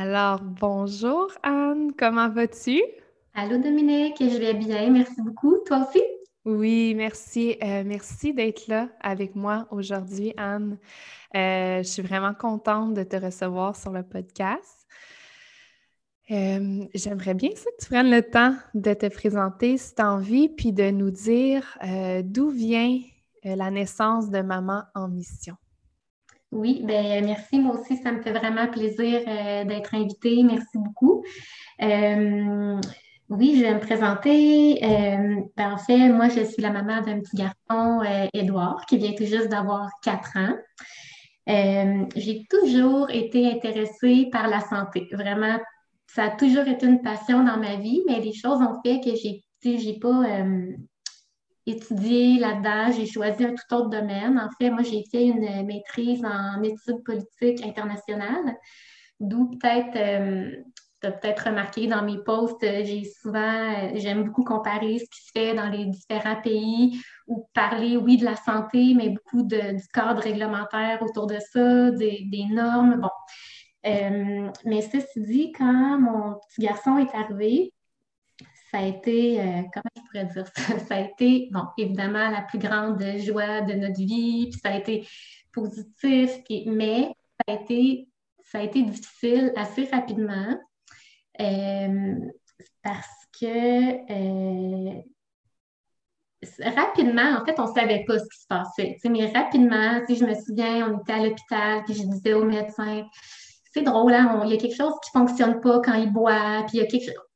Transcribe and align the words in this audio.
Alors, 0.00 0.40
bonjour 0.40 1.26
Anne, 1.42 1.90
comment 1.98 2.28
vas-tu? 2.28 2.80
Allô 3.34 3.58
Dominique, 3.58 4.14
je 4.20 4.38
vais 4.38 4.54
bien, 4.54 4.90
merci 4.90 5.20
beaucoup. 5.20 5.56
Toi 5.66 5.88
aussi? 5.88 6.00
Oui, 6.44 6.94
merci. 6.94 7.56
Euh, 7.60 7.82
merci 7.84 8.32
d'être 8.32 8.68
là 8.68 8.90
avec 9.00 9.34
moi 9.34 9.66
aujourd'hui, 9.72 10.34
Anne. 10.36 10.78
Euh, 11.34 11.78
je 11.78 11.88
suis 11.88 12.02
vraiment 12.02 12.32
contente 12.32 12.94
de 12.94 13.02
te 13.02 13.16
recevoir 13.16 13.74
sur 13.74 13.90
le 13.90 14.04
podcast. 14.04 14.86
Euh, 16.30 16.84
j'aimerais 16.94 17.34
bien 17.34 17.50
que 17.50 17.56
tu 17.80 17.88
prennes 17.88 18.12
le 18.12 18.22
temps 18.22 18.54
de 18.74 18.94
te 18.94 19.08
présenter 19.08 19.78
si 19.78 19.96
tu 19.96 20.02
as 20.02 20.12
envie, 20.12 20.48
puis 20.48 20.72
de 20.72 20.92
nous 20.92 21.10
dire 21.10 21.76
d'où 22.22 22.50
vient 22.50 23.00
la 23.42 23.72
naissance 23.72 24.30
de 24.30 24.42
Maman 24.42 24.84
en 24.94 25.08
Mission. 25.08 25.56
Oui, 26.50 26.80
ben 26.82 27.24
merci. 27.24 27.58
Moi 27.58 27.78
aussi, 27.78 27.96
ça 27.98 28.10
me 28.10 28.22
fait 28.22 28.32
vraiment 28.32 28.68
plaisir 28.68 29.20
euh, 29.26 29.64
d'être 29.64 29.94
invitée. 29.94 30.42
Merci 30.42 30.78
beaucoup. 30.78 31.22
Euh, 31.82 32.80
oui, 33.28 33.56
je 33.56 33.62
vais 33.62 33.74
me 33.74 33.80
présenter. 33.80 34.82
Euh, 34.82 35.40
en 35.58 35.76
fait, 35.76 36.08
moi, 36.08 36.28
je 36.28 36.44
suis 36.44 36.62
la 36.62 36.70
maman 36.70 37.02
d'un 37.02 37.20
petit 37.20 37.36
garçon, 37.36 38.02
Édouard, 38.32 38.86
qui 38.86 38.96
vient 38.96 39.12
tout 39.12 39.26
juste 39.26 39.48
d'avoir 39.48 39.90
quatre 40.02 40.36
ans. 40.36 40.56
J'ai 42.16 42.46
toujours 42.48 43.10
été 43.10 43.50
intéressée 43.50 44.28
par 44.32 44.48
la 44.48 44.60
santé. 44.60 45.06
Vraiment, 45.12 45.58
ça 46.06 46.24
a 46.24 46.30
toujours 46.30 46.66
été 46.66 46.86
une 46.86 47.02
passion 47.02 47.44
dans 47.44 47.58
ma 47.58 47.76
vie, 47.76 48.02
mais 48.06 48.20
les 48.20 48.32
choses 48.32 48.62
ont 48.62 48.80
fait 48.82 49.00
que 49.00 49.14
j'ai, 49.14 49.44
j'ai 49.62 49.98
pas 49.98 50.24
étudié 51.70 52.38
là-dedans. 52.38 52.92
J'ai 52.92 53.06
choisi 53.06 53.44
un 53.44 53.54
tout 53.54 53.74
autre 53.74 53.90
domaine. 53.90 54.38
En 54.38 54.50
fait, 54.58 54.70
moi, 54.70 54.82
j'ai 54.82 55.04
fait 55.10 55.26
une 55.26 55.66
maîtrise 55.66 56.24
en 56.24 56.62
études 56.62 57.02
politiques 57.04 57.64
internationales, 57.64 58.56
d'où 59.20 59.50
peut-être, 59.50 59.96
euh, 59.96 60.56
tu 61.00 61.06
as 61.06 61.12
peut-être 61.12 61.46
remarqué 61.46 61.86
dans 61.86 62.02
mes 62.02 62.18
posts, 62.18 62.60
j'ai 62.62 63.04
souvent, 63.04 63.94
j'aime 63.94 64.24
beaucoup 64.24 64.42
comparer 64.42 64.98
ce 64.98 65.04
qui 65.04 65.24
se 65.24 65.30
fait 65.32 65.54
dans 65.54 65.68
les 65.68 65.86
différents 65.86 66.40
pays 66.40 67.00
ou 67.28 67.48
parler, 67.54 67.96
oui, 67.96 68.16
de 68.16 68.24
la 68.24 68.36
santé, 68.36 68.94
mais 68.96 69.10
beaucoup 69.10 69.44
du 69.44 69.60
cadre 69.92 70.22
réglementaire 70.22 71.00
autour 71.02 71.26
de 71.26 71.38
ça, 71.52 71.90
des, 71.92 72.46
normes. 72.50 73.00
Bon. 73.00 73.10
Euh, 73.86 74.50
mais 74.64 74.82
ceci 74.82 75.20
dit, 75.20 75.52
quand 75.52 76.00
mon 76.00 76.34
petit 76.34 76.62
garçon 76.62 76.98
est 76.98 77.14
arrivé, 77.14 77.72
ça 78.70 78.78
a 78.78 78.82
été, 78.86 79.40
euh, 79.40 79.62
comment 79.72 79.90
je 79.96 80.02
pourrais 80.02 80.24
dire 80.26 80.46
ça? 80.54 80.78
Ça 80.88 80.96
a 80.96 81.00
été, 81.00 81.48
bon, 81.50 81.64
évidemment, 81.78 82.30
la 82.30 82.42
plus 82.42 82.58
grande 82.58 83.02
joie 83.18 83.62
de 83.62 83.74
notre 83.74 83.98
vie, 83.98 84.48
puis 84.50 84.60
ça 84.60 84.70
a 84.70 84.78
été 84.78 85.06
positif, 85.52 86.30
mais 86.66 87.14
ça 87.46 87.54
a 87.54 87.60
été, 87.60 88.08
ça 88.44 88.58
a 88.58 88.62
été 88.62 88.82
difficile 88.82 89.52
assez 89.56 89.84
rapidement 89.84 90.58
euh, 91.40 92.14
parce 92.82 93.26
que 93.40 94.12
euh, 94.12 95.02
rapidement, 96.76 97.38
en 97.40 97.44
fait, 97.44 97.58
on 97.58 97.68
ne 97.68 97.74
savait 97.74 98.04
pas 98.06 98.18
ce 98.18 98.24
qui 98.24 98.40
se 98.40 98.46
passait. 98.46 98.96
mais 99.08 99.32
rapidement, 99.32 100.00
si 100.06 100.16
je 100.16 100.24
me 100.24 100.34
souviens, 100.34 100.92
on 100.92 101.00
était 101.00 101.12
à 101.12 101.24
l'hôpital, 101.24 101.84
puis 101.84 101.94
je 101.94 102.02
disais 102.02 102.34
au 102.34 102.44
médecin, 102.44 103.06
c'est 103.72 103.82
drôle, 103.82 104.12
hein, 104.12 104.42
il 104.44 104.50
y 104.50 104.54
a 104.54 104.56
quelque 104.58 104.76
chose 104.76 104.94
qui 105.02 105.16
ne 105.16 105.26
fonctionne 105.26 105.60
pas 105.60 105.80
quand 105.80 105.94
il 105.94 106.12
boit, 106.12 106.64
puis 106.66 106.78
il 106.78 106.80
y 106.80 106.82
a 106.82 106.86
quelque 106.86 107.06
chose 107.06 107.27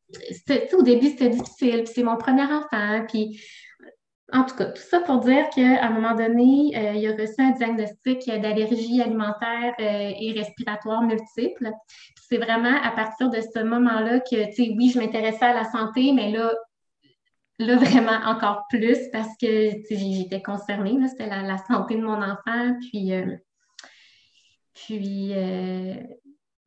au 0.74 0.82
début, 0.82 1.08
c'était 1.08 1.30
difficile, 1.30 1.84
puis 1.84 1.92
c'est 1.94 2.02
mon 2.02 2.16
premier 2.16 2.44
enfant, 2.44 3.04
puis 3.08 3.40
en 4.32 4.44
tout 4.44 4.56
cas, 4.56 4.66
tout 4.66 4.82
ça 4.82 5.00
pour 5.00 5.18
dire 5.20 5.48
qu'à 5.50 5.84
un 5.84 5.90
moment 5.90 6.14
donné, 6.14 6.72
euh, 6.74 6.94
il 6.94 7.06
a 7.06 7.12
reçu 7.12 7.34
un 7.38 7.50
diagnostic 7.50 8.26
d'allergie 8.26 9.02
alimentaire 9.02 9.74
euh, 9.78 10.12
et 10.18 10.32
respiratoire 10.32 11.02
multiple. 11.02 11.70
C'est 12.28 12.38
vraiment 12.38 12.80
à 12.82 12.92
partir 12.92 13.28
de 13.28 13.40
ce 13.40 13.62
moment-là 13.62 14.20
que, 14.20 14.46
tu 14.46 14.52
sais, 14.52 14.74
oui, 14.76 14.90
je 14.90 14.98
m'intéressais 14.98 15.44
à 15.44 15.52
la 15.52 15.64
santé, 15.64 16.12
mais 16.12 16.30
là, 16.30 16.54
là, 17.58 17.76
vraiment 17.76 18.20
encore 18.24 18.64
plus 18.70 18.98
parce 19.12 19.36
que 19.38 19.70
j'étais 19.90 20.40
concernée, 20.40 20.96
c'était 21.08 21.26
la, 21.26 21.58
santé 21.58 21.96
de 21.96 22.02
mon 22.02 22.22
enfant. 22.22 22.78
Puis, 22.80 23.12
euh, 23.12 23.36
puis 24.72 25.34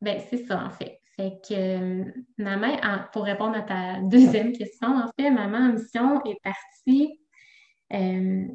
ben, 0.01 0.21
c'est 0.29 0.45
ça, 0.45 0.63
en 0.63 0.69
fait. 0.69 0.99
Fait 1.15 1.39
que 1.47 1.53
euh, 1.53 2.97
pour 3.13 3.23
répondre 3.23 3.55
à 3.55 3.61
ta 3.61 3.99
deuxième 4.01 4.51
question, 4.51 4.89
en 4.89 5.09
fait, 5.17 5.29
maman 5.31 5.57
en 5.57 5.73
mission 5.73 6.23
est 6.25 6.39
partie. 6.43 7.19
Euh, 7.93 8.47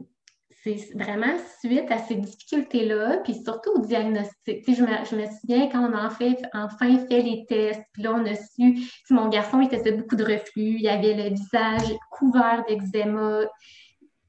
c'est 0.63 0.77
vraiment 0.95 1.39
suite 1.65 1.91
à 1.91 1.99
ces 1.99 2.17
difficultés-là, 2.17 3.19
puis 3.25 3.35
surtout 3.35 3.71
au 3.77 3.79
diagnostic. 3.81 4.63
je, 4.67 4.83
me, 4.83 5.05
je 5.11 5.17
me 5.17 5.25
souviens 5.41 5.69
quand 5.71 5.91
on 5.91 5.97
a 5.97 6.11
fait, 6.11 6.37
enfin 6.53 6.99
fait 7.07 7.23
les 7.23 7.47
tests, 7.49 7.83
puis 7.93 8.03
là, 8.03 8.13
on 8.13 8.27
a 8.27 8.35
su, 8.35 8.77
si 8.77 9.13
mon 9.15 9.29
garçon, 9.31 9.63
il 9.63 9.71
faisait 9.71 9.93
beaucoup 9.93 10.17
de 10.17 10.25
reflux, 10.25 10.77
il 10.79 10.89
avait 10.89 11.15
le 11.15 11.35
visage 11.35 11.97
couvert 12.11 12.63
d'eczéma, 12.69 13.45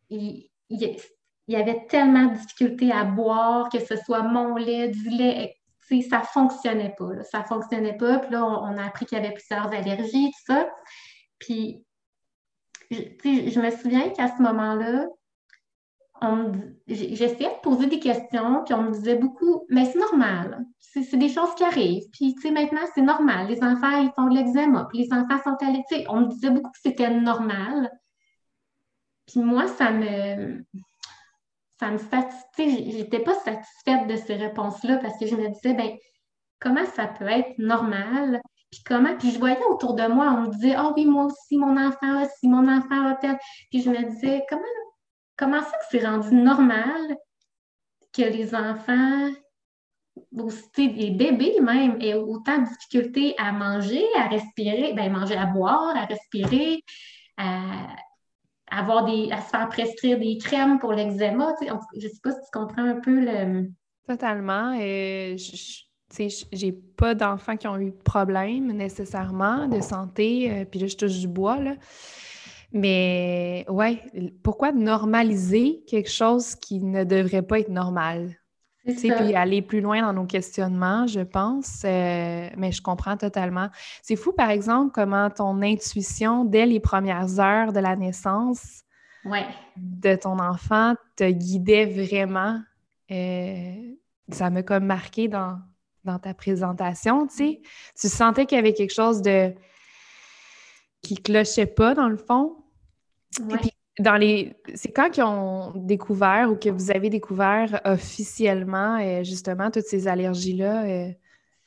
il, 0.10 0.48
il, 0.70 0.98
y 1.50 1.56
avait 1.58 1.86
tellement 1.90 2.28
de 2.28 2.38
difficultés 2.38 2.94
à 2.94 3.04
boire, 3.04 3.68
que 3.68 3.80
ce 3.80 3.98
soit 3.98 4.24
mon 4.24 4.56
lait, 4.56 4.88
du 4.88 5.10
lait, 5.10 5.54
ça 6.02 6.22
fonctionnait 6.22 6.96
pas. 6.98 7.24
Ça 7.24 7.44
fonctionnait 7.44 7.98
pas. 7.98 8.20
Puis 8.20 8.32
là, 8.32 8.46
on, 8.46 8.78
a 8.78 8.86
appris 8.86 9.06
qu'il 9.06 9.18
y 9.18 9.22
avait 9.22 9.34
plusieurs 9.34 9.72
allergies, 9.74 10.32
tout 10.32 10.54
ça. 10.54 10.70
Puis, 11.40 11.86
je, 12.90 13.60
me 13.60 13.72
souviens 13.72 14.10
qu'à 14.10 14.28
ce 14.30 14.42
moment-là, 14.42 15.08
j'essayais 16.88 17.50
de 17.50 17.62
poser 17.62 17.88
des 17.88 18.00
questions, 18.00 18.64
puis 18.64 18.74
on 18.74 18.84
me 18.84 18.92
disait 18.92 19.16
beaucoup, 19.16 19.66
mais 19.70 19.86
c'est 19.86 20.00
normal, 20.00 20.64
c'est 20.80 21.18
des 21.18 21.30
choses 21.30 21.56
qui 21.56 21.64
arrivent. 21.64 22.10
Puis, 22.12 22.36
tu 22.36 22.42
sais, 22.42 22.52
maintenant, 22.52 22.82
c'est 22.94 23.02
normal. 23.02 23.48
Les 23.48 23.64
enfants, 23.64 23.98
ils 24.02 24.12
font 24.16 24.28
de 24.28 24.36
l'eczéma, 24.36 24.88
puis 24.90 25.00
les 25.00 25.14
enfants 25.14 25.42
sont 25.44 25.66
allés, 25.66 25.84
tu 25.90 25.96
sais, 25.96 26.06
on 26.10 26.22
me 26.22 26.28
disait 26.28 26.52
beaucoup 26.52 26.72
que 26.72 26.80
c'était 26.82 27.10
normal. 27.10 27.90
Puis 29.26 29.40
moi, 29.40 29.68
ça 29.68 29.92
me, 29.92 30.64
ça 31.82 31.90
me 31.90 31.98
satisfait, 31.98 32.92
j'étais 32.92 33.20
pas 33.24 33.34
satisfaite 33.34 34.08
de 34.08 34.16
ces 34.16 34.36
réponses-là 34.36 34.98
parce 34.98 35.18
que 35.18 35.26
je 35.26 35.36
me 35.36 35.50
disais, 35.50 35.74
ben 35.74 35.98
comment 36.60 36.86
ça 36.86 37.08
peut 37.08 37.28
être 37.28 37.58
normal? 37.58 38.40
Puis 38.72 38.84
comment? 38.86 39.18
Puis 39.18 39.32
je 39.32 39.40
voyais 39.40 39.62
autour 39.66 39.96
de 39.96 40.06
moi, 40.06 40.28
on 40.28 40.42
me 40.42 40.48
disait, 40.50 40.76
oh 40.80 40.94
oui, 40.96 41.06
moi 41.06 41.26
aussi, 41.26 41.58
mon 41.58 41.76
enfant 41.76 42.24
aussi, 42.24 42.48
mon 42.48 42.72
enfant 42.72 43.08
a 43.08 43.16
tel. 43.16 43.38
Puis 43.72 43.82
je 43.82 43.90
me 43.90 44.10
disais, 44.12 44.44
comment, 44.48 44.62
comment 45.38 45.62
ça 45.62 45.72
que 45.72 45.86
c'est 45.90 46.06
rendu 46.06 46.36
normal 46.36 47.18
que 48.14 48.22
les 48.22 48.54
enfants, 48.54 49.32
aussi 50.38 50.88
les 50.88 51.10
bébés 51.10 51.60
même, 51.62 52.00
aient 52.00 52.14
autant 52.14 52.60
de 52.60 52.68
difficultés 52.68 53.34
à 53.40 53.52
manger, 53.52 54.06
à 54.16 54.28
respirer, 54.28 54.94
ben 54.94 55.12
manger, 55.12 55.36
à 55.36 55.48
boire, 55.48 55.98
à 55.98 56.06
respirer, 56.06 56.84
à, 57.38 57.88
avoir 58.72 59.06
des, 59.06 59.32
à 59.32 59.42
se 59.42 59.50
faire 59.50 59.70
prescrire 59.70 60.18
des 60.20 60.38
crèmes 60.38 60.80
pour 60.80 60.94
l'eczéma. 60.94 61.54
Je 61.62 61.68
ne 61.68 62.02
sais 62.02 62.20
pas 62.24 62.32
si 62.32 62.40
tu 62.40 62.52
comprends 62.52 62.84
un 62.84 63.00
peu 63.00 63.20
le. 63.20 63.70
Totalement. 64.08 64.76
Je 64.76 65.84
j'ai 66.52 66.72
pas 66.72 67.16
d'enfants 67.16 67.58
qui 67.58 67.68
ont 67.68 67.78
eu 67.78 67.92
de 67.92 68.04
problème 68.04 68.72
nécessairement 68.72 69.68
de 69.68 69.82
santé, 69.82 70.52
euh, 70.52 70.66
puis 70.66 70.80
là, 70.80 70.88
je 70.88 70.98
touche 70.98 71.20
du 71.20 71.28
bois, 71.28 71.58
là. 71.60 71.76
Mais 72.74 73.66
ouais, 73.68 74.00
pourquoi 74.44 74.72
normaliser 74.72 75.84
quelque 75.88 76.10
chose 76.10 76.56
qui 76.56 76.80
ne 76.80 77.04
devrait 77.04 77.42
pas 77.42 77.60
être 77.60 77.70
normal? 77.70 78.41
Puis 78.84 79.36
aller 79.36 79.62
plus 79.62 79.82
loin 79.82 80.02
dans 80.02 80.14
nos 80.14 80.26
questionnements, 80.26 81.06
je 81.08 81.22
pense, 81.22 81.84
euh, 81.86 82.50
mais 82.58 82.72
je 82.72 82.82
comprends 82.82 83.18
totalement. 83.18 83.70
C'est 84.02 84.16
fou, 84.16 84.34
par 84.34 84.50
exemple, 84.50 84.92
comment 84.94 85.30
ton 85.30 85.62
intuition, 85.62 86.46
dès 86.46 86.66
les 86.66 86.80
premières 86.80 87.40
heures 87.40 87.74
de 87.74 87.80
la 87.80 87.96
naissance 87.96 88.84
de 89.78 90.16
ton 90.16 90.40
enfant, 90.40 90.96
te 91.16 91.30
guidait 91.30 91.86
vraiment. 91.86 92.60
Euh, 93.12 93.94
ça 94.32 94.50
m'a 94.50 94.64
comme 94.64 94.86
marqué 94.86 95.28
dans, 95.28 95.60
dans 96.04 96.18
ta 96.18 96.34
présentation, 96.34 97.28
tu 97.28 97.36
sais. 97.36 97.62
Tu 98.00 98.08
sentais 98.08 98.46
qu'il 98.46 98.56
y 98.56 98.60
avait 98.60 98.74
quelque 98.74 98.94
chose 98.94 99.22
de 99.22 99.54
qui 101.02 101.16
clochait 101.16 101.66
pas, 101.68 101.94
dans 101.94 102.10
le 102.10 102.18
fond. 102.18 102.58
Dans 104.02 104.16
les... 104.16 104.56
C'est 104.76 104.92
quand 104.92 105.10
qu'ils 105.10 105.24
ont 105.24 105.72
découvert 105.76 106.50
ou 106.52 106.56
que 106.56 106.70
vous 106.70 106.92
avez 106.92 107.10
découvert 107.10 107.80
officiellement, 107.86 108.98
euh, 109.00 109.24
justement, 109.24 109.72
toutes 109.72 109.86
ces 109.86 110.08
allergies-là? 110.08 110.84
Euh? 110.86 111.12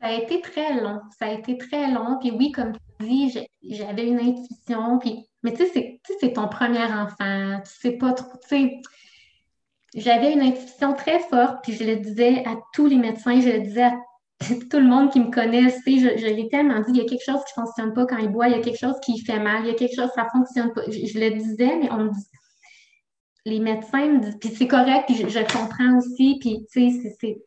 Ça 0.01 0.09
a 0.09 0.13
été 0.13 0.41
très 0.41 0.81
long. 0.81 1.01
Ça 1.19 1.27
a 1.27 1.33
été 1.33 1.57
très 1.57 1.91
long. 1.91 2.19
Puis 2.21 2.31
oui, 2.31 2.53
comme 2.53 2.73
tu 2.73 3.07
dis, 3.07 3.39
j'avais 3.63 4.07
une 4.07 4.21
intuition. 4.21 4.99
Puis... 4.99 5.27
Mais 5.43 5.53
tu 5.53 5.67
sais, 5.67 6.01
c'est 6.21 6.33
ton 6.33 6.49
premier 6.49 6.85
enfant. 6.85 7.61
Tu 7.65 7.71
sais 7.81 7.93
pas 7.93 8.13
trop... 8.13 8.37
Tu 8.43 8.49
sais, 8.49 8.81
j'avais 9.95 10.33
une 10.33 10.43
intuition 10.43 10.93
très 10.95 11.21
forte, 11.21 11.59
puis 11.63 11.73
je 11.73 11.85
le 11.85 11.97
disais 11.97 12.45
à 12.47 12.57
tous 12.73 12.87
les 12.87 12.97
médecins, 12.97 13.41
je 13.41 13.49
le 13.49 13.61
disais 13.61 13.85
à 13.85 13.95
tout 14.71 14.79
le 14.79 14.87
monde 14.87 15.11
qui 15.11 15.21
me 15.21 15.31
connaît, 15.31 15.71
je, 15.71 16.19
je 16.19 16.27
l'ai 16.27 16.49
tellement 16.49 16.81
dit, 16.81 16.91
il 16.91 16.97
y 16.97 17.01
a 17.01 17.05
quelque 17.05 17.25
chose 17.25 17.41
qui 17.45 17.59
ne 17.59 17.65
fonctionne 17.65 17.95
pas 17.95 18.07
quand 18.07 18.19
il 18.19 18.29
boit, 18.29 18.49
il 18.49 18.57
y 18.57 18.59
a 18.59 18.63
quelque 18.63 18.79
chose 18.79 18.99
qui 19.01 19.19
fait 19.21 19.39
mal, 19.39 19.65
il 19.65 19.69
y 19.69 19.71
a 19.71 19.75
quelque 19.75 19.95
chose, 19.95 20.11
ça 20.15 20.25
ne 20.25 20.29
fonctionne 20.31 20.73
pas. 20.73 20.83
Je, 20.89 21.19
le 21.19 21.31
disais, 21.31 21.77
mais 21.77 21.91
on 21.91 22.05
me 22.05 22.11
dit, 22.11 22.27
les 23.47 23.61
médecins 23.61 24.09
me 24.09 24.21
disent, 24.21 24.39
puis 24.41 24.51
c'est 24.51 24.69
correct, 24.69 25.05
puis 25.07 25.17
je, 25.17 25.39
comprends 25.41 25.99
aussi, 25.99 26.39
puis 26.41 26.67
tu 26.73 26.91
sais, 27.21 27.43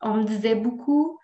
on 0.00 0.18
me 0.18 0.24
disait 0.24 0.54
beaucoup, 0.54 1.18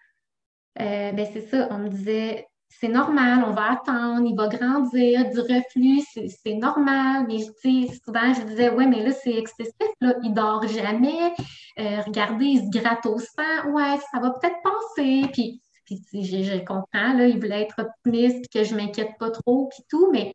euh, 0.81 1.13
ben 1.13 1.27
c'est 1.33 1.49
ça, 1.49 1.69
on 1.71 1.79
me 1.79 1.89
disait, 1.89 2.48
c'est 2.69 2.89
normal, 2.89 3.45
on 3.47 3.53
va 3.53 3.73
attendre, 3.73 4.27
il 4.27 4.37
va 4.37 4.47
grandir, 4.49 5.29
du 5.31 5.41
reflux, 5.41 6.03
c'est 6.13 6.55
normal. 6.55 7.27
Mais 7.27 7.39
souvent, 7.41 8.35
je 8.35 8.47
disais, 8.47 8.71
ouais, 8.71 8.87
mais 8.87 9.03
là, 9.03 9.13
c'est 9.13 9.35
excessif, 9.35 9.89
là, 10.01 10.15
il 10.23 10.33
dort 10.33 10.67
jamais. 10.69 11.33
Euh, 11.79 12.01
regardez, 12.07 12.45
il 12.45 12.65
se 12.65 12.79
gratte 12.79 13.07
au 13.07 13.19
sang. 13.19 13.73
Ouais, 13.73 13.99
ça 14.13 14.21
va 14.21 14.31
peut-être 14.31 14.59
passer. 14.63 15.29
Puis, 15.33 15.61
puis 15.85 16.25
je, 16.25 16.59
comprends, 16.65 17.15
là, 17.15 17.27
il 17.27 17.41
voulait 17.41 17.63
être 17.63 17.81
optimiste, 17.81 18.45
que 18.53 18.63
je 18.63 18.75
m'inquiète 18.75 19.17
pas 19.19 19.31
trop, 19.31 19.69
puis 19.69 19.83
tout. 19.89 20.11
Mais 20.13 20.35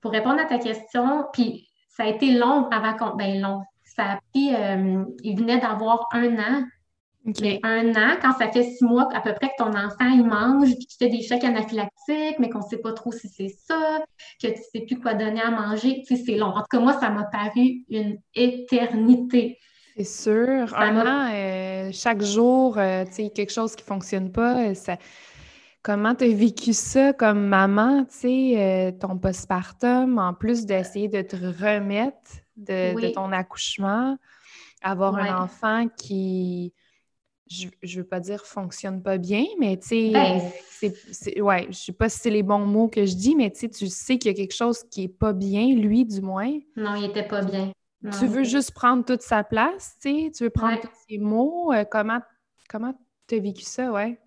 pour 0.00 0.12
répondre 0.12 0.40
à 0.40 0.44
ta 0.44 0.58
question, 0.58 1.24
puis 1.32 1.68
ça 1.88 2.04
a 2.04 2.08
été 2.08 2.32
long 2.32 2.68
avant 2.70 2.96
qu'on. 2.96 3.16
Ben, 3.16 3.40
long. 3.40 3.62
Ça 3.84 4.12
a 4.12 4.18
pris. 4.32 4.54
Euh, 4.54 5.04
il 5.22 5.38
venait 5.38 5.58
d'avoir 5.58 6.06
un 6.12 6.38
an 6.38 6.64
mais 7.40 7.60
un 7.62 7.90
an, 7.90 8.16
quand 8.20 8.32
ça 8.32 8.50
fait 8.50 8.64
six 8.64 8.84
mois 8.84 9.08
à 9.14 9.20
peu 9.20 9.32
près 9.34 9.48
que 9.48 9.62
ton 9.62 9.70
enfant 9.70 10.08
il 10.08 10.24
mange, 10.24 10.74
puis 10.74 10.86
tu 10.86 10.96
fais 10.98 11.08
des 11.08 11.22
chocs 11.22 11.44
anaphylactiques, 11.44 12.38
mais 12.38 12.50
qu'on 12.50 12.58
ne 12.58 12.64
sait 12.64 12.78
pas 12.78 12.92
trop 12.92 13.12
si 13.12 13.28
c'est 13.28 13.54
ça, 13.66 14.00
que 14.40 14.48
tu 14.48 14.52
ne 14.52 14.56
sais 14.72 14.80
plus 14.86 14.98
quoi 14.98 15.14
donner 15.14 15.40
à 15.40 15.50
manger, 15.50 16.02
tu 16.06 16.16
sais, 16.16 16.22
c'est 16.24 16.36
long. 16.36 16.48
En 16.48 16.60
tout 16.60 16.66
cas, 16.70 16.80
moi, 16.80 16.94
ça 16.94 17.10
m'a 17.10 17.24
paru 17.24 17.84
une 17.88 18.18
éternité. 18.34 19.58
C'est 19.96 20.04
sûr. 20.04 20.74
un 20.76 20.96
an, 20.96 21.32
euh, 21.32 21.90
chaque 21.92 22.22
jour, 22.22 22.78
euh, 22.78 23.04
tu 23.04 23.12
sais, 23.12 23.30
quelque 23.30 23.52
chose 23.52 23.76
qui 23.76 23.82
ne 23.82 23.86
fonctionne 23.86 24.32
pas, 24.32 24.70
euh, 24.70 24.74
ça... 24.74 24.96
Comment 25.84 26.14
tu 26.14 26.24
as 26.24 26.32
vécu 26.32 26.72
ça 26.72 27.12
comme 27.12 27.44
maman, 27.48 28.04
tu 28.04 28.18
sais, 28.18 28.96
ton 29.00 29.18
postpartum, 29.18 30.16
en 30.16 30.32
plus 30.32 30.64
d'essayer 30.64 31.08
de 31.08 31.22
te 31.22 31.34
remettre 31.34 32.30
de, 32.56 33.12
ton 33.12 33.32
accouchement, 33.32 34.16
avoir 34.80 35.16
un 35.16 35.42
enfant 35.42 35.88
qui 35.96 36.72
je, 37.50 37.68
je 37.82 38.00
veux 38.00 38.06
pas 38.06 38.20
dire 38.20 38.44
fonctionne 38.44 39.02
pas 39.02 39.18
bien, 39.18 39.44
mais 39.58 39.76
tu 39.78 39.88
sais, 39.88 40.10
ben, 40.10 41.42
ouais, 41.42 41.66
je 41.70 41.76
sais 41.76 41.92
pas 41.92 42.08
si 42.08 42.18
c'est 42.18 42.30
les 42.30 42.42
bons 42.42 42.66
mots 42.66 42.88
que 42.88 43.04
je 43.04 43.14
dis, 43.14 43.34
mais 43.34 43.50
tu 43.50 43.68
sais 43.88 44.18
qu'il 44.18 44.30
y 44.30 44.34
a 44.34 44.36
quelque 44.36 44.54
chose 44.54 44.82
qui 44.90 45.04
est 45.04 45.08
pas 45.08 45.32
bien, 45.32 45.74
lui 45.74 46.04
du 46.04 46.20
moins. 46.20 46.58
Non, 46.76 46.94
il 46.94 47.04
était 47.04 47.26
pas 47.26 47.42
bien. 47.42 47.72
tu 48.18 48.26
veux 48.26 48.44
juste 48.44 48.72
prendre 48.72 49.04
toute 49.04 49.22
sa 49.22 49.44
place, 49.44 49.96
tu 50.00 50.24
sais, 50.24 50.30
tu 50.34 50.44
veux 50.44 50.50
prendre 50.50 50.80
tous 50.80 50.88
ses 51.08 51.18
mots. 51.18 51.72
Euh, 51.72 51.84
comment 51.90 52.20
comment 52.68 52.94
tu 53.28 53.36
as 53.36 53.40
vécu 53.40 53.62
ça, 53.62 53.92
ouais? 53.92 54.18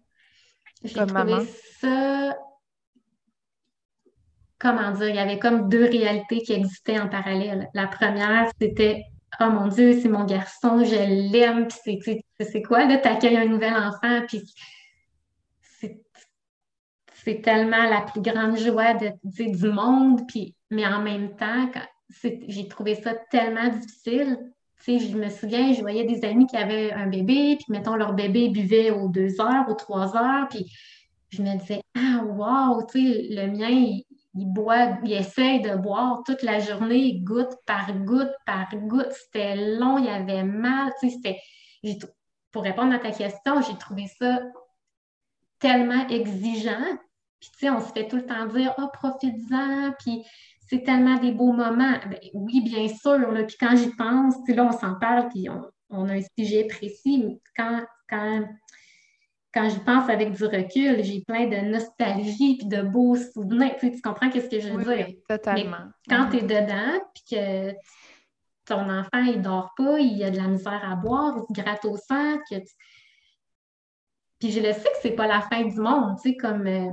Comme 0.94 1.12
maman. 1.12 1.44
ça 1.82 2.38
comment 4.60 4.92
dire, 4.92 5.10
il 5.10 5.16
y 5.16 5.20
avait 5.20 5.40
comme 5.40 5.70
deux 5.70 5.86
réalités 5.86 6.42
qui 6.42 6.54
existaient 6.54 7.00
en 7.00 7.10
parallèle. 7.10 7.70
La 7.74 7.88
première, 7.88 8.50
c'était 8.60 9.06
Oh 9.42 9.50
mon 9.50 9.68
Dieu, 9.68 10.00
c'est 10.00 10.08
mon 10.08 10.24
garçon, 10.24 10.84
je 10.84 11.32
l'aime, 11.32 11.68
puis 11.68 11.78
c'est 11.84 11.98
quoi, 12.64 12.86
là, 12.86 12.98
t'accueilles 12.98 13.38
un 13.38 13.46
nouvel 13.46 13.74
enfant, 13.74 14.22
puis 14.28 14.42
c'est 17.26 17.42
tellement 17.42 17.90
la 17.90 18.02
plus 18.02 18.22
grande 18.22 18.58
joie 18.58 18.94
de, 18.94 19.12
du 19.24 19.68
monde, 19.70 20.22
puis, 20.28 20.56
mais 20.70 20.86
en 20.86 21.02
même 21.02 21.36
temps, 21.36 21.70
j'ai 22.22 22.68
trouvé 22.68 22.96
ça 22.96 23.16
tellement 23.32 23.70
difficile. 23.70 24.38
je 24.86 25.18
me 25.18 25.30
souviens, 25.30 25.74
je 25.74 25.82
voyais 25.82 26.04
des 26.04 26.24
amis 26.24 26.46
qui 26.46 26.56
avaient 26.56 26.92
un 26.92 27.08
bébé, 27.08 27.56
puis 27.56 27.66
mettons, 27.70 27.96
leur 27.96 28.14
bébé 28.14 28.50
buvait 28.50 28.92
aux 28.92 29.10
deux 29.10 29.42
heures, 29.42 29.68
aux 29.68 29.74
trois 29.74 30.16
heures, 30.16 30.48
puis 30.50 30.72
je 31.30 31.42
me 31.42 31.58
disais, 31.58 31.82
ah, 31.96 32.24
wow, 32.24 32.86
tu 32.86 33.00
le 33.02 33.48
mien, 33.48 33.70
il, 33.70 34.06
il 34.36 34.46
boit, 34.46 34.98
il 35.04 35.14
essaye 35.14 35.62
de 35.62 35.76
boire 35.76 36.22
toute 36.26 36.44
la 36.44 36.60
journée, 36.60 37.20
goutte 37.24 37.56
par 37.66 37.92
goutte 38.04 38.34
par 38.46 38.70
goutte. 38.76 39.12
C'était 39.12 39.56
long, 39.56 39.98
il 39.98 40.10
avait 40.10 40.44
mal. 40.44 40.92
Tu 41.00 41.10
sais, 41.10 41.40
pour 42.56 42.64
répondre 42.64 42.94
à 42.94 43.00
ta 43.00 43.12
question, 43.12 43.62
j'ai 43.62 43.78
trouvé 43.78 44.08
ça 44.18 44.40
tellement 45.60 46.08
exigeant. 46.08 46.86
Puis, 47.42 47.50
tu 47.52 47.60
sais, 47.60 47.70
on 47.70 47.82
se 47.82 47.92
fait 47.92 48.08
tout 48.08 48.16
le 48.16 48.26
temps 48.26 48.46
dire, 48.46 48.74
oh, 48.78 48.88
profites-en, 48.94 49.92
puis 50.00 50.24
c'est 50.70 50.84
tellement 50.84 51.18
des 51.18 51.34
beaux 51.34 51.52
moments. 51.52 52.00
Ben, 52.10 52.18
oui, 52.34 52.62
bien 52.62 52.88
sûr. 52.88 53.18
Là, 53.18 53.44
puis 53.44 53.58
quand 53.60 53.76
j'y 53.76 53.90
pense, 53.90 54.36
tu 54.38 54.46
sais, 54.46 54.54
là, 54.54 54.68
on 54.68 54.72
s'en 54.72 54.96
parle, 54.96 55.28
puis 55.28 55.50
on, 55.50 55.70
on, 55.90 56.08
a 56.08 56.14
un 56.14 56.22
sujet 56.40 56.64
précis. 56.64 57.26
Mais 57.26 57.42
quand, 57.58 57.84
quand 58.10 58.46
quand 59.54 59.70
j'y 59.70 59.80
pense 59.80 60.10
avec 60.10 60.32
du 60.32 60.46
recul, 60.46 61.04
j'ai 61.04 61.24
plein 61.26 61.48
de 61.48 61.58
nostalgie 61.58 62.58
puis 62.58 62.68
de 62.68 62.82
beaux 62.82 63.16
souvenirs. 63.16 63.76
Tu, 63.80 64.02
comprends 64.02 64.30
qu'est-ce 64.30 64.50
que 64.50 64.60
je 64.62 64.70
veux 64.70 64.96
dire? 64.96 65.08
totalement. 65.28 65.92
quand 66.10 66.30
tu 66.30 66.38
es 66.38 66.42
dedans, 66.42 67.02
puis 67.14 67.24
que 67.32 67.72
ton 68.66 68.90
enfant, 68.90 69.24
il 69.26 69.42
dort 69.42 69.74
pas, 69.78 70.00
il 70.00 70.24
a 70.24 70.32
de 70.32 70.38
la 70.38 70.48
misère 70.48 70.82
à 70.84 70.96
boire, 70.96 71.36
il 71.38 71.56
se 71.56 71.62
gratte 71.62 71.86
au 71.86 71.98
sang, 71.98 72.38
que 72.50 72.56
Puis 74.40 74.52
je 74.52 74.60
le 74.60 74.74
sais 74.74 74.90
que 74.90 74.98
c'est 75.02 75.16
pas 75.16 75.28
la 75.28 75.42
fin 75.42 75.64
du 75.64 75.80
monde, 75.80 76.18
tu 76.22 76.30
sais, 76.30 76.38
comme, 76.38 76.68
euh, 76.68 76.92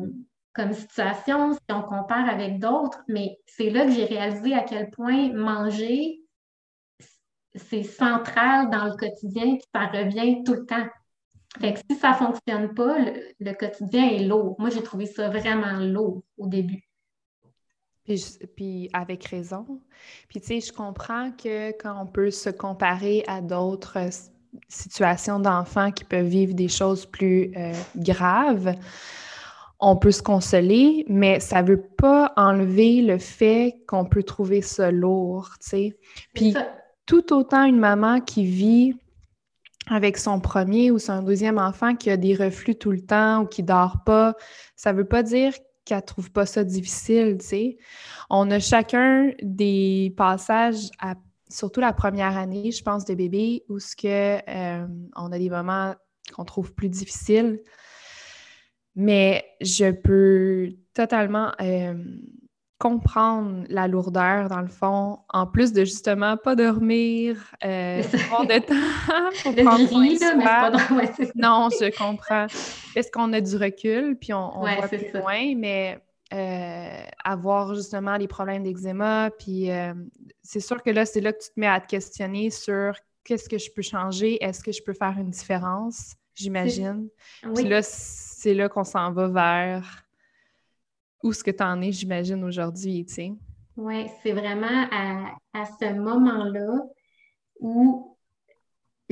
comme 0.53 0.73
situation, 0.73 1.53
si 1.53 1.61
on 1.71 1.83
compare 1.83 2.29
avec 2.29 2.59
d'autres, 2.59 3.01
mais 3.09 3.39
c'est 3.47 3.71
là 3.71 3.85
que 3.85 3.93
j'ai 3.93 4.05
réalisé 4.05 4.55
à 4.55 4.63
quel 4.63 4.91
point 4.91 5.33
manger, 5.33 6.21
c'est 7.55 7.83
central 7.83 8.71
dans 8.71 8.85
le 8.85 8.97
quotidien, 8.97 9.57
puis 9.57 9.67
ça 9.75 9.87
revient 9.87 10.43
tout 10.45 10.55
le 10.55 10.67
temps. 10.67 10.87
Fait 11.61 11.75
que 11.75 11.81
si 11.91 11.99
ça 11.99 12.11
ne 12.11 12.15
fonctionne 12.15 12.75
pas, 12.75 12.97
le, 12.99 13.53
quotidien 13.53 14.09
est 14.09 14.25
lourd. 14.25 14.57
Moi, 14.59 14.71
j'ai 14.71 14.83
trouvé 14.83 15.07
ça 15.07 15.29
vraiment 15.29 15.79
lourd 15.81 16.23
au 16.39 16.47
début. 16.47 16.83
Puis, 18.05 18.91
avec 18.93 19.25
raison. 19.27 19.81
Puis 20.29 20.41
tu 20.41 20.47
sais, 20.47 20.61
je 20.61 20.73
comprends 20.73 21.31
que 21.31 21.71
quand 21.81 22.01
on 22.01 22.07
peut 22.07 22.31
se 22.31 22.51
comparer 22.51 23.25
à 23.29 23.41
d'autres 23.41 23.99
situations 24.69 25.39
d'enfants 25.39 25.93
qui 25.93 26.05
peuvent 26.05 26.27
vivre 26.27 26.55
des 26.55 26.69
choses 26.69 27.07
plus 27.07 27.53
euh, 27.57 27.73
graves, 27.97 28.75
on 29.79 29.97
peut 29.97 30.13
se 30.13 30.23
consoler, 30.23 31.05
mais 31.09 31.41
ça 31.41 31.63
ne 31.63 31.69
veut 31.69 31.83
pas 31.83 32.33
enlever 32.37 33.03
le 33.03 33.19
fait 33.19 33.77
qu'on 33.87 34.05
peut 34.05 34.23
trouver 34.23 34.63
ça 34.63 34.91
lourd, 34.91 35.51
tu 35.61 35.69
sais. 35.69 35.99
Puis 36.35 36.55
tout 37.07 37.33
autant 37.33 37.65
une 37.65 37.79
maman 37.79 38.21
qui 38.21 38.45
vit 38.47 38.95
avec 39.89 40.17
son 40.19 40.41
premier 40.41 40.91
ou 40.91 40.99
son 40.99 41.23
deuxième 41.23 41.59
enfant 41.59 41.97
qui 41.97 42.11
a 42.11 42.17
des 42.17 42.35
reflux 42.35 42.77
tout 42.77 42.93
le 42.93 43.05
temps 43.05 43.43
ou 43.43 43.47
qui 43.47 43.63
dort 43.63 44.05
pas, 44.05 44.35
ça 44.77 44.93
veut 44.93 45.05
pas 45.05 45.25
dire 45.25 45.53
qu'elle 45.85 46.05
trouve 46.05 46.31
pas 46.31 46.47
ça 46.47 46.65
difficile, 46.65 47.39
tu 47.41 47.47
sais. 47.47 47.79
On 48.31 48.51
a 48.51 48.59
chacun 48.59 49.33
des 49.43 50.15
passages, 50.17 50.91
surtout 51.49 51.81
la 51.81 51.93
première 51.93 52.37
année, 52.37 52.71
je 52.71 52.83
pense, 52.83 53.05
de 53.05 53.15
bébé, 53.15 53.65
où 53.69 53.79
ce 53.79 53.97
que 53.97 54.39
euh, 54.49 54.87
on 55.17 55.33
a 55.33 55.39
des 55.39 55.51
moments 55.51 55.95
qu'on 56.35 56.45
trouve 56.45 56.73
plus 56.73 56.89
difficiles. 56.89 57.61
Mais 58.95 59.45
je 59.61 59.91
peux 59.91 60.75
totalement 60.95 61.53
euh, 61.61 61.95
comprendre 62.83 63.65
la 63.69 63.87
lourdeur, 63.87 64.49
dans 64.49 64.61
le 64.61 64.67
fond, 64.67 65.21
en 65.29 65.47
plus 65.47 65.73
de 65.73 65.85
justement 65.85 66.37
pas 66.37 66.57
dormir, 66.57 67.37
euh, 67.65 68.03
avoir 68.25 68.45
de 68.45 68.59
temps 68.59 68.75
pour 69.45 69.55
prendre 69.55 69.89
soin 69.89 70.07
de 70.07 71.41
Non, 71.41 71.69
je 71.71 71.97
comprends. 71.97 72.49
Parce 72.93 73.09
qu'on 73.09 73.33
a 73.35 73.41
du 73.41 73.57
recul, 73.57 74.17
puis 74.21 74.35
on, 74.35 74.51
voit 74.59 74.89
plus 74.89 75.13
loin, 75.15 75.55
mais 75.57 76.01
euh, 76.35 77.05
avoir 77.23 77.73
justement 77.77 78.17
les 78.17 78.27
problèmes 78.27 78.65
d'eczéma, 78.65 79.31
puis 79.39 79.71
euh, 79.71 79.95
c'est 80.43 80.59
sûr 80.59 80.83
que 80.83 80.91
là, 80.91 81.07
c'est 81.07 81.21
là 81.21 81.33
que 81.33 81.41
tu 81.41 81.51
te 81.51 81.61
mets 81.61 81.69
à 81.69 81.81
te 81.81 81.87
questionner 81.87 82.51
sur 82.51 82.97
qu'est-ce 83.23 83.49
que 83.49 83.59
je 83.59 83.71
peux 83.71 83.83
changer? 83.83 84.43
Est-ce 84.43 84.61
que 84.61 84.73
je 84.73 84.83
peux 84.83 84.95
faire 84.95 85.15
une 85.21 85.31
différence? 85.31 86.17
J'imagine. 86.35 87.07
Puis 87.55 87.63
là, 87.63 87.81
c'est 87.81 88.55
là 88.55 88.69
qu'on 88.69 88.83
s'en 88.83 89.13
va 89.13 89.29
vers 89.29 90.05
où 91.23 91.33
ce 91.33 91.45
que 91.45 91.51
tu 91.51 91.63
en 91.63 91.81
es, 91.81 91.93
j'imagine, 91.93 92.43
aujourd'hui, 92.45 93.05
tu 93.07 93.15
sais. 93.15 93.33
Oui, 93.77 94.07
c'est 94.23 94.33
vraiment 94.33 94.87
à, 94.91 95.35
à 95.55 95.65
ce 95.65 95.93
moment-là 95.95 96.83
où 97.61 98.13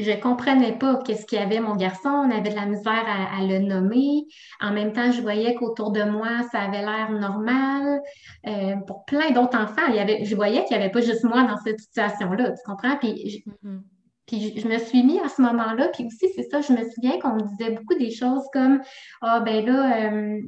je 0.01 0.13
comprenais 0.21 0.77
pas 0.79 0.97
qu'est-ce 1.05 1.27
qu'il 1.27 1.39
y 1.39 1.43
avait 1.43 1.61
mon 1.61 1.77
garçon, 1.77 2.09
on 2.09 2.31
avait 2.31 2.51
de 2.51 2.55
la 2.55 2.67
misère 2.67 3.05
à, 3.07 3.43
le 3.43 3.59
nommer. 3.59 4.25
En 4.61 4.73
même 4.73 4.93
temps, 4.93 5.11
je 5.11 5.21
voyais 5.21 5.55
qu'autour 5.55 5.93
de 5.93 6.03
moi, 6.03 6.43
ça 6.51 6.61
avait 6.61 6.83
l'air 6.83 7.11
normal. 7.11 8.01
Euh, 8.47 8.77
pour 8.87 9.05
plein 9.05 9.31
d'autres 9.31 9.59
enfants, 9.59 9.87
il 9.89 9.97
y 9.97 9.99
avait, 9.99 10.25
je 10.25 10.35
voyais 10.35 10.65
qu'il 10.65 10.77
n'y 10.77 10.83
avait 10.83 10.93
pas 10.93 11.01
juste 11.01 11.25
moi 11.25 11.45
dans 11.45 11.57
cette 11.59 11.81
situation-là, 11.81 12.53
tu 12.53 12.63
comprends? 12.65 12.97
Puis, 12.97 13.31
je, 13.31 13.69
mm-hmm. 13.69 13.81
puis 14.27 14.61
je, 14.61 14.69
me 14.69 14.79
suis 14.79 15.03
mis 15.03 15.21
à 15.21 15.29
ce 15.29 15.43
moment-là, 15.43 15.89
puis 15.89 16.07
aussi, 16.07 16.29
c'est 16.35 16.49
ça, 16.49 16.61
je 16.61 16.73
me 16.73 16.89
souviens 16.91 17.19
qu'on 17.19 17.35
me 17.35 17.43
disait 17.43 17.71
beaucoup 17.73 17.99
des 17.99 18.11
choses 18.11 18.45
comme 18.53 18.81
Ah, 19.23 19.41
ben 19.41 19.65
là, 19.67 20.13
euh, 20.13 20.41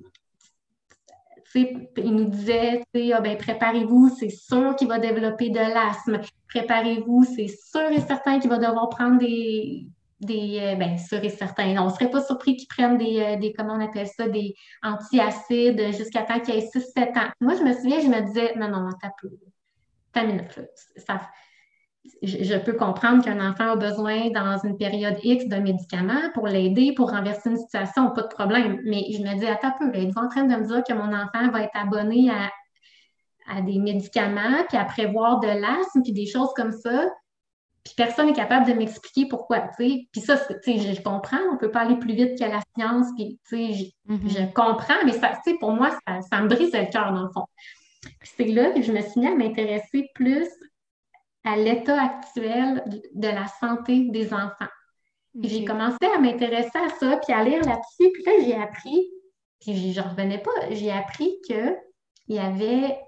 il 1.54 2.14
nous 2.14 2.24
disait, 2.24 2.82
ah, 3.12 3.20
ben, 3.20 3.36
préparez-vous, 3.36 4.10
c'est 4.18 4.30
sûr 4.30 4.74
qu'il 4.76 4.88
va 4.88 4.98
développer 4.98 5.50
de 5.50 5.58
l'asthme. 5.58 6.20
Préparez-vous, 6.48 7.24
c'est 7.24 7.48
sûr 7.48 7.90
et 7.90 8.00
certain 8.00 8.38
qu'il 8.38 8.50
va 8.50 8.58
devoir 8.58 8.88
prendre 8.88 9.18
des, 9.18 9.86
des 10.20 10.58
euh, 10.60 10.74
ben, 10.76 10.96
sûr 10.98 11.22
et 11.22 11.28
certain. 11.28 11.76
On 11.82 11.86
ne 11.86 11.90
serait 11.90 12.10
pas 12.10 12.22
surpris 12.22 12.56
qu'ils 12.56 12.68
prennent 12.68 12.98
des, 12.98 13.20
euh, 13.20 13.36
des, 13.36 13.52
comment 13.52 13.74
on 13.74 13.84
appelle 13.84 14.06
ça, 14.06 14.28
des 14.28 14.54
antiacides 14.82 15.92
jusqu'à 15.92 16.22
temps 16.22 16.40
qu'il 16.40 16.54
ait 16.54 16.68
6-7 16.68 17.18
ans. 17.18 17.30
Moi, 17.40 17.54
je 17.56 17.62
me 17.62 17.72
souviens, 17.72 18.00
je 18.00 18.08
me 18.08 18.20
disais, 18.26 18.54
non, 18.56 18.68
non, 18.68 18.88
t'as 19.00 19.10
peu. 19.20 19.30
T'as 20.12 20.24
minute, 20.24 20.60
Ça, 20.96 21.22
je, 22.22 22.56
peux 22.58 22.74
comprendre 22.74 23.24
qu'un 23.24 23.40
enfant 23.48 23.72
a 23.72 23.76
besoin 23.76 24.30
dans 24.30 24.58
une 24.64 24.76
période 24.76 25.16
X 25.22 25.46
d'un 25.46 25.60
médicament 25.60 26.30
pour 26.34 26.46
l'aider, 26.46 26.94
pour 26.94 27.10
renverser 27.10 27.50
une 27.50 27.56
situation, 27.56 28.10
pas 28.10 28.22
de 28.22 28.28
problème. 28.28 28.80
Mais 28.84 29.04
je 29.12 29.22
me 29.22 29.38
dis, 29.38 29.46
attends 29.46 29.68
un 29.68 29.90
peu, 29.90 29.96
êtes-vous 29.96 30.20
en 30.20 30.28
train 30.28 30.44
de 30.44 30.54
me 30.54 30.66
dire 30.66 30.82
que 30.86 30.94
mon 30.94 31.12
enfant 31.14 31.50
va 31.50 31.62
être 31.62 31.74
abonné 31.74 32.30
à, 32.30 32.50
des 33.62 33.78
médicaments, 33.78 34.64
puis 34.68 34.78
à 34.78 34.84
prévoir 34.84 35.40
de 35.40 35.48
l'asthme, 35.48 36.02
puis 36.02 36.12
des 36.12 36.26
choses 36.26 36.50
comme 36.56 36.72
ça? 36.72 37.08
Puis 37.84 37.94
personne 37.96 38.26
n'est 38.26 38.32
capable 38.32 38.66
de 38.66 38.72
m'expliquer 38.74 39.26
pourquoi, 39.28 39.68
Puis 39.76 40.08
ça, 40.16 40.36
sais, 40.36 40.78
je, 40.78 41.02
comprends, 41.02 41.40
on 41.50 41.54
ne 41.54 41.58
peut 41.58 41.70
pas 41.70 41.80
aller 41.80 41.96
plus 41.96 42.14
vite 42.14 42.38
que 42.38 42.44
la 42.44 42.60
science, 42.76 43.08
puis 43.16 43.38
je, 43.50 44.12
mm-hmm. 44.12 44.52
comprends, 44.52 45.04
mais 45.04 45.12
ça, 45.12 45.32
pour 45.58 45.72
moi, 45.72 45.90
ça, 46.06 46.20
ça 46.22 46.40
me 46.40 46.48
brise 46.48 46.72
le 46.72 46.90
cœur, 46.90 47.12
dans 47.12 47.24
le 47.24 47.32
fond. 47.32 47.44
c'est 48.22 48.44
là 48.44 48.70
que 48.70 48.82
je 48.82 48.92
me 48.92 49.00
suis 49.00 49.20
mis 49.20 49.26
à 49.26 49.34
m'intéresser 49.34 50.08
plus 50.14 50.48
à 51.44 51.56
l'état 51.56 52.00
actuel 52.00 52.84
de 53.14 53.28
la 53.28 53.46
santé 53.46 54.08
des 54.10 54.32
enfants. 54.32 54.68
J'ai 55.40 55.64
commencé 55.64 56.04
à 56.14 56.18
m'intéresser 56.18 56.78
à 56.78 56.90
ça, 56.90 57.16
puis 57.16 57.32
à 57.32 57.42
lire 57.42 57.62
là-dessus. 57.62 58.12
Puis 58.12 58.22
là, 58.24 58.32
j'ai 58.44 58.54
appris, 58.54 59.10
puis 59.60 59.92
je 59.92 60.00
ne 60.00 60.06
revenais 60.06 60.38
pas, 60.38 60.50
j'ai 60.70 60.92
appris 60.92 61.40
qu'il 61.46 61.76
y 62.28 62.38
avait 62.38 62.98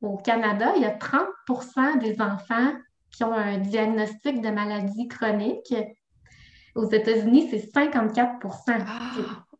au 0.00 0.16
Canada, 0.16 0.72
il 0.76 0.82
y 0.82 0.84
a 0.84 0.96
30% 0.96 1.98
des 1.98 2.20
enfants 2.20 2.72
qui 3.10 3.24
ont 3.24 3.32
un 3.32 3.58
diagnostic 3.58 4.40
de 4.40 4.50
maladie 4.50 5.08
chronique. 5.08 5.74
Aux 6.74 6.88
États-Unis, 6.90 7.48
c'est 7.50 7.72
54% 7.72 8.84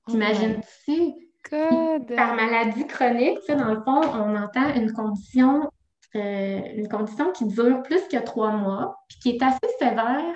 T'imagines-tu? 0.09 1.15
Par 2.17 2.35
maladie 2.35 2.87
chronique, 2.87 3.39
dans 3.49 3.73
le 3.73 3.81
fond, 3.83 4.01
on 4.01 4.37
entend 4.37 4.75
une 4.75 4.93
condition 4.93 5.71
euh, 6.17 6.61
une 6.75 6.89
condition 6.89 7.33
qui 7.33 7.47
dure 7.47 7.83
plus 7.83 8.09
que 8.09 8.17
trois 8.25 8.53
mois, 8.53 8.97
puis 9.09 9.19
qui 9.19 9.31
est 9.31 9.43
assez 9.43 9.69
sévère 9.79 10.35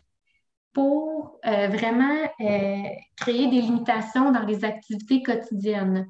pour 0.73 1.41
euh, 1.47 1.69
vraiment 1.69 2.23
euh, 2.41 2.83
créer 3.17 3.49
des 3.49 3.61
limitations 3.61 4.31
dans 4.31 4.43
les 4.43 4.65
activités 4.65 5.23
quotidiennes. 5.23 6.07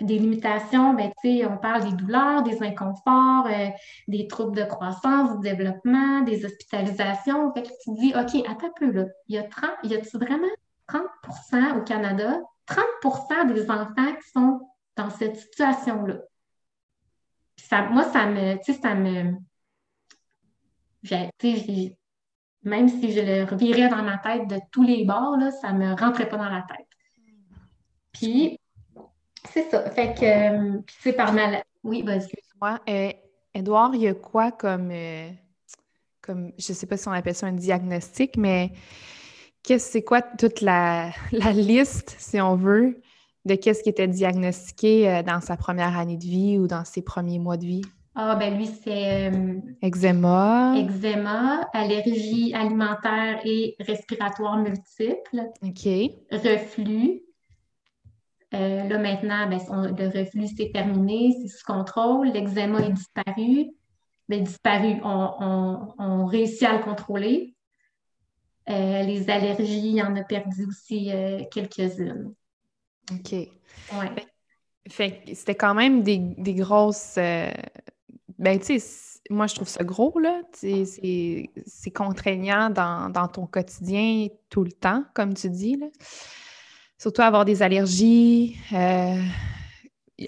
des 0.00 0.18
limitations, 0.18 0.92
ben, 0.92 1.10
on 1.24 1.56
parle 1.56 1.84
des 1.84 1.96
douleurs, 1.96 2.42
des 2.42 2.62
inconforts, 2.62 3.48
des 4.08 4.26
troubles 4.28 4.56
de 4.56 4.64
croissance, 4.64 5.38
du 5.38 5.48
développement, 5.48 6.20
des 6.20 6.44
hospitalisations. 6.44 7.52
Fait 7.54 7.62
tu 7.62 7.94
dis, 7.94 8.12
OK, 8.14 8.44
attends 8.46 8.66
un 8.66 8.72
peu, 8.76 8.90
là. 8.92 9.04
Y 9.28 9.38
a, 9.38 9.44
30, 9.44 9.70
y 9.84 9.94
a-tu 9.94 10.18
vraiment 10.18 10.46
30% 10.88 11.78
au 11.78 11.82
Canada, 11.82 12.38
30% 12.68 13.54
des 13.54 13.70
enfants 13.70 14.14
qui 14.22 14.30
sont 14.30 14.60
dans 14.96 15.10
cette 15.10 15.36
situation-là? 15.36 16.16
Moi, 17.90 18.04
ça 18.04 18.26
me, 18.26 18.56
tu 18.56 18.72
sais, 18.72 18.80
ça 18.80 18.94
me, 18.94 19.36
même 22.62 22.88
si 22.88 23.12
je 23.12 23.20
le 23.20 23.44
revirais 23.44 23.88
dans 23.88 24.02
ma 24.02 24.18
tête 24.18 24.48
de 24.48 24.58
tous 24.72 24.82
les 24.82 25.04
bords, 25.04 25.36
là, 25.38 25.50
ça 25.50 25.72
me 25.72 25.94
rentrait 25.94 26.28
pas 26.28 26.36
dans 26.36 26.48
la 26.48 26.66
tête. 26.68 26.86
Puis, 28.12 28.58
c'est 29.48 29.70
ça. 29.70 29.88
Fait 29.90 30.14
que, 30.14 30.24
euh, 30.24 30.78
c'est 31.00 31.12
par 31.12 31.32
mal. 31.32 31.62
Oui, 31.84 32.02
vas-y. 32.02 32.16
Excuse-moi. 32.16 32.80
Euh, 32.88 33.12
Edouard, 33.54 33.94
il 33.94 34.02
y 34.02 34.08
a 34.08 34.14
quoi 34.14 34.50
comme, 34.50 34.90
euh, 34.90 35.30
comme, 36.20 36.52
je 36.58 36.72
sais 36.72 36.86
pas 36.86 36.96
si 36.96 37.06
on 37.08 37.12
appelle 37.12 37.34
ça 37.34 37.46
un 37.46 37.52
diagnostic, 37.52 38.36
mais 38.36 38.72
qu'est-ce, 39.62 39.92
c'est 39.92 40.02
quoi 40.02 40.22
toute 40.22 40.60
la, 40.60 41.10
la 41.32 41.52
liste, 41.52 42.16
si 42.18 42.40
on 42.40 42.56
veut, 42.56 43.00
de 43.46 43.54
qu'est-ce 43.54 43.82
qui 43.82 43.88
était 43.88 44.08
diagnostiqué 44.08 45.08
euh, 45.08 45.22
dans 45.22 45.40
sa 45.40 45.56
première 45.56 45.96
année 45.96 46.16
de 46.16 46.24
vie 46.24 46.58
ou 46.58 46.66
dans 46.66 46.84
ses 46.84 47.00
premiers 47.00 47.38
mois 47.38 47.56
de 47.56 47.64
vie? 47.64 47.82
Ah, 48.16 48.34
ben 48.34 48.56
lui, 48.56 48.66
c'est. 48.66 49.30
Euh, 49.30 49.60
eczéma. 49.82 50.74
Eczéma, 50.76 51.68
allergie 51.72 52.52
alimentaire 52.54 53.40
et 53.44 53.76
respiratoire 53.78 54.58
multiple. 54.58 55.50
OK. 55.62 55.86
Reflux. 56.32 57.22
Euh, 58.54 58.88
là, 58.88 58.98
maintenant, 58.98 59.48
ben, 59.48 59.60
le 59.96 60.18
reflux, 60.18 60.48
c'est 60.56 60.70
terminé, 60.72 61.36
c'est 61.40 61.48
sous 61.48 61.64
contrôle. 61.64 62.28
L'eczéma 62.28 62.80
est 62.80 62.92
disparu. 62.92 63.66
Ben, 64.28 64.42
disparu, 64.42 64.96
on, 65.04 65.94
on, 65.98 66.26
réussit 66.26 66.64
à 66.64 66.78
le 66.78 66.82
contrôler. 66.82 67.54
les 68.66 69.30
allergies, 69.30 69.92
il 69.92 70.02
en 70.02 70.16
a 70.16 70.24
perdu 70.24 70.66
aussi 70.66 71.10
quelques-unes. 71.52 72.34
OK. 73.12 73.32
Ouais. 73.32 74.26
Fait, 74.88 75.22
c'était 75.34 75.54
quand 75.54 75.74
même 75.74 76.02
des, 76.02 76.54
grosses. 76.54 77.16
Euh, 77.18 77.50
ben, 78.38 78.58
tu 78.58 78.78
sais, 78.78 79.20
moi, 79.30 79.46
je 79.46 79.54
trouve 79.54 79.68
ça 79.68 79.82
gros, 79.84 80.18
là. 80.18 80.42
C'est 80.52 81.90
contraignant 81.94 82.70
dans, 82.70 83.28
ton 83.28 83.46
quotidien 83.46 84.28
tout 84.50 84.64
le 84.64 84.72
temps, 84.72 85.04
comme 85.14 85.34
tu 85.34 85.50
dis, 85.50 85.76
là. 85.76 85.86
Surtout 86.98 87.22
avoir 87.22 87.44
des 87.44 87.62
allergies 87.62 88.56
euh, 88.72 89.20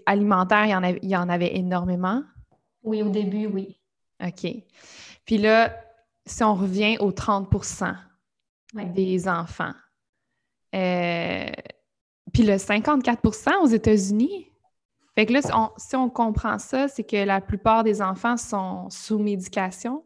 alimentaires, 0.05 0.67
il 0.67 0.71
y, 0.71 0.75
en 0.75 0.83
avait, 0.83 0.99
il 1.03 1.09
y 1.09 1.17
en 1.17 1.29
avait 1.29 1.57
énormément. 1.57 2.23
Oui, 2.83 3.03
au 3.03 3.09
début, 3.09 3.47
oui. 3.47 3.79
OK. 4.23 4.47
Puis 5.25 5.39
là, 5.39 5.75
si 6.27 6.45
on 6.45 6.55
revient 6.55 6.99
aux 6.99 7.13
30% 7.13 7.95
des 8.95 9.29
enfants, 9.29 9.73
euh, 10.75 11.51
puis 12.33 12.43
le 12.43 12.55
54% 12.55 13.63
aux 13.63 13.67
États-Unis. 13.67 14.51
Fait 15.15 15.27
que 15.27 15.33
là, 15.33 15.41
si 15.77 15.97
on, 15.97 16.09
comprend 16.09 16.59
ça, 16.59 16.87
c'est 16.87 17.03
que 17.03 17.17
la 17.17 17.41
plupart 17.41 17.83
des 17.83 18.01
enfants 18.01 18.37
sont 18.37 18.89
sous 18.89 19.19
médication. 19.19 20.05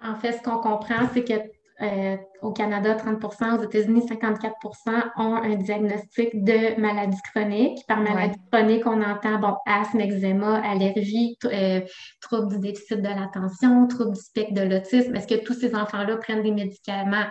En 0.00 0.14
fait, 0.14 0.32
ce 0.32 0.42
qu'on 0.42 0.58
comprend, 0.58 1.08
c'est 1.12 1.24
que 1.24 1.34
euh, 1.80 2.16
au 2.42 2.52
Canada, 2.52 2.94
30% 2.94 3.58
aux 3.58 3.62
États-Unis, 3.64 4.02
54% 4.08 5.10
ont 5.16 5.34
un 5.34 5.54
diagnostic 5.56 6.44
de 6.44 6.80
maladie 6.80 7.18
chronique. 7.32 7.84
Par 7.86 8.00
maladie 8.00 8.38
chronique, 8.52 8.86
on 8.86 9.02
entend 9.02 9.38
bon, 9.38 9.56
asthme, 9.66 10.00
eczéma, 10.00 10.60
allergie, 10.60 11.36
euh, 11.44 11.80
troubles 12.20 12.48
du 12.48 12.58
déficit 12.58 13.00
de 13.00 13.08
l'attention, 13.08 13.86
troubles 13.86 14.14
du 14.14 14.20
spectre 14.20 14.54
de 14.54 14.62
l'autisme. 14.62 15.14
Est-ce 15.14 15.28
que 15.28 15.44
tous 15.44 15.54
ces 15.54 15.74
enfants-là 15.74 16.16
prennent 16.16 16.42
des 16.42 16.52
médicaments? 16.52 17.26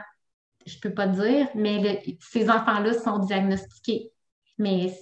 Je 0.68 0.76
ne 0.76 0.82
peux 0.82 0.94
pas 0.94 1.08
dire, 1.08 1.48
mais 1.56 2.04
ces 2.20 2.50
enfants-là 2.50 2.94
sont 2.94 3.20
diagnostiqués. 3.20 4.12
Mais 4.58 4.94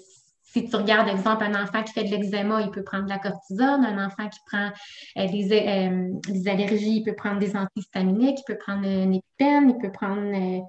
si 0.44 0.70
tu 0.70 0.76
regardes, 0.76 1.10
exemple, 1.10 1.44
un 1.44 1.62
enfant 1.62 1.84
qui 1.84 1.92
fait 1.92 2.04
de 2.04 2.12
l'eczéma, 2.12 2.62
il 2.62 2.72
peut 2.72 2.84
prendre 2.84 3.06
de 3.06 3.10
la 3.10 3.20
cortisone. 3.20 3.84
Un 3.84 4.06
enfant 4.06 4.30
qui 4.30 4.40
prend 4.46 4.68
euh, 5.18 5.22
euh, 5.26 6.20
des, 6.28 6.48
allergies, 6.48 6.98
il 6.98 7.04
peut 7.04 7.16
prendre 7.16 7.40
des 7.40 7.56
antihistaminiques, 7.56 8.40
il 8.40 8.44
peut 8.46 8.58
prendre 8.58 8.86
une 8.88 9.16
épipène, 9.16 9.72
il 9.72 9.78
peut 9.82 9.92
prendre. 9.92 10.22
Euh, 10.22 10.62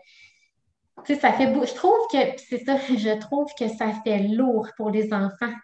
tu 1.05 1.15
sais, 1.15 1.21
ça 1.21 1.33
fait 1.33 1.53
beau. 1.53 1.65
Je 1.67 1.75
trouve 1.75 1.99
que, 2.11 2.19
c'est 2.49 2.65
ça, 2.65 2.79
je 2.89 3.19
trouve 3.19 3.49
que 3.59 3.69
ça 3.69 3.93
fait 4.03 4.19
lourd 4.21 4.69
pour 4.77 4.91
les 4.91 5.13
enfants. 5.13 5.55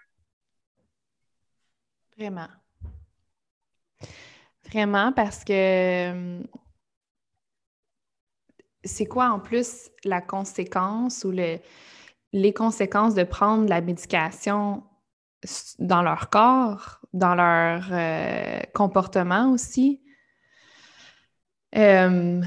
Vraiment. 2.16 2.48
Vraiment, 4.68 5.12
parce 5.12 5.42
que 5.42 6.42
c'est 8.84 9.06
quoi 9.06 9.30
en 9.30 9.40
plus 9.40 9.90
la 10.04 10.20
conséquence 10.20 11.24
ou 11.24 11.30
les 11.30 12.52
conséquences 12.52 13.14
de 13.14 13.24
prendre 13.24 13.68
la 13.68 13.80
médication 13.80 14.82
dans 15.78 16.02
leur 16.02 16.30
corps, 16.30 17.00
dans 17.12 17.34
leur 17.34 17.88
euh, 17.90 18.60
comportement 18.74 19.50
aussi? 19.52 20.00
Euh, 21.74 22.40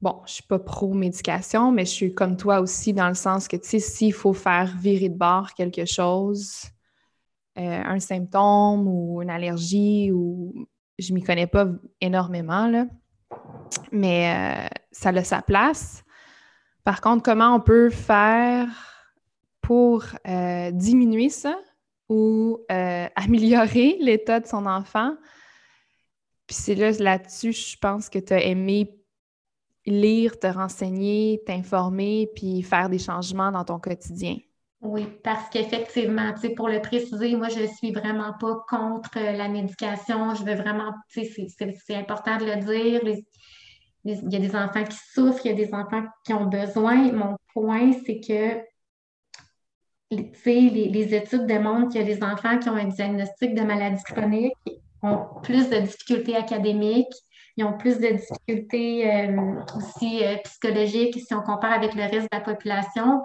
bon, 0.00 0.22
je 0.26 0.32
suis 0.32 0.42
pas 0.42 0.58
pro-médication, 0.58 1.72
mais 1.72 1.84
je 1.84 1.90
suis 1.90 2.14
comme 2.14 2.36
toi 2.36 2.60
aussi 2.60 2.92
dans 2.92 3.08
le 3.08 3.14
sens 3.14 3.48
que, 3.48 3.56
tu 3.56 3.68
sais, 3.68 3.78
s'il 3.78 4.12
faut 4.12 4.32
faire 4.32 4.76
virer 4.76 5.08
de 5.08 5.16
bord 5.16 5.54
quelque 5.54 5.84
chose, 5.84 6.64
euh, 7.58 7.82
un 7.84 8.00
symptôme 8.00 8.86
ou 8.86 9.22
une 9.22 9.30
allergie, 9.30 10.10
ou 10.12 10.66
je 10.98 11.12
m'y 11.12 11.22
connais 11.22 11.46
pas 11.46 11.68
énormément, 12.00 12.66
là, 12.66 12.86
mais 13.92 14.34
euh, 14.34 14.68
ça 14.92 15.10
a 15.10 15.24
sa 15.24 15.42
place. 15.42 16.04
Par 16.84 17.00
contre, 17.00 17.22
comment 17.22 17.54
on 17.54 17.60
peut 17.60 17.90
faire 17.90 18.68
pour 19.60 20.04
euh, 20.26 20.70
diminuer 20.72 21.28
ça 21.28 21.58
ou 22.08 22.58
améliorer 22.68 23.96
l'état 24.00 24.40
de 24.40 24.46
son 24.46 24.66
enfant? 24.66 25.14
Puis 26.46 26.56
c'est 26.56 26.74
là, 26.74 26.90
là-dessus, 26.90 27.52
je 27.52 27.76
pense 27.76 28.08
que 28.08 28.18
tu 28.18 28.32
as 28.32 28.44
aimé 28.44 29.00
lire, 29.86 30.38
te 30.38 30.46
renseigner, 30.46 31.40
t'informer, 31.46 32.28
puis 32.34 32.62
faire 32.62 32.88
des 32.88 32.98
changements 32.98 33.52
dans 33.52 33.64
ton 33.64 33.78
quotidien. 33.78 34.36
Oui, 34.82 35.06
parce 35.22 35.50
qu'effectivement, 35.50 36.32
pour 36.56 36.68
le 36.68 36.80
préciser, 36.80 37.36
moi, 37.36 37.48
je 37.48 37.66
suis 37.66 37.92
vraiment 37.92 38.32
pas 38.40 38.64
contre 38.66 39.18
la 39.18 39.48
médication. 39.48 40.34
Je 40.34 40.42
veux 40.42 40.54
vraiment, 40.54 40.94
tu 41.12 41.24
sais, 41.26 41.46
c'est 41.86 41.94
important 41.94 42.38
de 42.38 42.46
le 42.46 42.56
dire. 42.56 43.02
il 44.04 44.32
y 44.32 44.36
a 44.36 44.38
des 44.38 44.56
enfants 44.56 44.84
qui 44.84 44.96
souffrent, 45.12 45.44
il 45.44 45.50
y 45.50 45.52
a 45.52 45.66
des 45.66 45.74
enfants 45.74 46.04
qui 46.24 46.32
ont 46.32 46.46
besoin. 46.46 47.12
Mon 47.12 47.36
point, 47.52 47.92
c'est 48.06 48.20
que, 48.20 48.62
les, 50.10 50.88
les, 50.88 51.14
études 51.14 51.46
démontrent 51.46 51.96
a 51.98 52.02
des 52.02 52.22
enfants 52.22 52.58
qui 52.58 52.68
ont 52.70 52.76
un 52.76 52.88
diagnostic 52.88 53.54
de 53.54 53.62
maladie 53.62 54.02
chronique, 54.02 54.54
ont 55.02 55.26
plus 55.42 55.68
de 55.68 55.76
difficultés 55.76 56.36
académiques, 56.36 57.14
ils 57.56 57.64
ont 57.64 57.76
plus 57.76 57.98
de 57.98 58.08
difficultés 58.08 59.12
euh, 59.12 59.62
aussi 59.76 60.24
euh, 60.24 60.36
psychologiques 60.44 61.20
si 61.20 61.34
on 61.34 61.42
compare 61.42 61.72
avec 61.72 61.94
le 61.94 62.02
reste 62.02 62.22
de 62.22 62.28
la 62.32 62.40
population. 62.40 63.22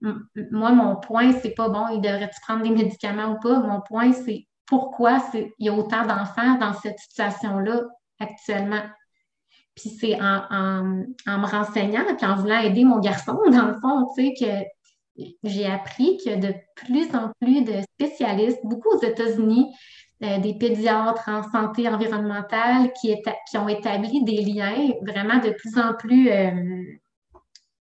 Moi, 0.00 0.72
mon 0.72 0.96
point, 0.96 1.32
c'est 1.32 1.54
pas 1.54 1.68
bon, 1.68 1.88
il 1.92 2.00
devrait-tu 2.00 2.40
prendre 2.42 2.62
des 2.62 2.70
médicaments 2.70 3.32
ou 3.32 3.40
pas? 3.40 3.58
Mon 3.60 3.80
point, 3.80 4.12
c'est 4.12 4.46
pourquoi 4.66 5.18
il 5.34 5.50
y 5.58 5.68
a 5.68 5.72
autant 5.72 6.06
d'enfants 6.06 6.56
dans 6.58 6.74
cette 6.74 6.98
situation-là 6.98 7.82
actuellement. 8.20 8.82
Puis 9.74 9.90
c'est 9.90 10.20
en, 10.20 10.82
me 10.82 11.46
renseignant, 11.46 12.04
puis 12.16 12.26
en 12.26 12.36
voulant 12.36 12.60
aider 12.60 12.84
mon 12.84 12.98
garçon, 12.98 13.38
dans 13.50 13.66
le 13.66 13.80
fond, 13.80 14.06
tu 14.16 14.26
sais, 14.26 14.34
que 14.38 15.26
j'ai 15.42 15.66
appris 15.66 16.18
que 16.24 16.36
de 16.38 16.54
plus 16.74 17.14
en 17.14 17.32
plus 17.40 17.62
de 17.62 17.80
spécialistes, 17.94 18.60
beaucoup 18.64 18.90
aux 18.96 19.02
États-Unis, 19.02 19.72
euh, 20.24 20.38
des 20.38 20.54
pédiatres 20.54 21.28
en 21.28 21.48
santé 21.50 21.88
environnementale 21.88 22.92
qui, 23.00 23.14
qui, 23.48 23.56
ont 23.56 23.68
établi 23.68 24.24
des 24.24 24.42
liens 24.42 24.90
vraiment 25.02 25.38
de 25.38 25.50
plus 25.50 25.78
en 25.78 25.94
plus, 25.94 26.28
euh, 26.28 26.50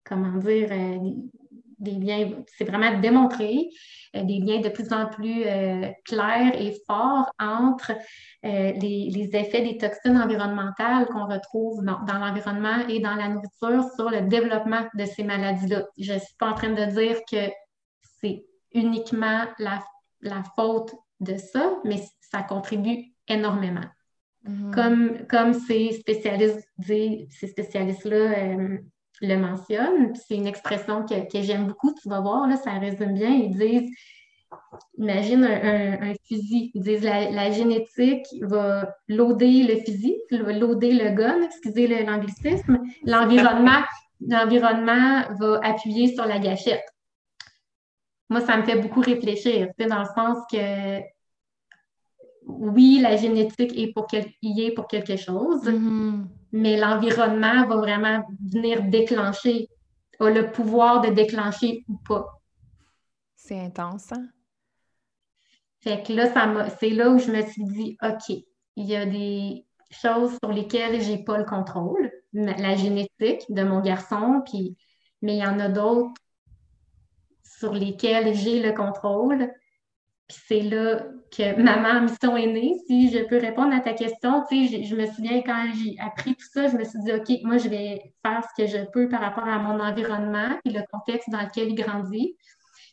comment 0.04 0.36
dire, 0.38 0.68
euh, 0.70 0.98
des 1.78 1.92
liens, 1.92 2.30
c'est 2.56 2.64
vraiment 2.64 2.98
démontré, 3.00 3.68
des 4.14 4.38
liens 4.38 4.60
de 4.60 4.68
plus 4.70 4.92
en 4.92 5.06
plus 5.06 5.44
clairs 6.04 6.54
et 6.58 6.74
forts 6.86 7.30
entre 7.38 7.92
les, 8.42 9.30
effets 9.34 9.62
des 9.62 9.76
toxines 9.76 10.16
environnementales 10.16 11.06
qu'on 11.06 11.26
retrouve 11.26 11.84
dans, 11.84 12.02
dans 12.04 12.18
l'environnement 12.18 12.86
et 12.88 13.00
dans 13.00 13.14
la 13.14 13.28
nourriture 13.28 13.84
sur 13.94 14.08
le 14.08 14.22
développement 14.22 14.86
de 14.94 15.04
ces 15.04 15.22
maladies-là. 15.22 15.84
Je 15.98 16.14
ne 16.14 16.18
suis 16.18 16.34
pas 16.38 16.50
en 16.50 16.54
train 16.54 16.70
de 16.70 16.84
dire 16.98 17.18
que 17.30 17.50
c'est 18.20 18.46
uniquement 18.72 19.44
la, 19.58 19.84
la 20.22 20.42
faute 20.54 20.94
de 21.20 21.36
ça, 21.36 21.78
mais 21.84 22.02
ça 22.20 22.42
contribue 22.42 23.04
énormément. 23.28 23.84
Mhm. 24.44 24.74
Comme, 24.74 25.26
comme 25.26 25.54
ces 25.54 25.92
spécialistes 25.92 26.68
ces 26.80 27.46
spécialistes-là 27.48 28.16
euh, 28.16 28.78
le 29.20 29.36
mentionnent, 29.36 30.14
c'est 30.14 30.36
une 30.36 30.46
expression 30.46 31.04
que, 31.04 31.42
j'aime 31.42 31.66
beaucoup, 31.66 31.92
tu 32.00 32.08
vas 32.08 32.20
voir, 32.20 32.46
là, 32.46 32.56
ça 32.56 32.72
résume 32.72 33.14
bien. 33.14 33.30
Ils 33.30 33.56
disent 33.56 33.90
Imagine 34.98 35.44
un, 35.44 36.14
fusil. 36.28 36.70
Ils 36.74 36.82
disent 36.82 37.02
la, 37.02 37.50
génétique 37.50 38.26
va 38.42 38.94
loader 39.08 39.64
le 39.64 39.76
fusil, 39.76 40.16
loader 40.30 40.92
le 40.92 41.10
gun, 41.14 41.42
excusez 41.42 42.04
l'anglicisme. 42.04 42.80
L'environnement, 43.04 43.82
l'environnement 44.20 45.22
va 45.38 45.60
appuyer 45.62 46.14
sur 46.14 46.24
la 46.26 46.38
gâchette. 46.38 46.84
Moi, 48.28 48.40
ça 48.40 48.56
me 48.56 48.62
fait 48.62 48.80
beaucoup 48.80 49.00
réfléchir, 49.00 49.68
dans 49.78 50.00
le 50.00 50.08
sens 50.14 50.38
que 50.50 51.00
oui, 52.46 53.00
la 53.02 53.16
génétique 53.16 53.76
est 53.76 53.92
pour 53.92 54.06
y 54.42 54.62
est 54.62 54.72
pour 54.72 54.86
quelque 54.86 55.16
chose, 55.16 55.64
mm-hmm. 55.64 56.24
Mais 56.52 56.76
l'environnement 56.76 57.66
va 57.66 57.76
vraiment 57.76 58.24
venir 58.52 58.82
déclencher, 58.84 59.68
a 60.20 60.30
le 60.30 60.50
pouvoir 60.50 61.00
de 61.00 61.10
déclencher 61.10 61.84
ou 61.88 61.98
pas. 62.06 62.26
C'est 63.34 63.60
intense, 63.60 64.12
hein? 64.12 64.28
Fait 65.80 66.02
que 66.02 66.12
là, 66.12 66.26
c'est 66.80 66.90
là 66.90 67.10
où 67.10 67.18
je 67.18 67.30
me 67.30 67.42
suis 67.42 67.64
dit, 67.64 67.96
OK, 68.02 68.36
il 68.76 68.86
y 68.86 68.96
a 68.96 69.06
des 69.06 69.64
choses 69.90 70.36
sur 70.42 70.52
lesquelles 70.52 71.00
j'ai 71.00 71.18
pas 71.18 71.38
le 71.38 71.44
contrôle, 71.44 72.10
la 72.32 72.74
génétique 72.74 73.44
de 73.48 73.62
mon 73.62 73.80
garçon, 73.80 74.42
puis, 74.44 74.76
mais 75.22 75.36
il 75.36 75.38
y 75.38 75.46
en 75.46 75.60
a 75.60 75.68
d'autres 75.68 76.20
sur 77.44 77.72
lesquelles 77.72 78.34
j'ai 78.34 78.60
le 78.60 78.72
contrôle. 78.72 79.50
Puis 80.28 80.38
c'est 80.48 80.60
là 80.60 81.04
que 81.30 81.60
maman 81.60 82.02
mission 82.02 82.36
est 82.36 82.46
née. 82.46 82.74
Si 82.86 83.10
je 83.10 83.24
peux 83.24 83.38
répondre 83.38 83.74
à 83.74 83.80
ta 83.80 83.92
question, 83.92 84.42
tu 84.50 84.66
sais, 84.66 84.82
je, 84.82 84.96
me 84.96 85.06
souviens 85.06 85.40
quand 85.42 85.68
j'ai 85.74 85.96
appris 86.00 86.34
tout 86.34 86.46
ça, 86.52 86.66
je 86.66 86.76
me 86.76 86.84
suis 86.84 86.98
dit, 87.00 87.12
OK, 87.12 87.42
moi, 87.44 87.58
je 87.58 87.68
vais 87.68 88.12
faire 88.24 88.42
ce 88.42 88.62
que 88.62 88.68
je 88.68 88.84
peux 88.90 89.08
par 89.08 89.20
rapport 89.20 89.46
à 89.46 89.58
mon 89.58 89.78
environnement 89.80 90.58
et 90.64 90.70
le 90.70 90.80
contexte 90.90 91.30
dans 91.30 91.42
lequel 91.42 91.68
il 91.68 91.76
grandit. 91.76 92.36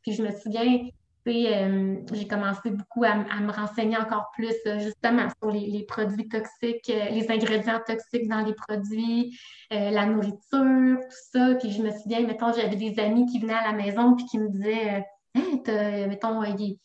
Puis 0.04 0.14
je 0.14 0.22
me 0.22 0.32
souviens, 0.32 0.90
euh, 1.28 1.96
j'ai 2.12 2.28
commencé 2.28 2.70
beaucoup 2.70 3.04
à, 3.06 3.16
me 3.16 3.52
renseigner 3.52 3.96
encore 3.98 4.30
plus 4.34 4.56
euh, 4.68 4.80
justement 4.80 5.28
sur 5.42 5.52
les, 5.52 5.86
produits 5.86 6.28
toxiques, 6.28 6.90
euh, 6.90 7.10
les 7.12 7.32
ingrédients 7.32 7.80
toxiques 7.86 8.28
dans 8.28 8.42
les 8.42 8.54
produits, 8.54 9.38
la 9.72 10.06
nourriture, 10.06 11.00
tout 11.00 11.18
ça. 11.32 11.56
Puis 11.56 11.72
je 11.72 11.82
me 11.82 11.92
souviens, 11.92 12.22
mettons, 12.28 12.52
j'avais 12.54 12.76
des 12.76 13.00
amis 13.00 13.26
qui 13.26 13.40
venaient 13.40 13.54
à 13.54 13.72
la 13.72 13.74
maison 13.74 14.16
puis 14.16 14.26
qui 14.26 14.38
me 14.38 14.50
disaient, 14.50 15.06
hein, 15.36 16.08
mettons, 16.08 16.44
il, 16.44 16.78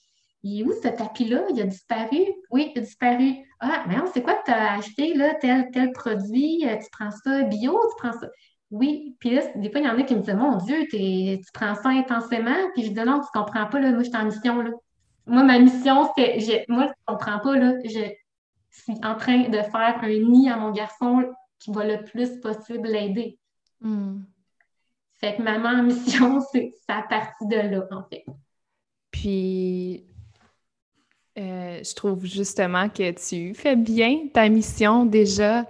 il 0.43 0.61
est 0.61 0.65
où 0.65 0.73
ce 0.73 0.89
tapis-là? 0.89 1.43
Il 1.51 1.61
a 1.61 1.65
disparu? 1.65 2.19
Oui, 2.51 2.73
il 2.75 2.79
a 2.79 2.83
disparu. 2.83 3.35
Ah, 3.61 3.85
mais 3.89 3.97
c'est 4.13 4.23
quoi 4.23 4.35
que 4.35 4.45
tu 4.45 4.51
as 4.51 4.75
acheté, 4.75 5.15
là, 5.15 5.35
tel, 5.35 5.71
tel 5.73 5.93
produit? 5.93 6.65
Euh, 6.67 6.77
tu 6.77 6.89
prends 6.93 7.11
ça 7.11 7.43
bio? 7.43 7.79
Tu 7.91 7.97
prends 7.97 8.19
ça? 8.19 8.29
Oui. 8.71 9.17
Puis 9.19 9.31
là, 9.31 9.43
des 9.57 9.71
fois, 9.71 9.81
il 9.81 9.87
y 9.87 9.89
en 9.89 9.99
a 9.99 10.03
qui 10.03 10.15
me 10.15 10.21
disent, 10.21 10.35
mon 10.35 10.57
Dieu, 10.59 10.87
tu 10.91 11.53
prends 11.53 11.75
ça 11.75 11.89
intensément? 11.89 12.71
Puis 12.75 12.85
je 12.85 12.93
dis, 12.93 13.01
non, 13.01 13.21
tu 13.21 13.27
comprends 13.33 13.67
pas, 13.67 13.81
là. 13.81 13.91
Moi, 13.91 14.03
je 14.03 14.09
suis 14.09 14.17
en 14.17 14.27
mission, 14.27 14.61
là. 14.61 14.71
Moi, 15.27 15.43
ma 15.43 15.59
mission, 15.59 16.11
c'est, 16.17 16.65
moi, 16.69 16.87
je 16.87 16.93
comprends 17.07 17.41
pas, 17.41 17.57
là. 17.57 17.75
Je 17.85 17.91
suis 18.71 18.95
en 19.03 19.17
train 19.17 19.49
de 19.49 19.59
faire 19.63 19.99
un 20.03 20.09
nid 20.09 20.49
à 20.51 20.57
mon 20.57 20.71
garçon 20.71 21.25
qui 21.59 21.73
va 21.73 21.85
le 21.85 22.05
plus 22.05 22.41
possible 22.41 22.89
l'aider. 22.89 23.39
Hmm. 23.81 24.23
Fait 25.15 25.37
que 25.37 25.43
maman 25.43 25.81
en 25.81 25.83
mission, 25.83 26.41
c'est 26.53 26.75
sa 26.87 27.03
partie 27.03 27.47
de 27.47 27.57
là, 27.57 27.87
en 27.91 28.05
fait. 28.05 28.25
Puis, 29.11 30.07
euh, 31.39 31.81
je 31.85 31.95
trouve 31.95 32.25
justement 32.25 32.89
que 32.89 33.11
tu 33.13 33.55
fais 33.55 33.77
bien 33.77 34.27
ta 34.33 34.49
mission 34.49 35.05
déjà 35.05 35.67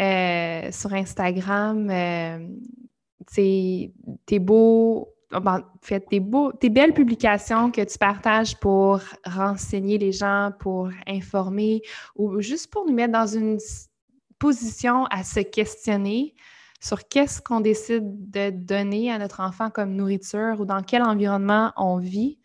euh, 0.00 0.70
sur 0.72 0.92
Instagram. 0.94 1.90
Euh, 1.90 2.38
tes 3.34 4.38
beaux, 4.38 5.08
ben, 5.30 5.62
beaux, 6.20 6.52
tes 6.52 6.70
belles 6.70 6.94
publications 6.94 7.70
que 7.70 7.82
tu 7.82 7.98
partages 7.98 8.56
pour 8.58 9.00
renseigner 9.24 9.98
les 9.98 10.12
gens, 10.12 10.52
pour 10.60 10.88
informer 11.06 11.82
ou 12.14 12.40
juste 12.40 12.70
pour 12.70 12.86
nous 12.86 12.94
mettre 12.94 13.12
dans 13.12 13.26
une 13.26 13.58
position 14.38 15.04
à 15.06 15.24
se 15.24 15.40
questionner 15.40 16.34
sur 16.80 17.08
qu'est-ce 17.08 17.42
qu'on 17.42 17.60
décide 17.60 18.30
de 18.30 18.50
donner 18.50 19.10
à 19.10 19.18
notre 19.18 19.40
enfant 19.40 19.70
comme 19.70 19.94
nourriture 19.94 20.60
ou 20.60 20.64
dans 20.64 20.82
quel 20.82 21.02
environnement 21.02 21.72
on 21.76 21.98
vit. 21.98 22.38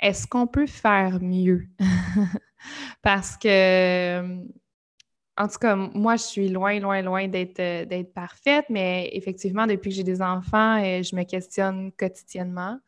Est-ce 0.00 0.26
qu'on 0.26 0.46
peut 0.46 0.66
faire 0.66 1.20
mieux? 1.20 1.66
Parce 3.02 3.36
que, 3.36 4.20
en 5.36 5.48
tout 5.48 5.58
cas, 5.58 5.76
moi, 5.76 6.16
je 6.16 6.22
suis 6.22 6.48
loin, 6.48 6.78
loin, 6.78 7.02
loin 7.02 7.28
d'être, 7.28 7.60
euh, 7.60 8.04
parfaite, 8.14 8.66
mais 8.70 9.10
effectivement, 9.12 9.66
depuis 9.66 9.90
que 9.90 9.96
j'ai 9.96 10.04
des 10.04 10.22
enfants, 10.22 10.82
euh, 10.82 11.02
je 11.02 11.14
me 11.16 11.24
questionne 11.24 11.92
quotidiennement. 11.92 12.78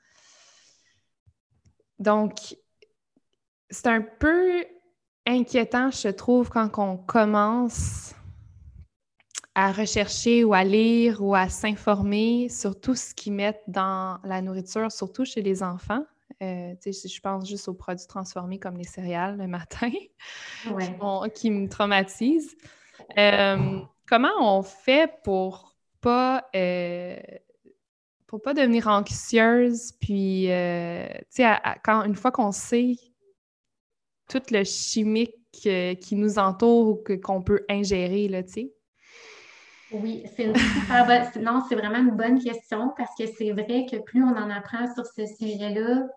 Donc, 1.99 2.57
c'est 3.71 3.88
un 3.88 4.03
peu 4.03 4.64
inquiétant, 5.27 5.90
je 5.90 6.09
trouve, 6.09 6.49
quand 6.51 6.71
on 6.79 6.97
commence 6.97 8.14
à 9.55 9.73
rechercher 9.73 10.45
ou 10.45 10.53
à 10.53 10.64
lire 10.64 11.23
ou 11.23 11.35
à 11.35 11.49
s'informer 11.49 12.49
sur 12.51 12.79
tout 12.79 12.95
ce 12.95 13.14
qu'ils 13.14 13.33
mettent 13.33 13.64
dans 13.66 14.19
la 14.23 14.42
nourriture, 14.42 14.92
surtout 14.92 15.25
chez 15.25 15.40
les 15.40 15.62
enfants. 15.62 16.05
Euh, 16.42 16.75
si 16.81 17.09
je 17.09 17.20
pense 17.20 17.49
juste 17.49 17.66
aux 17.68 17.75
produits 17.75 18.07
transformés 18.07 18.59
comme 18.59 18.77
les 18.77 18.85
céréales 18.85 19.38
le 19.38 19.46
matin, 19.46 19.90
qui 21.35 21.51
me 21.51 21.68
traumatisent. 21.68 22.57
Euh, 23.16 23.81
comment 24.07 24.59
on 24.59 24.62
fait 24.62 25.11
pour 25.25 25.77
pas 26.01 26.46
euh, 26.55 27.18
pour 28.27 28.42
pas 28.42 28.55
devenir 28.55 28.88
anxieuse, 28.88 29.92
puis 30.01 30.51
euh, 30.51 31.07
tu 31.35 31.42
sais, 31.42 31.57
quand 31.85 32.03
une 32.03 32.16
fois 32.16 32.33
qu'on 32.33 32.53
sait 32.53 32.96
tout 34.29 34.42
le 34.51 34.64
chimique 34.64 35.33
qui 35.53 36.16
nous 36.16 36.38
entoure 36.38 36.88
ou 36.88 37.18
qu'on 37.22 37.40
peut 37.40 37.64
ingérer, 37.70 38.29
là, 38.29 38.42
tu 38.42 38.53
sais? 38.53 38.72
Oui, 39.92 40.25
c'est 40.35 40.44
une 40.44 40.57
super 40.57 41.07
bonne. 41.07 41.44
Non, 41.44 41.62
c'est 41.68 41.77
vraiment 41.77 41.99
une 41.99 42.16
bonne 42.16 42.42
question 42.42 42.92
parce 42.96 43.14
que 43.16 43.27
c'est 43.27 43.53
vrai 43.53 43.87
que 43.90 44.03
plus 44.03 44.22
on 44.22 44.37
en 44.37 44.51
apprend 44.51 44.92
sur 44.92 45.07
ce 45.07 45.25
sujet-là, 45.27 46.09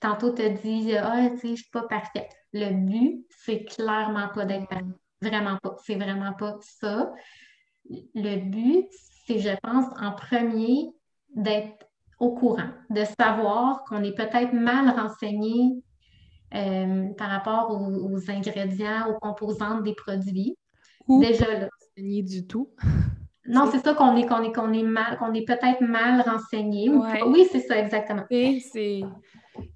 tantôt 0.00 0.30
tu 0.30 0.42
te 0.42 0.62
dis 0.62 0.96
Ah, 0.96 1.28
tu 1.30 1.38
sais, 1.38 1.48
je 1.56 1.62
suis 1.62 1.70
pas 1.70 1.82
parfaite. 1.82 2.30
Le 2.52 2.70
but, 2.72 3.26
c'est 3.44 3.64
clairement 3.64 4.28
pas 4.34 4.44
d'être 4.44 4.68
parfaite. 4.68 4.86
Vraiment 5.20 5.58
pas. 5.62 5.76
C'est 5.84 5.96
vraiment 5.96 6.32
pas 6.34 6.56
ça. 6.60 7.12
Le 7.88 8.36
but, 8.36 8.86
c'est, 9.26 9.38
je 9.38 9.56
pense, 9.62 9.86
en 10.00 10.12
premier, 10.12 10.90
d'être 11.34 11.86
au 12.18 12.34
courant, 12.34 12.70
de 12.90 13.04
savoir 13.18 13.84
qu'on 13.84 14.02
est 14.02 14.14
peut-être 14.14 14.52
mal 14.52 14.88
renseigné 14.90 15.82
euh, 16.54 17.08
par 17.16 17.30
rapport 17.30 17.70
aux, 17.70 18.30
ingrédients, 18.30 19.08
aux 19.08 19.18
composantes 19.18 19.82
des 19.84 19.94
produits. 19.94 20.56
Déjà 21.08 21.46
là. 21.58 21.68
Renseigné 21.80 22.22
du 22.22 22.46
tout. 22.46 22.70
Non, 23.48 23.68
c'est 23.72 23.82
ça 23.82 23.94
qu'on 23.94 24.14
est, 24.16 24.26
qu'on 24.26 24.42
est, 24.42 24.52
qu'on 24.52 24.72
est 24.72 24.82
mal, 24.82 25.16
qu'on 25.18 25.32
est 25.32 25.46
peut-être 25.46 25.80
mal 25.80 26.20
renseigné. 26.20 26.90
Oui, 26.90 27.46
c'est 27.50 27.60
ça, 27.60 27.78
exactement. 27.78 28.24
c'est. 28.30 29.00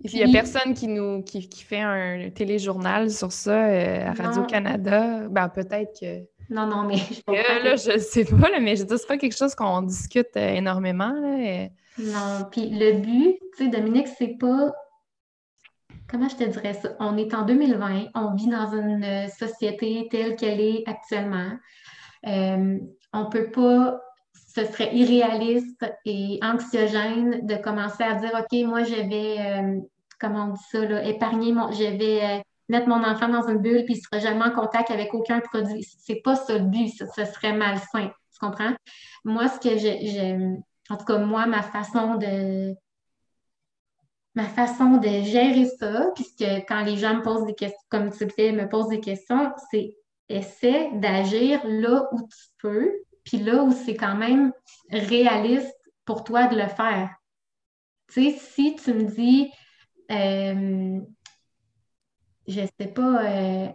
Il 0.00 0.14
n'y 0.14 0.22
a 0.22 0.28
personne 0.28 0.74
qui 0.74 0.86
nous 0.86 1.22
qui, 1.22 1.42
fait 1.64 1.80
un 1.80 2.30
téléjournal 2.30 3.10
sur 3.10 3.32
ça 3.32 3.66
euh, 3.66 4.10
à 4.10 4.12
Radio-Canada. 4.12 5.28
Ben, 5.28 5.48
peut-être 5.48 5.98
que. 5.98 6.20
Non, 6.50 6.66
non, 6.66 6.84
mais 6.84 6.96
je 6.96 7.20
euh, 7.28 7.62
là, 7.64 7.76
je 7.76 7.98
sais 7.98 8.24
pas, 8.24 8.50
là, 8.50 8.60
mais 8.60 8.76
je 8.76 8.84
dis, 8.84 8.94
c'est 8.96 9.08
pas 9.08 9.16
quelque 9.16 9.36
chose 9.36 9.54
qu'on 9.54 9.82
discute 9.82 10.36
euh, 10.36 10.54
énormément. 10.54 11.12
Là, 11.12 11.68
Non, 11.98 12.46
puis 12.50 12.68
le 12.70 13.00
but, 13.00 13.38
tu 13.56 13.64
sais, 13.64 13.68
Dominique, 13.68 14.08
c'est 14.18 14.36
pas. 14.38 14.72
Comment 16.08 16.28
je 16.28 16.36
te 16.36 16.44
dirais 16.44 16.74
ça? 16.74 16.90
On 17.00 17.16
est 17.16 17.32
en 17.32 17.42
2020, 17.42 18.08
on 18.14 18.34
vit 18.34 18.48
dans 18.48 18.70
une 18.72 19.28
société 19.28 20.08
telle 20.10 20.36
qu'elle 20.36 20.60
est 20.60 20.84
actuellement. 20.86 21.52
Euh, 23.14 23.18
on 23.18 23.26
peut 23.26 23.50
pas, 23.50 24.00
ce 24.54 24.64
serait 24.64 24.94
irréaliste 24.94 25.84
et 26.04 26.38
anxiogène 26.42 27.46
de 27.46 27.56
commencer 27.56 28.02
à 28.02 28.14
dire, 28.14 28.32
OK, 28.34 28.58
moi, 28.66 28.84
je 28.84 28.94
vais, 28.94 29.82
comment 30.20 30.46
on 30.46 30.52
dit 30.52 30.62
ça, 30.70 30.84
là, 30.84 31.04
épargner 31.04 31.52
mon, 31.52 31.72
je 31.72 31.84
vais 31.84 32.42
mettre 32.68 32.88
mon 32.88 33.04
enfant 33.04 33.28
dans 33.28 33.48
une 33.48 33.58
bulle 33.58 33.84
puis 33.84 33.94
il 33.94 33.98
ne 33.98 34.02
sera 34.02 34.18
jamais 34.18 34.44
en 34.44 34.50
contact 34.50 34.90
avec 34.90 35.14
aucun 35.14 35.40
produit. 35.40 35.86
C'est 35.98 36.22
pas 36.22 36.36
ça 36.36 36.58
le 36.58 36.64
but, 36.64 36.88
ce 36.88 37.24
serait 37.24 37.52
malsain. 37.52 38.10
Tu 38.32 38.38
comprends? 38.40 38.72
Moi, 39.24 39.48
ce 39.48 39.60
que 39.60 39.76
j'aime, 39.76 40.62
en 40.90 40.96
tout 40.96 41.04
cas, 41.04 41.18
moi, 41.18 41.46
ma 41.46 41.62
façon 41.62 42.16
de 42.16 42.74
ma 44.34 44.44
façon 44.44 44.96
de 44.96 45.08
gérer 45.08 45.66
ça, 45.78 46.10
puisque 46.14 46.44
quand 46.66 46.82
les 46.84 46.96
gens 46.96 47.16
me 47.16 47.22
posent 47.22 47.44
des 47.44 47.54
questions, 47.54 47.86
comme 47.90 48.10
tu 48.10 48.24
le 48.24 48.30
fais, 48.30 48.52
me 48.52 48.66
posent 48.66 48.88
des 48.88 49.00
questions, 49.00 49.52
c'est 49.70 49.94
essaie 50.28 50.90
d'agir 50.94 51.60
là 51.64 52.08
où 52.12 52.20
tu 52.22 52.46
peux, 52.58 52.92
puis 53.24 53.38
là 53.38 53.62
où 53.62 53.72
c'est 53.72 53.96
quand 53.96 54.16
même 54.16 54.52
réaliste 54.90 55.76
pour 56.04 56.24
toi 56.24 56.46
de 56.46 56.56
le 56.56 56.68
faire. 56.68 57.10
Tu 58.12 58.30
sais, 58.30 58.38
si 58.38 58.76
tu 58.76 58.92
me 58.92 59.04
dis, 59.04 59.50
euh, 60.10 61.00
je 62.46 62.60
sais 62.78 62.88
pas. 62.88 63.24
Euh, 63.24 63.68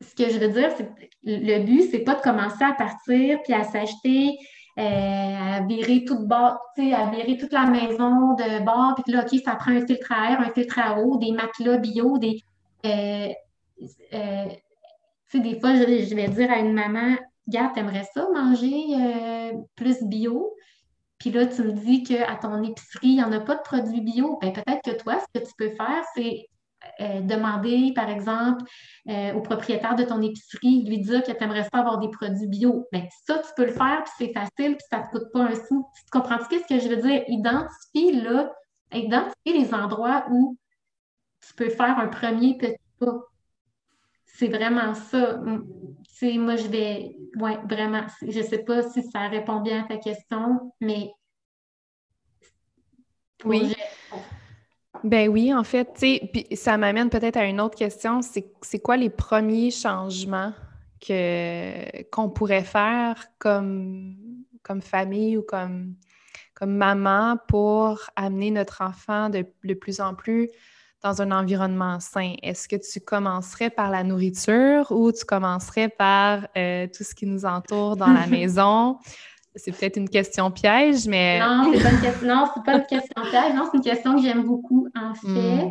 ce 0.00 0.14
que 0.14 0.28
je 0.28 0.38
veux 0.38 0.48
dire, 0.48 0.70
c'est 0.76 0.90
le 1.22 1.64
but, 1.64 1.88
c'est 1.90 2.00
pas 2.00 2.14
de 2.14 2.20
commencer 2.20 2.62
à 2.62 2.74
partir 2.74 3.40
puis 3.42 3.54
à 3.54 3.64
s'acheter, 3.64 4.36
euh, 4.78 4.82
à 4.82 5.60
virer 5.66 6.04
toute 6.04 6.26
bord, 6.26 6.58
à 6.76 7.10
virer 7.10 7.38
toute 7.38 7.52
la 7.52 7.66
maison 7.66 8.34
de 8.34 8.64
bord, 8.64 8.96
puis 9.02 9.14
là, 9.14 9.24
OK, 9.24 9.40
ça 9.44 9.54
prend 9.54 9.70
un 9.70 9.86
filtre 9.86 10.12
à 10.12 10.32
air, 10.32 10.40
un 10.40 10.50
filtre 10.50 10.78
à 10.78 10.98
eau, 11.00 11.16
des 11.16 11.32
matelas 11.32 11.78
bio, 11.78 12.18
des. 12.18 12.42
Euh, 12.84 13.28
des 15.38 15.58
fois, 15.60 15.74
je, 15.74 16.14
vais 16.14 16.28
dire 16.28 16.50
à 16.50 16.58
une 16.58 16.72
maman, 16.72 17.16
Regarde, 17.46 17.74
t'aimerais 17.74 18.08
ça 18.14 18.26
manger 18.32 19.52
plus 19.76 20.02
bio? 20.04 20.54
Puis 21.18 21.30
là, 21.30 21.46
tu 21.46 21.62
me 21.62 21.72
dis 21.72 22.02
qu'à 22.02 22.36
ton 22.36 22.62
épicerie, 22.62 23.08
il 23.08 23.14
n'y 23.16 23.22
en 23.22 23.32
a 23.32 23.40
pas 23.40 23.56
de 23.56 23.62
produits 23.62 24.00
bio. 24.00 24.38
Bien, 24.40 24.50
peut-être 24.50 24.82
que 24.82 25.02
toi, 25.02 25.18
ce 25.20 25.40
que 25.40 25.46
tu 25.46 25.52
peux 25.56 25.70
faire, 25.70 26.04
c'est 26.14 26.48
euh, 27.00 27.20
demander, 27.22 27.92
par 27.94 28.10
exemple, 28.10 28.62
euh, 29.08 29.32
au 29.32 29.40
propriétaire 29.40 29.94
de 29.94 30.04
ton 30.04 30.20
épicerie, 30.20 30.84
lui 30.84 30.98
dire 30.98 31.22
que 31.22 31.32
tu 31.32 31.42
aimerais 31.42 31.66
pas 31.70 31.78
avoir 31.78 31.98
des 31.98 32.10
produits 32.10 32.46
bio. 32.46 32.86
Bien, 32.92 33.06
ça, 33.26 33.38
tu 33.38 33.48
peux 33.56 33.64
le 33.66 33.72
faire, 33.72 34.04
puis 34.04 34.12
c'est 34.18 34.32
facile, 34.32 34.76
puis 34.76 34.86
ça 34.90 34.98
ne 34.98 35.04
te 35.04 35.10
coûte 35.10 35.32
pas 35.32 35.44
un 35.44 35.54
sou. 35.54 35.86
Tu 35.96 36.10
comprends 36.10 36.38
ce 36.38 36.48
que 36.48 36.78
je 36.78 36.88
veux 36.88 37.00
dire? 37.00 37.22
Identifie, 37.28 38.20
là, 38.20 38.52
identifie 38.92 39.58
les 39.58 39.72
endroits 39.72 40.26
où 40.30 40.56
tu 41.40 41.54
peux 41.54 41.70
faire 41.70 41.98
un 41.98 42.08
premier 42.08 42.56
petit 42.58 42.76
pas. 42.98 43.18
C'est 44.36 44.48
vraiment 44.48 44.94
ça. 44.94 45.40
sais, 46.08 46.36
moi, 46.38 46.56
je 46.56 46.66
vais. 46.66 47.16
Oui, 47.36 47.52
vraiment. 47.70 48.04
Je 48.20 48.40
ne 48.40 48.44
sais 48.44 48.58
pas 48.58 48.82
si 48.82 49.02
ça 49.04 49.28
répond 49.28 49.60
bien 49.60 49.84
à 49.84 49.88
ta 49.88 49.96
question, 49.96 50.72
mais. 50.80 51.12
Oui. 53.44 53.74
Ben 55.04 55.28
oui, 55.28 55.54
en 55.54 55.62
fait, 55.62 55.84
tu 55.94 56.00
sais, 56.00 56.30
puis 56.32 56.56
ça 56.56 56.76
m'amène 56.78 57.10
peut-être 57.10 57.36
à 57.36 57.44
une 57.44 57.60
autre 57.60 57.76
question, 57.76 58.20
c'est 58.22 58.78
quoi 58.80 58.96
les 58.96 59.10
premiers 59.10 59.70
changements 59.70 60.54
que 61.06 62.02
qu'on 62.04 62.30
pourrait 62.30 62.64
faire 62.64 63.26
comme, 63.38 64.16
comme 64.62 64.80
famille 64.80 65.36
ou 65.36 65.42
comme, 65.42 65.94
comme 66.54 66.74
maman 66.74 67.36
pour 67.48 68.00
amener 68.16 68.50
notre 68.50 68.80
enfant 68.80 69.28
de, 69.28 69.42
plus 69.74 70.00
en 70.00 70.14
plus 70.14 70.48
dans 71.04 71.20
un 71.20 71.30
environnement 71.30 72.00
sain? 72.00 72.34
Est-ce 72.42 72.66
que 72.66 72.76
tu 72.76 72.98
commencerais 72.98 73.68
par 73.68 73.90
la 73.90 74.02
nourriture 74.02 74.90
ou 74.90 75.12
tu 75.12 75.24
commencerais 75.24 75.90
par 75.90 76.48
euh, 76.56 76.86
tout 76.86 77.04
ce 77.04 77.14
qui 77.14 77.26
nous 77.26 77.44
entoure 77.44 77.96
dans 77.96 78.08
la 78.08 78.26
maison? 78.38 78.98
C'est 79.54 79.70
peut-être 79.70 79.98
une 79.98 80.08
question 80.08 80.50
piège, 80.50 81.06
mais. 81.06 81.38
Non, 81.38 81.70
c'est 81.72 81.82
pas 81.82 81.90
une 81.90 82.00
question, 82.00 82.26
non, 82.26 82.46
c'est 82.52 82.64
pas 82.64 82.74
une 82.74 82.86
question 82.86 83.22
piège. 83.22 83.54
Non, 83.54 83.68
c'est 83.70 83.76
une 83.76 83.84
question 83.84 84.16
que 84.16 84.22
j'aime 84.22 84.42
beaucoup, 84.42 84.88
en 84.96 85.14
fait. 85.14 85.28
Hmm. 85.28 85.70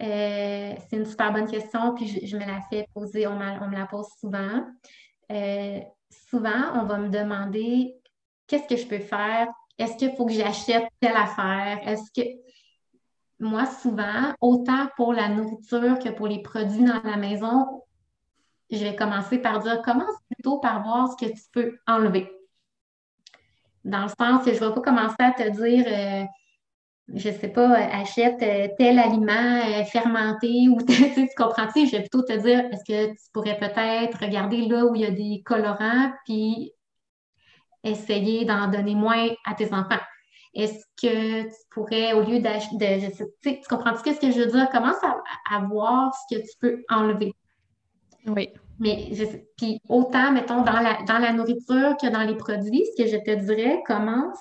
Euh, 0.00 0.74
c'est 0.90 0.96
une 0.96 1.06
super 1.06 1.32
bonne 1.32 1.48
question, 1.48 1.94
puis 1.94 2.20
je, 2.26 2.36
me 2.36 2.44
la 2.44 2.60
fais 2.68 2.86
poser, 2.92 3.26
on, 3.26 3.36
me 3.36 3.76
la 3.76 3.86
pose 3.86 4.06
souvent. 4.20 4.62
Euh, 5.32 5.80
souvent, 6.30 6.74
on 6.74 6.84
va 6.84 6.98
me 6.98 7.08
demander 7.08 7.94
qu'est-ce 8.46 8.68
que 8.68 8.76
je 8.76 8.86
peux 8.86 8.98
faire? 8.98 9.48
Est-ce 9.78 9.96
qu'il 9.96 10.12
faut 10.12 10.26
que 10.26 10.32
j'achète 10.32 10.84
telle 11.00 11.16
affaire? 11.16 11.80
Est-ce 11.86 12.10
que. 12.14 12.28
Moi, 13.40 13.66
souvent, 13.66 14.34
autant 14.40 14.88
pour 14.96 15.12
la 15.12 15.28
nourriture 15.28 15.98
que 15.98 16.08
pour 16.10 16.26
les 16.26 16.42
produits 16.42 16.84
dans 16.84 17.02
la 17.04 17.16
maison, 17.16 17.82
je 18.70 18.78
vais 18.78 18.96
commencer 18.96 19.38
par 19.38 19.60
dire 19.60 19.80
commence 19.82 20.16
plutôt 20.30 20.58
par 20.58 20.82
voir 20.82 21.08
ce 21.10 21.24
que 21.24 21.30
tu 21.30 21.42
peux 21.52 21.78
enlever. 21.86 22.30
Dans 23.84 24.02
le 24.02 24.08
sens 24.08 24.44
que 24.44 24.52
je 24.52 24.62
ne 24.62 24.68
vais 24.68 24.74
pas 24.74 24.80
commencer 24.80 25.16
à 25.20 25.32
te 25.32 25.48
dire, 25.48 25.84
euh, 25.86 26.24
je 27.14 27.28
ne 27.28 27.34
sais 27.34 27.48
pas, 27.48 27.74
achète 27.74 28.42
euh, 28.42 28.68
tel 28.76 28.98
aliment 28.98 29.32
euh, 29.32 29.84
fermenté 29.84 30.68
ou 30.68 30.78
tu 30.86 31.28
comprends-tu? 31.36 31.86
Je 31.86 31.92
vais 31.92 32.00
plutôt 32.00 32.22
te 32.22 32.36
dire, 32.36 32.64
est-ce 32.72 32.84
que 32.84 33.12
tu 33.12 33.30
pourrais 33.32 33.58
peut-être 33.58 34.18
regarder 34.20 34.66
là 34.66 34.84
où 34.84 34.94
il 34.94 35.02
y 35.02 35.06
a 35.06 35.10
des 35.10 35.42
colorants, 35.44 36.12
puis 36.24 36.72
essayer 37.84 38.44
d'en 38.44 38.68
donner 38.68 38.94
moins 38.94 39.28
à 39.46 39.54
tes 39.54 39.72
enfants. 39.72 40.00
Est-ce 40.58 40.84
que 41.00 41.44
tu 41.44 41.54
pourrais, 41.70 42.12
au 42.14 42.22
lieu 42.22 42.40
d'acheter, 42.40 43.12
tu 43.42 43.60
comprends-tu 43.68 44.12
ce 44.12 44.20
que 44.20 44.32
je 44.32 44.40
veux 44.40 44.46
dire? 44.46 44.68
Commence 44.70 45.02
à, 45.04 45.16
à 45.50 45.60
voir 45.60 46.12
ce 46.12 46.34
que 46.34 46.40
tu 46.42 46.50
peux 46.60 46.82
enlever. 46.90 47.32
Oui. 48.26 48.50
Mais 48.80 49.10
puis 49.56 49.80
autant, 49.88 50.32
mettons, 50.32 50.62
dans 50.62 50.80
la, 50.80 51.02
dans 51.06 51.18
la 51.18 51.32
nourriture 51.32 51.96
que 51.96 52.10
dans 52.10 52.22
les 52.22 52.36
produits, 52.36 52.86
ce 52.86 53.02
que 53.02 53.08
je 53.08 53.16
te 53.16 53.34
dirais, 53.44 53.82
commence, 53.86 54.38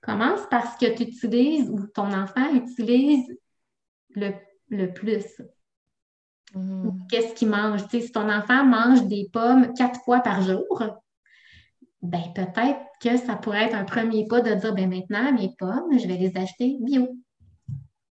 commence 0.00 0.40
parce 0.50 0.76
que 0.76 0.86
tu 0.86 1.04
utilises 1.04 1.68
ou 1.70 1.86
ton 1.88 2.12
enfant 2.12 2.52
utilise 2.54 3.26
le, 4.10 4.86
plus. 4.92 5.40
Mm-hmm. 6.54 7.06
Qu'est-ce 7.08 7.34
qu'il 7.34 7.48
mange? 7.48 7.86
si 7.88 8.10
ton 8.10 8.28
enfant 8.28 8.64
mange 8.64 9.06
des 9.06 9.28
pommes 9.32 9.72
quatre 9.74 10.00
fois 10.02 10.20
par 10.20 10.42
jour, 10.42 10.82
ben 12.02 12.22
peut-être 12.34 12.80
que 13.02 13.16
ça 13.16 13.36
pourrait 13.36 13.64
être 13.64 13.74
un 13.74 13.84
premier 13.84 14.26
pas 14.26 14.40
de 14.40 14.54
dire 14.54 14.74
ben 14.74 14.88
maintenant, 14.88 15.32
mes 15.32 15.54
pommes, 15.58 15.98
je 15.98 16.06
vais 16.06 16.16
les 16.16 16.36
acheter 16.36 16.76
bio. 16.80 17.08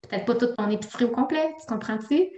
Peut-être 0.02 0.26
pas 0.26 0.36
toute 0.36 0.56
ton 0.56 0.70
épicerie 0.70 1.06
au 1.06 1.12
complet, 1.12 1.54
tu 1.60 1.66
comprends-tu? 1.68 2.30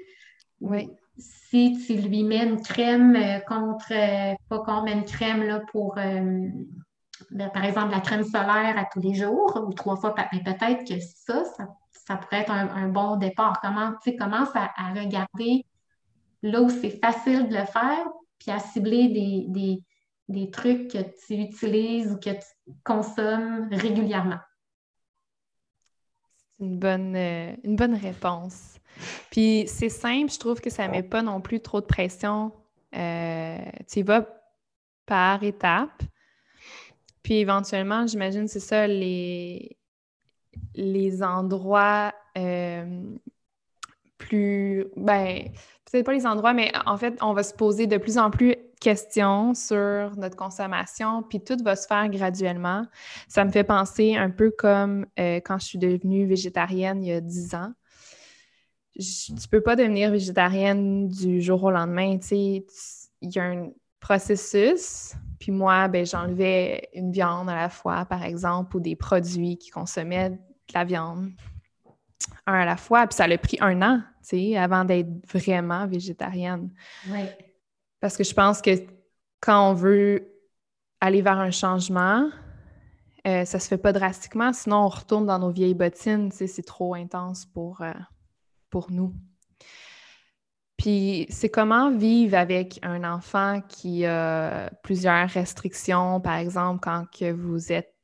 Oui 0.62 0.90
si 1.18 1.78
tu 1.86 1.96
lui 1.96 2.24
mets 2.24 2.46
une 2.46 2.62
crème 2.62 3.16
euh, 3.16 3.40
contre, 3.40 3.92
euh, 3.92 4.36
pas 4.50 4.60
qu'on 4.60 4.84
met 4.84 4.94
une 4.94 5.06
crème 5.06 5.44
là, 5.44 5.62
pour, 5.72 5.98
euh, 5.98 6.50
ben, 7.32 7.50
par 7.50 7.64
exemple, 7.64 7.92
la 7.92 8.02
crème 8.02 8.24
solaire 8.24 8.78
à 8.78 8.86
tous 8.92 9.00
les 9.00 9.14
jours 9.14 9.64
ou 9.66 9.74
trois 9.74 9.96
fois, 9.96 10.14
mais 10.34 10.44
peut-être 10.44 10.86
que 10.86 11.00
ça, 11.00 11.44
ça, 11.92 12.18
pourrait 12.18 12.42
être 12.42 12.52
un, 12.52 12.90
bon 12.90 13.16
départ. 13.16 13.60
Comment, 13.62 13.94
tu 14.04 14.16
commence 14.16 14.50
à, 14.54 14.70
regarder 14.94 15.66
là 16.44 16.62
où 16.62 16.70
c'est 16.70 17.00
facile 17.00 17.48
de 17.48 17.56
le 17.56 17.66
faire, 17.66 18.06
puis 18.38 18.52
à 18.52 18.60
cibler 18.60 19.08
des, 19.08 19.46
des 19.48 19.82
trucs 20.52 20.92
que 20.92 20.98
tu 20.98 21.36
utilises 21.36 22.12
ou 22.12 22.18
que 22.18 22.32
tu 22.32 22.74
consommes 22.84 23.70
régulièrement? 23.72 24.40
C'est 26.58 26.66
une 26.66 26.80
bonne, 26.80 27.16
euh, 27.16 27.98
réponse. 28.02 28.80
Puis 29.30 29.66
c'est 29.68 29.90
simple, 29.90 30.32
je 30.32 30.40
trouve 30.40 30.62
que 30.62 30.70
ça 30.70 30.88
ne 30.88 30.92
met 30.92 31.04
pas 31.04 31.22
non 31.22 31.42
plus 31.42 31.60
trop 31.60 31.82
de 31.82 31.86
pression. 31.86 32.54
Euh, 32.96 33.58
tu 33.88 34.00
y 34.00 34.04
vas 34.04 34.26
par 35.06 35.44
étapes. 35.44 36.02
Puis 37.22 37.36
éventuellement, 37.36 38.08
j'imagine, 38.08 38.48
c'est 38.48 38.60
ça, 38.60 38.88
les, 38.88 39.78
les 40.76 41.24
endroits 41.24 42.14
euh, 42.38 43.04
plus. 44.18 44.86
Ben, 44.96 45.52
peut-être 45.92 46.06
pas 46.06 46.14
les 46.14 46.26
endroits, 46.26 46.54
mais 46.54 46.72
en 46.86 46.98
fait, 46.98 47.18
on 47.22 47.34
va 47.34 47.44
se 47.44 47.54
poser 47.54 47.88
de 47.88 47.98
plus 47.98 48.18
en 48.18 48.30
plus 48.32 48.56
questions 48.80 49.54
sur 49.54 50.16
notre 50.18 50.36
consommation, 50.36 51.24
puis 51.24 51.44
tout 51.44 51.58
va 51.64 51.76
se 51.76 51.88
faire 51.88 52.08
graduellement. 52.10 52.86
Ça 53.28 53.46
me 53.46 53.52
fait 53.52 53.64
penser 53.64 54.16
un 54.16 54.30
peu 54.30 54.52
comme 54.52 55.06
euh, 55.20 55.38
quand 55.38 55.60
je 55.60 55.66
suis 55.66 55.80
devenue 55.80 56.26
végétarienne 56.26 57.04
il 57.04 57.10
y 57.10 57.14
a 57.14 57.22
dix 57.22 57.56
ans. 57.56 57.72
Tu 58.94 59.36
tu 59.36 59.48
peux 59.50 59.62
pas 59.62 59.76
devenir 59.76 60.12
végétarienne 60.12 61.10
du 61.10 61.42
jour 61.42 61.64
au 61.64 61.72
lendemain, 61.72 62.18
tu 62.18 62.28
sais. 62.28 62.66
Il 63.22 63.34
y 63.34 63.40
a 63.40 63.44
un 63.44 63.70
processus, 64.00 65.14
puis 65.40 65.52
moi, 65.52 65.88
ben, 65.88 66.06
j'enlevais 66.06 66.90
une 66.94 67.12
viande 67.12 67.50
à 67.50 67.56
la 67.56 67.70
fois, 67.70 68.06
par 68.06 68.24
exemple, 68.24 68.78
ou 68.78 68.80
des 68.80 68.96
produits 68.96 69.58
qui 69.58 69.72
consommaient 69.72 70.30
de 70.30 70.38
la 70.74 70.84
viande 70.84 71.32
un 72.46 72.54
à 72.54 72.66
la 72.66 72.78
fois. 72.78 73.08
Puis 73.08 73.16
ça 73.16 73.26
a 73.26 73.38
pris 73.38 73.58
un 73.62 73.82
an, 73.82 74.02
tu 74.22 74.38
sais, 74.38 74.58
avant 74.58 74.86
d'être 74.86 75.10
vraiment 75.28 75.88
végétarienne. 75.88 76.70
Parce 78.00 78.18
que 78.18 78.24
je 78.24 78.34
pense 78.34 78.62
que 78.62 78.72
quand 79.40 79.70
on 79.70 79.74
veut 79.74 80.28
aller 81.02 81.22
vers 81.22 81.40
un 81.40 81.52
changement, 81.52 82.30
euh, 83.28 83.46
ça 83.46 83.60
se 83.60 83.68
fait 83.68 83.78
pas 83.78 83.94
drastiquement, 83.94 84.54
sinon 84.54 84.86
on 84.86 84.90
retourne 84.90 85.26
dans 85.26 85.40
nos 85.40 85.50
vieilles 85.50 85.74
bottines, 85.74 86.30
tu 86.30 86.38
sais, 86.38 86.48
c'est 86.48 86.64
trop 86.64 86.94
intense 86.94 87.46
pour, 87.46 87.82
euh, 87.82 87.92
pour 88.70 88.92
nous. 88.92 89.14
Puis 90.78 91.26
c'est 91.30 91.50
comment 91.50 91.90
vivre 91.90 92.38
avec 92.38 92.80
un 92.84 93.04
enfant 93.04 93.62
qui 93.68 94.06
a 94.06 94.70
plusieurs 94.84 95.30
restrictions, 95.30 96.20
par 96.20 96.36
exemple, 96.36 96.82
quand 96.84 97.06
que 97.18 97.32
vous 97.32 97.72
êtes 97.72 97.96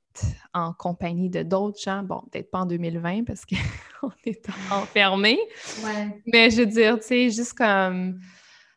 en 0.54 0.74
compagnie 0.74 1.30
de 1.30 1.44
d'autres 1.44 1.80
gens? 1.80 2.04
Bon, 2.04 2.24
peut-être 2.32 2.50
pas 2.50 2.60
en 2.60 2.66
2020 2.66 3.26
parce 3.26 3.46
qu'on 3.46 4.12
est 4.26 4.48
enfermés. 4.72 5.40
Ouais. 5.84 6.22
Mais 6.26 6.50
je 6.50 6.62
veux 6.62 6.66
dire, 6.66 6.98
tu 7.00 7.08
sais, 7.08 7.30
juste 7.30 7.54
comme 7.54 8.20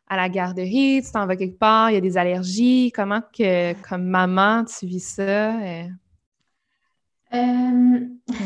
à 0.07 0.17
la 0.17 0.29
garderie, 0.29 1.01
tu 1.03 1.11
t'en 1.11 1.25
vas 1.27 1.35
quelque 1.35 1.57
part, 1.59 1.91
il 1.91 1.95
y 1.95 1.97
a 1.97 2.01
des 2.01 2.17
allergies. 2.17 2.91
Comment 2.95 3.21
que, 3.21 3.73
comme 3.87 4.05
maman, 4.05 4.65
tu 4.65 4.85
vis 4.87 4.99
ça? 5.15 5.55
Euh, 7.33 7.99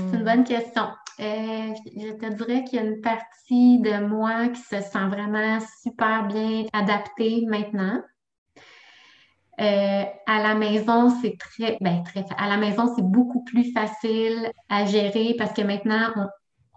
c'est 0.10 0.18
une 0.18 0.24
Hmm. 0.24 0.24
bonne 0.24 0.44
question. 0.44 0.84
Euh, 1.20 1.74
je 1.98 2.14
te 2.14 2.34
dirais 2.34 2.64
qu'il 2.64 2.80
y 2.80 2.82
a 2.82 2.86
une 2.86 3.02
partie 3.02 3.80
de 3.80 4.06
moi 4.06 4.48
qui 4.50 4.62
se 4.62 4.82
sent 4.82 5.08
vraiment 5.10 5.60
super 5.84 6.28
bien 6.28 6.66
adaptée 6.74 7.46
maintenant. 7.48 8.02
Euh, 9.60 10.04
à 10.26 10.42
la 10.42 10.56
maison, 10.56 11.10
c'est 11.22 11.36
très, 11.38 11.78
ben, 11.82 12.02
très, 12.04 12.24
à 12.38 12.48
la 12.48 12.56
maison, 12.58 12.94
c'est 12.96 13.02
beaucoup 13.04 13.44
plus 13.44 13.74
facile 13.74 14.50
à 14.70 14.86
gérer 14.86 15.36
parce 15.38 15.52
que 15.54 15.62
maintenant, 15.62 16.12
on, 16.16 16.28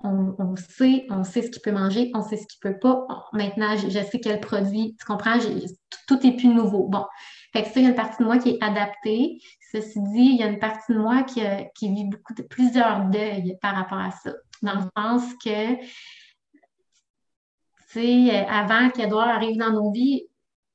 on- 0.04 0.56
sait, 0.56 1.06
on 1.10 1.24
sait 1.24 1.42
ce 1.42 1.50
qu'il 1.50 1.62
peut 1.62 1.72
manger, 1.72 2.10
on 2.14 2.22
sait 2.22 2.36
ce 2.36 2.46
qu'il 2.46 2.60
peut 2.60 2.78
pas. 2.78 3.06
Maintenant, 3.32 3.76
je, 3.76 3.88
sais 3.88 4.20
quel 4.20 4.40
produit, 4.40 4.96
tu 4.98 5.04
comprends, 5.04 5.38
tout, 6.08 6.26
est 6.26 6.36
plus 6.36 6.48
nouveau. 6.48 6.88
Bon, 6.88 7.04
fait 7.52 7.62
que 7.62 7.68
ça, 7.68 7.80
il 7.80 7.84
y 7.84 7.86
a 7.86 7.90
une 7.90 7.94
partie 7.94 8.22
de 8.22 8.24
moi 8.24 8.38
qui 8.38 8.50
est 8.50 8.62
adaptée. 8.62 9.38
Ceci 9.72 10.00
dit, 10.00 10.30
il 10.34 10.36
y 10.36 10.42
a 10.42 10.48
une 10.48 10.58
partie 10.58 10.92
de 10.92 10.98
moi 10.98 11.22
qui, 11.22 11.40
a- 11.40 11.64
qui 11.74 11.92
vit 11.92 12.04
beaucoup 12.04 12.34
de 12.34 12.42
plusieurs 12.42 13.06
deuils 13.06 13.56
par 13.62 13.74
rapport 13.74 13.98
à 13.98 14.10
ça. 14.10 14.32
Dans 14.62 14.74
le 14.74 14.84
sens 14.96 15.22
que, 15.44 15.74
tu 15.76 15.88
sais, 17.88 18.30
euh, 18.30 18.44
avant 18.48 18.90
qu'Edouard 18.90 19.28
arrive 19.28 19.56
dans 19.56 19.72
nos 19.72 19.90
vies, 19.92 20.26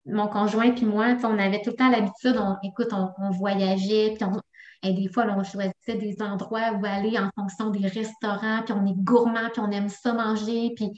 mon 0.05 0.27
conjoint 0.27 0.71
puis 0.71 0.85
moi, 0.85 1.17
on 1.23 1.37
avait 1.37 1.61
tout 1.61 1.71
le 1.71 1.75
temps 1.75 1.89
l'habitude, 1.89 2.37
on, 2.37 2.55
écoute, 2.63 2.89
on, 2.91 3.09
on 3.19 3.31
voyageait, 3.31 4.13
puis 4.15 4.23
on, 4.23 4.39
et 4.83 4.93
des 4.93 5.09
fois, 5.09 5.25
on 5.29 5.43
choisissait 5.43 5.95
des 5.95 6.21
endroits 6.21 6.71
où 6.73 6.85
aller 6.85 7.17
en 7.17 7.29
fonction 7.35 7.69
des 7.69 7.87
restaurants, 7.87 8.63
puis 8.63 8.73
on 8.73 8.85
est 8.85 8.97
gourmand, 8.97 9.49
puis 9.51 9.61
on 9.61 9.71
aime 9.71 9.89
ça 9.89 10.13
manger, 10.13 10.73
puis 10.75 10.91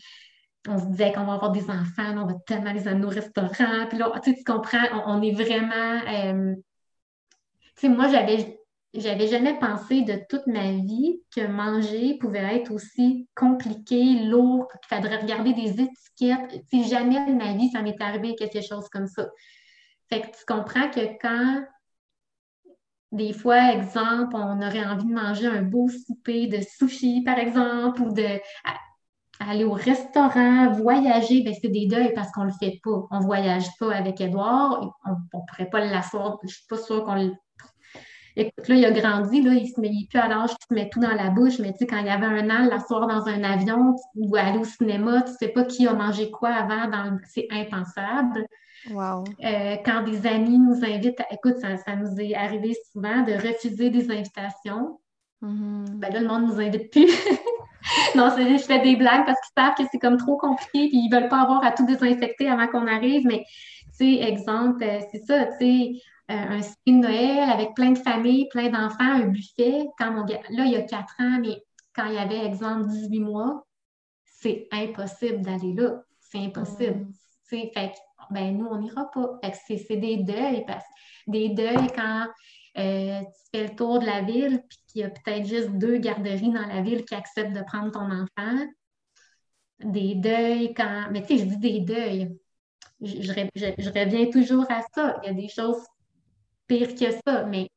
on 0.67 0.77
se 0.77 0.85
disait 0.85 1.13
qu'on 1.13 1.25
va 1.25 1.33
avoir 1.33 1.51
des 1.51 1.69
enfants, 1.69 2.17
on 2.17 2.25
va 2.25 2.33
tellement 2.45 2.73
les 2.73 2.87
amener 2.87 3.05
au 3.05 3.09
restaurant, 3.09 3.87
puis 3.87 3.97
là, 3.97 4.11
tu 4.23 4.31
sais, 4.31 4.37
tu 4.37 4.43
comprends, 4.43 4.83
on, 5.05 5.21
est 5.21 5.31
vraiment... 5.31 6.01
euh, 6.07 6.55
tu 7.75 7.87
sais, 7.87 7.89
moi, 7.89 8.09
j'avais 8.09 8.59
j'avais 8.93 9.27
jamais 9.27 9.57
pensé 9.59 10.01
de 10.01 10.19
toute 10.29 10.47
ma 10.47 10.71
vie 10.71 11.21
que 11.35 11.45
manger 11.45 12.17
pouvait 12.19 12.55
être 12.55 12.71
aussi 12.71 13.27
compliqué, 13.35 14.25
lourd, 14.25 14.67
qu'il 14.67 14.97
faudrait 14.97 15.17
regarder 15.17 15.53
des 15.53 15.79
étiquettes. 15.81 16.63
Tu 16.71 16.83
jamais 16.85 17.23
de 17.27 17.35
ma 17.35 17.53
vie, 17.53 17.69
ça 17.69 17.81
m'est 17.81 18.01
arrivé 18.01 18.35
quelque 18.35 18.61
chose 18.61 18.89
comme 18.89 19.07
ça. 19.07 19.29
Fait 20.09 20.21
que 20.21 20.27
tu 20.27 20.43
comprends 20.47 20.89
que 20.89 21.01
quand, 21.21 21.63
des 23.11 23.33
fois, 23.33 23.73
exemple, 23.73 24.35
on 24.35 24.61
aurait 24.61 24.85
envie 24.85 25.05
de 25.07 25.13
manger 25.13 25.47
un 25.47 25.63
beau 25.63 25.87
souper 25.89 26.47
de 26.47 26.59
sushi, 26.61 27.23
par 27.23 27.39
exemple, 27.39 28.01
ou 28.01 28.13
de 28.13 28.39
aller 29.39 29.63
au 29.63 29.71
restaurant, 29.71 30.71
voyager, 30.73 31.41
ben 31.43 31.53
c'est 31.59 31.69
des 31.69 31.87
deuils 31.87 32.13
parce 32.13 32.31
qu'on 32.31 32.43
le 32.43 32.51
fait 32.59 32.79
pas. 32.83 33.07
On 33.09 33.19
voyage 33.19 33.67
pas 33.79 33.95
avec 33.95 34.19
Edouard, 34.19 34.93
on, 35.05 35.11
on 35.33 35.45
pourrait 35.45 35.69
pas 35.69 35.79
l'asseoir, 35.79 36.39
je 36.43 36.53
suis 36.53 36.67
pas 36.67 36.77
sûre 36.77 37.05
qu'on 37.05 37.15
le 37.15 37.33
Écoute, 38.35 38.69
là, 38.69 38.75
il 38.75 38.85
a 38.85 38.91
grandi, 38.91 39.41
là, 39.41 39.53
il 39.53 39.67
se 39.67 39.81
met, 39.81 39.91
plus 40.09 40.19
à 40.19 40.27
l'âge 40.29 40.51
qu'il 40.51 40.67
se 40.69 40.73
met 40.73 40.89
tout 40.89 40.99
dans 41.01 41.13
la 41.13 41.29
bouche, 41.29 41.59
mais 41.59 41.73
tu 41.73 41.79
sais, 41.79 41.87
quand 41.87 41.97
il 41.97 42.05
y 42.05 42.09
avait 42.09 42.25
un 42.25 42.49
an, 42.49 42.69
l'asseoir 42.69 43.05
dans 43.07 43.27
un 43.27 43.43
avion 43.43 43.95
ou 44.15 44.35
aller 44.37 44.59
au 44.59 44.63
cinéma, 44.63 45.23
tu 45.23 45.33
sais 45.33 45.49
pas 45.49 45.65
qui 45.65 45.85
a 45.87 45.93
mangé 45.93 46.31
quoi 46.31 46.51
avant, 46.51 47.17
c'est 47.27 47.47
impensable. 47.51 48.45
Wow. 48.89 49.23
Euh, 49.43 49.75
quand 49.85 50.03
des 50.03 50.25
amis 50.25 50.57
nous 50.57 50.83
invitent, 50.83 51.19
à- 51.21 51.33
écoute, 51.33 51.57
ça, 51.59 51.77
ça 51.77 51.95
nous 51.95 52.19
est 52.19 52.35
arrivé 52.35 52.75
souvent 52.91 53.23
de 53.23 53.33
refuser 53.33 53.89
des 53.89 54.09
invitations. 54.11 54.99
Mhm. 55.41 55.99
Ben 55.99 56.13
là, 56.13 56.19
le 56.21 56.27
monde 56.27 56.47
nous 56.47 56.59
invite 56.59 56.91
plus. 56.91 57.07
non, 58.15 58.29
je 58.37 58.57
fais 58.57 58.79
des 58.79 58.95
blagues 58.95 59.25
parce 59.25 59.39
qu'ils 59.41 59.63
savent 59.63 59.75
que 59.75 59.83
c'est 59.91 59.99
comme 59.99 60.17
trop 60.17 60.37
compliqué, 60.37 60.89
puis 60.89 60.97
ils 60.97 61.09
veulent 61.11 61.29
pas 61.29 61.41
avoir 61.41 61.63
à 61.63 61.71
tout 61.71 61.85
désinfecter 61.85 62.49
avant 62.49 62.67
qu'on 62.67 62.87
arrive, 62.87 63.25
mais 63.25 63.43
tu 63.97 64.15
sais, 64.17 64.27
exemple, 64.27 64.83
euh, 64.83 64.99
c'est 65.11 65.25
ça, 65.25 65.45
tu 65.45 65.57
sais, 65.59 65.91
euh, 66.31 66.35
un 66.35 66.61
souper 66.61 66.91
de 66.91 66.97
Noël 66.97 67.49
avec 67.49 67.73
plein 67.73 67.91
de 67.91 67.97
familles, 67.97 68.47
plein 68.49 68.69
d'enfants, 68.69 68.99
un 68.99 69.27
buffet. 69.27 69.87
Quand 69.97 70.11
mon 70.11 70.25
gars, 70.25 70.41
là, 70.49 70.65
il 70.65 70.71
y 70.71 70.75
a 70.75 70.83
quatre 70.83 71.15
ans, 71.19 71.39
mais 71.41 71.63
quand 71.95 72.05
il 72.05 72.13
y 72.13 72.17
avait, 72.17 72.45
exemple, 72.45 72.87
18 72.87 73.19
mois, 73.19 73.65
c'est 74.25 74.67
impossible 74.71 75.41
d'aller 75.41 75.73
là. 75.73 76.01
C'est 76.19 76.37
impossible. 76.37 76.99
Mm. 76.99 77.13
Tu 77.49 77.59
sais, 77.59 77.71
fait 77.73 77.93
ben, 78.31 78.57
nous, 78.57 78.65
on 78.67 78.79
n'ira 78.79 79.09
pas. 79.11 79.39
C'est 79.67 79.95
des 79.97 80.17
deuils, 80.17 80.63
parce 80.65 80.85
des 81.27 81.49
deuils 81.49 81.87
quand 81.95 82.27
euh, 82.77 83.21
tu 83.21 83.49
fais 83.59 83.67
le 83.67 83.75
tour 83.75 83.99
de 83.99 84.05
la 84.05 84.21
ville, 84.21 84.61
puis 84.69 84.79
qu'il 84.87 85.01
y 85.01 85.03
a 85.03 85.09
peut-être 85.09 85.45
juste 85.45 85.69
deux 85.71 85.97
garderies 85.97 86.51
dans 86.51 86.65
la 86.67 86.81
ville 86.81 87.05
qui 87.05 87.15
acceptent 87.15 87.53
de 87.53 87.63
prendre 87.63 87.91
ton 87.91 88.09
enfant. 88.11 88.65
Des 89.83 90.15
deuils 90.15 90.73
quand. 90.73 91.07
Mais 91.11 91.21
tu 91.21 91.37
sais, 91.37 91.37
je 91.39 91.45
dis 91.45 91.57
des 91.57 91.79
deuils. 91.79 92.37
Je, 93.01 93.21
je 93.21 93.31
re- 93.31 93.49
je- 93.55 93.81
je 93.81 93.89
reviens 93.89 94.29
toujours 94.29 94.65
à 94.69 94.81
ça. 94.93 95.19
Il 95.23 95.27
y 95.27 95.29
a 95.29 95.33
des 95.33 95.47
choses 95.47 95.81
pires 96.67 96.93
que 96.95 97.11
ça, 97.25 97.43
mais 97.45 97.69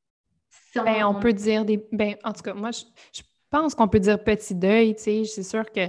si 0.50 0.78
on, 0.80 0.84
Ben, 0.84 1.04
on 1.04 1.20
peut 1.20 1.32
dire 1.32 1.64
des. 1.64 1.86
Ben, 1.92 2.16
en 2.24 2.32
tout 2.32 2.42
cas, 2.42 2.54
moi, 2.54 2.70
je, 2.72 2.82
je 3.12 3.22
pense 3.50 3.74
qu'on 3.74 3.86
peut 3.88 4.00
dire 4.00 4.22
petit 4.22 4.54
deuil, 4.54 4.96
tu 4.96 5.02
sais. 5.02 5.24
C'est 5.24 5.42
sûr 5.44 5.64
que 5.70 5.88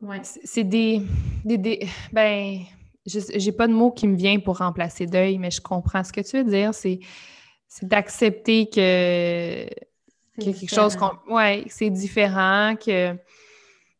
ouais. 0.00 0.20
c'est 0.22 0.64
des, 0.64 1.02
des, 1.44 1.58
des- 1.58 1.88
Ben, 2.12 2.60
j'ai 3.06 3.52
pas 3.52 3.66
de 3.66 3.72
mot 3.72 3.90
qui 3.90 4.08
me 4.08 4.16
vient 4.16 4.38
pour 4.40 4.58
remplacer 4.58 5.06
deuil, 5.06 5.38
mais 5.38 5.50
je 5.50 5.60
comprends 5.60 6.04
ce 6.04 6.12
que 6.12 6.20
tu 6.20 6.38
veux 6.38 6.44
dire. 6.44 6.74
C'est 6.74 7.00
c'est 7.68 7.88
d'accepter 7.88 8.68
que, 8.68 9.66
a 9.66 10.40
quelque 10.40 10.72
chose 10.72 10.94
qu'on. 10.94 11.10
Ouais, 11.28 11.64
que 11.64 11.72
c'est 11.72 11.90
différent, 11.90 12.76
que, 12.76 13.14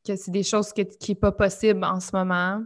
que 0.06 0.14
c'est 0.14 0.30
des 0.30 0.44
choses 0.44 0.72
que, 0.72 0.82
qui 0.82 1.10
n'est 1.10 1.16
pas 1.16 1.32
possible 1.32 1.84
en 1.84 1.98
ce 1.98 2.14
moment. 2.14 2.62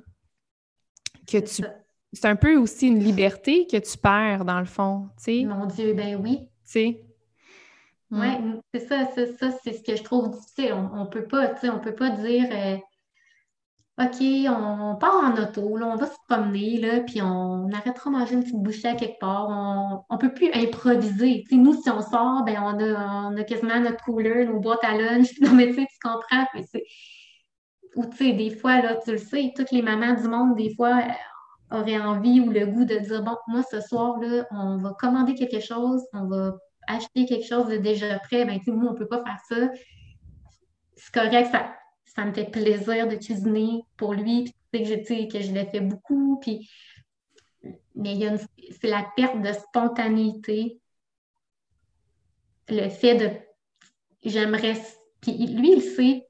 Que 1.27 1.45
C'est 1.47 1.63
tu. 1.63 1.69
C'est 2.13 2.27
un 2.27 2.37
peu 2.37 2.57
aussi 2.57 2.89
une 2.89 3.03
liberté 3.03 3.67
que 3.67 3.77
tu 3.77 3.99
perds, 3.99 4.45
dans 4.45 4.61
le 4.61 4.67
fond. 4.67 5.09
Mon 5.27 5.67
Dieu, 5.67 5.93
ben 5.95 6.17
oui. 6.23 6.41
Tu 6.41 6.49
sais. 6.65 7.03
Mm. 8.11 8.21
Ouais, 8.21 8.41
c'est 8.75 8.89
ça, 8.89 9.09
c'est 9.15 9.39
ça, 9.39 9.51
c'est 9.63 9.73
ce 9.75 9.83
que 9.83 9.97
je 9.97 10.03
trouve 10.03 10.31
difficile. 10.31 10.73
On, 10.73 11.03
on 11.03 11.07
peut 11.07 11.27
pas, 11.27 11.49
tu 11.49 11.61
sais, 11.61 11.71
on 11.71 11.81
peut 11.81 11.95
pas 11.95 12.11
dire 12.11 12.49
euh, 12.51 12.77
OK, 14.01 14.21
on 14.21 14.95
part 14.95 15.17
en 15.25 15.43
auto, 15.43 15.77
là, 15.77 15.87
on 15.87 15.97
va 15.97 16.07
se 16.07 16.17
promener, 16.29 16.79
là, 16.79 17.01
puis 17.01 17.21
on 17.21 17.69
arrêtera 17.73 18.11
de 18.11 18.17
manger 18.17 18.35
une 18.35 18.45
petite 18.45 18.63
bouchée 18.63 18.87
à 18.87 18.95
quelque 18.95 19.19
part. 19.19 19.49
On, 19.51 20.15
on 20.15 20.19
peut 20.19 20.33
plus 20.33 20.53
improviser. 20.53 21.45
Nous, 21.51 21.75
si 21.83 21.91
on 21.91 22.01
sort, 22.01 22.45
ben 22.45 22.59
on 22.63 22.79
a, 22.79 23.31
on 23.33 23.37
a 23.37 23.43
quasiment 23.43 23.81
notre 23.81 24.05
cooler, 24.05 24.45
nos 24.47 24.61
boîtes 24.61 24.85
à 24.85 24.97
lunch. 24.97 25.31
Non, 25.41 25.53
mais 25.53 25.75
tu 25.75 25.85
comprends. 26.01 26.47
Ou 27.97 28.07
tu 28.07 28.17
sais, 28.17 28.33
des 28.35 28.51
fois, 28.51 28.83
là, 28.83 28.97
tu 29.05 29.13
le 29.13 29.19
sais, 29.19 29.53
toutes 29.57 29.73
les 29.73 29.83
mamans 29.83 30.15
du 30.15 30.29
monde, 30.29 30.55
des 30.55 30.73
fois, 30.77 31.01
euh, 31.01 31.81
aurait 31.81 31.99
envie 31.99 32.41
ou 32.41 32.51
le 32.51 32.67
goût 32.67 32.85
de 32.85 32.99
dire, 32.99 33.25
bon, 33.25 33.37
moi, 33.49 33.63
ce 33.69 33.81
soir-là, 33.81 34.47
on 34.53 34.77
va 34.77 34.95
commander 35.01 35.35
quelque 35.35 35.61
chose, 35.61 36.05
on 36.13 36.29
va 36.29 36.55
acheter 36.87 37.27
quelque 37.27 37.47
chose 37.47 37.67
de 37.67 37.79
déjà 37.79 38.21
prêt, 38.21 38.45
ben, 38.45 38.59
tu 38.59 38.67
sais, 38.67 38.71
nous, 38.71 38.87
on 38.87 38.93
ne 38.93 38.97
peut 38.97 39.09
pas 39.09 39.25
faire 39.25 39.39
ça. 39.49 39.69
C'est 40.97 41.13
correct, 41.13 41.51
ça, 41.51 41.73
ça 42.19 42.25
me 42.25 42.33
fait 42.33 42.51
plaisir 42.51 43.07
de 43.07 43.15
cuisiner 43.15 43.85
pour 43.97 44.13
lui, 44.13 44.53
que 44.73 44.85
je, 44.85 44.95
que 45.31 45.41
je 45.41 45.53
l'ai 45.53 45.67
fait 45.67 45.81
beaucoup, 45.81 46.41
puis 46.41 46.69
mais 47.95 48.19
c'est 48.81 48.89
la 48.89 49.07
perte 49.17 49.41
de 49.41 49.53
spontanéité, 49.53 50.81
le 52.69 52.89
fait 52.89 53.15
de 53.15 53.31
j'aimerais, 54.25 54.75
puis 55.21 55.47
lui, 55.47 55.75
il 55.75 55.83
sait, 55.83 56.27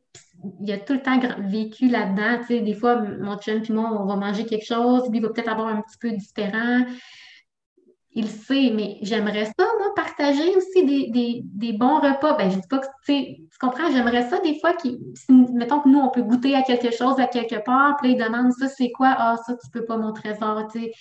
il 0.60 0.72
a 0.72 0.78
tout 0.78 0.92
le 0.92 1.02
temps 1.02 1.18
vécu 1.48 1.88
là-dedans. 1.88 2.44
Des 2.48 2.74
fois, 2.74 3.00
mon 3.00 3.38
chum 3.38 3.62
puis 3.62 3.72
moi, 3.72 3.90
on 3.90 4.04
va 4.04 4.16
manger 4.16 4.44
quelque 4.44 4.66
chose, 4.66 5.08
lui, 5.08 5.18
il 5.18 5.22
va 5.22 5.30
peut-être 5.30 5.48
avoir 5.48 5.68
un 5.68 5.80
petit 5.80 5.98
peu 5.98 6.10
différent. 6.12 6.84
Il 8.18 8.26
sait, 8.26 8.72
mais 8.74 8.98
j'aimerais 9.00 9.44
ça, 9.44 9.64
moi, 9.78 9.94
partager 9.94 10.56
aussi 10.56 10.84
des, 10.84 11.72
bons 11.78 12.00
repas. 12.00 12.36
Ben, 12.36 12.50
je 12.50 12.56
dis 12.56 12.66
pas 12.68 12.80
que, 12.80 12.86
tu 13.06 13.58
comprends, 13.60 13.92
j'aimerais 13.92 14.28
ça 14.28 14.40
des 14.40 14.58
fois, 14.58 14.72
qui, 14.72 14.98
mettons 15.28 15.78
que 15.78 15.88
nous, 15.88 16.00
on 16.00 16.10
peut 16.10 16.22
goûter 16.22 16.56
à 16.56 16.62
quelque 16.62 16.90
chose 16.90 17.20
à 17.20 17.28
quelque 17.28 17.64
part, 17.64 17.96
puis 17.96 18.08
là, 18.08 18.14
il 18.16 18.24
demande 18.24 18.50
ça, 18.54 18.66
c'est 18.66 18.90
quoi? 18.90 19.14
Ah, 19.16 19.36
ça, 19.46 19.54
tu 19.54 19.70
peux 19.70 19.84
pas, 19.84 19.96
mon 19.98 20.12
trésor, 20.12 20.66
tu 20.72 20.80
sais. 20.80 20.92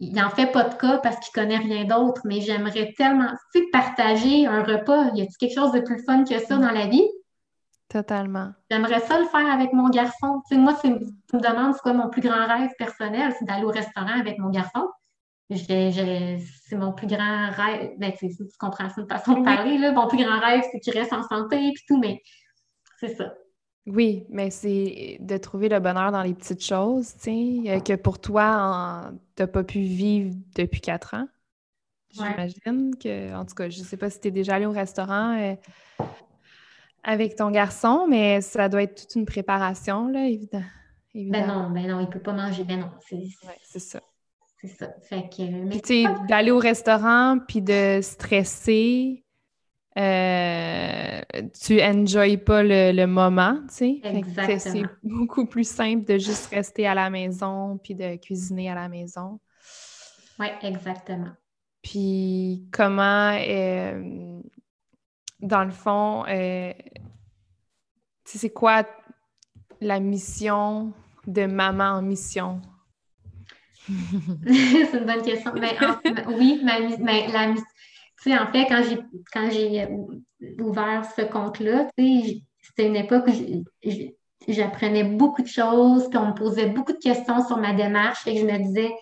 Il 0.00 0.12
n'en 0.12 0.28
fait 0.28 0.48
pas 0.48 0.64
de 0.64 0.74
cas 0.74 0.98
parce 0.98 1.20
qu'il 1.20 1.32
connaît 1.32 1.58
rien 1.58 1.84
d'autre, 1.84 2.22
mais 2.24 2.40
j'aimerais 2.40 2.94
tellement, 2.96 3.30
tu 3.54 3.60
sais, 3.60 3.66
partager 3.70 4.44
un 4.48 4.64
repas. 4.64 5.10
Y 5.14 5.22
a-t-il 5.22 5.36
quelque 5.38 5.54
chose 5.54 5.70
de 5.70 5.80
plus 5.80 6.02
fun 6.04 6.24
que 6.24 6.36
ça 6.40 6.56
dans 6.56 6.72
la 6.72 6.88
vie? 6.88 7.08
Totalement. 7.88 8.50
J'aimerais 8.72 9.00
ça 9.00 9.20
le 9.20 9.26
faire 9.26 9.46
avec 9.52 9.72
mon 9.72 9.88
garçon. 9.88 10.42
Tu 10.48 10.56
sais, 10.56 10.60
moi, 10.60 10.76
tu 10.80 10.88
me 10.88 11.40
demandes 11.40 11.74
c'est 11.74 11.82
quoi 11.82 11.92
mon 11.92 12.08
plus 12.08 12.22
grand 12.22 12.44
rêve 12.44 12.70
personnel, 12.76 13.32
c'est 13.38 13.44
d'aller 13.44 13.64
au 13.64 13.70
restaurant 13.70 14.18
avec 14.18 14.36
mon 14.40 14.50
garçon. 14.50 14.88
C'est 15.50 16.76
mon 16.76 16.92
plus 16.92 17.06
grand 17.06 17.50
rêve. 17.50 17.92
Ben, 17.98 18.12
tu, 18.12 18.28
comprends, 18.58 18.88
c'est 18.94 19.00
une 19.00 19.08
façon 19.08 19.40
de 19.40 19.44
parler. 19.44 19.78
Là. 19.78 19.92
Mon 19.92 20.06
plus 20.06 20.22
grand 20.22 20.38
rêve, 20.40 20.62
c'est 20.70 20.80
qu'il 20.80 20.92
reste 20.92 21.12
en 21.12 21.22
santé 21.22 21.68
et 21.68 21.74
tout, 21.86 21.98
mais 21.98 22.22
c'est 23.00 23.14
ça. 23.14 23.32
Oui, 23.86 24.26
mais 24.28 24.50
c'est 24.50 25.16
de 25.20 25.36
trouver 25.38 25.70
le 25.70 25.80
bonheur 25.80 26.12
dans 26.12 26.22
les 26.22 26.34
petites 26.34 26.62
choses, 26.62 27.14
tu 27.14 27.20
sais, 27.20 27.70
euh, 27.70 27.80
que 27.80 27.94
pour 27.94 28.18
toi, 28.18 29.10
tu 29.34 29.42
n'as 29.42 29.46
pas 29.46 29.64
pu 29.64 29.80
vivre 29.80 30.34
depuis 30.54 30.82
quatre 30.82 31.14
ans. 31.14 31.26
J'imagine 32.10 32.94
que, 32.96 33.34
en 33.34 33.46
tout 33.46 33.54
cas, 33.54 33.70
je 33.70 33.78
ne 33.78 33.84
sais 33.84 33.96
pas 33.96 34.10
si 34.10 34.20
tu 34.20 34.28
es 34.28 34.30
déjà 34.30 34.56
allé 34.56 34.66
au 34.66 34.72
restaurant. 34.72 35.38
Euh, 35.38 35.54
avec 37.02 37.36
ton 37.36 37.50
garçon, 37.50 38.06
mais 38.08 38.42
ça 38.42 38.68
doit 38.68 38.82
être 38.82 39.00
toute 39.00 39.14
une 39.14 39.24
préparation, 39.24 40.08
là, 40.08 40.26
évidemment. 40.26 40.66
Ben 41.14 41.46
non, 41.46 41.70
ben 41.70 41.86
non, 41.86 42.00
il 42.00 42.06
ne 42.06 42.12
peut 42.12 42.20
pas 42.20 42.32
manger. 42.32 42.64
Ben 42.64 42.80
non, 42.80 42.90
c'est 43.62 43.78
ça. 43.78 44.00
C'est 44.60 44.68
ça. 44.68 44.88
Fait 45.02 45.28
que, 45.28 45.68
puis, 45.68 45.80
tu 45.80 46.02
sais, 46.02 46.14
d'aller 46.28 46.50
au 46.50 46.58
restaurant 46.58 47.38
puis 47.46 47.62
de 47.62 48.00
stresser, 48.02 49.24
euh, 49.96 51.20
tu 51.60 51.80
enjoy 51.80 52.36
pas 52.36 52.62
le, 52.62 53.06
moment, 53.06 53.60
tu 53.68 53.74
sais. 53.74 54.00
Exactement. 54.04 54.58
C'est 54.58 54.82
beaucoup 55.02 55.46
plus 55.46 55.68
simple 55.68 56.04
de 56.04 56.18
juste 56.18 56.46
rester 56.46 56.86
à 56.86 56.94
la 56.94 57.08
maison 57.10 57.78
puis 57.78 57.94
de 57.94 58.16
cuisiner 58.16 58.70
à 58.70 58.74
la 58.74 58.88
maison. 58.88 59.40
Oui, 60.38 60.46
exactement. 60.62 61.30
Puis 61.82 62.68
comment 62.72 63.36
euh, 63.40 64.40
dans 65.40 65.64
le 65.64 65.70
fond, 65.70 66.24
euh, 66.28 66.72
c'est 68.24 68.50
quoi 68.50 68.84
la 69.80 70.00
mission 70.00 70.92
de 71.26 71.46
maman 71.46 71.98
en 71.98 72.02
mission? 72.02 72.60
C'est 74.46 74.98
une 74.98 75.04
bonne 75.06 75.22
question. 75.22 75.52
Ben, 75.54 75.74
oui, 76.28 76.60
ma, 76.64 76.80
ben, 76.80 77.32
la 77.32 77.54
en 78.26 78.52
fait, 78.52 78.66
quand 78.66 78.82
j'ai 78.82 78.98
quand 79.32 79.50
j'ai 79.50 79.82
euh, 79.82 80.62
ouvert 80.62 81.04
ce 81.16 81.22
compte-là, 81.22 81.88
c'était 81.96 82.86
une 82.86 82.96
époque 82.96 83.26
où 83.28 84.52
j'apprenais 84.52 85.04
beaucoup 85.04 85.42
de 85.42 85.48
choses, 85.48 86.08
puis 86.08 86.18
on 86.18 86.28
me 86.28 86.34
posait 86.34 86.66
beaucoup 86.66 86.92
de 86.92 86.98
questions 86.98 87.46
sur 87.46 87.58
ma 87.58 87.72
démarche, 87.72 88.26
et 88.26 88.38
je 88.38 88.44
me 88.44 88.58
disais, 88.58 88.92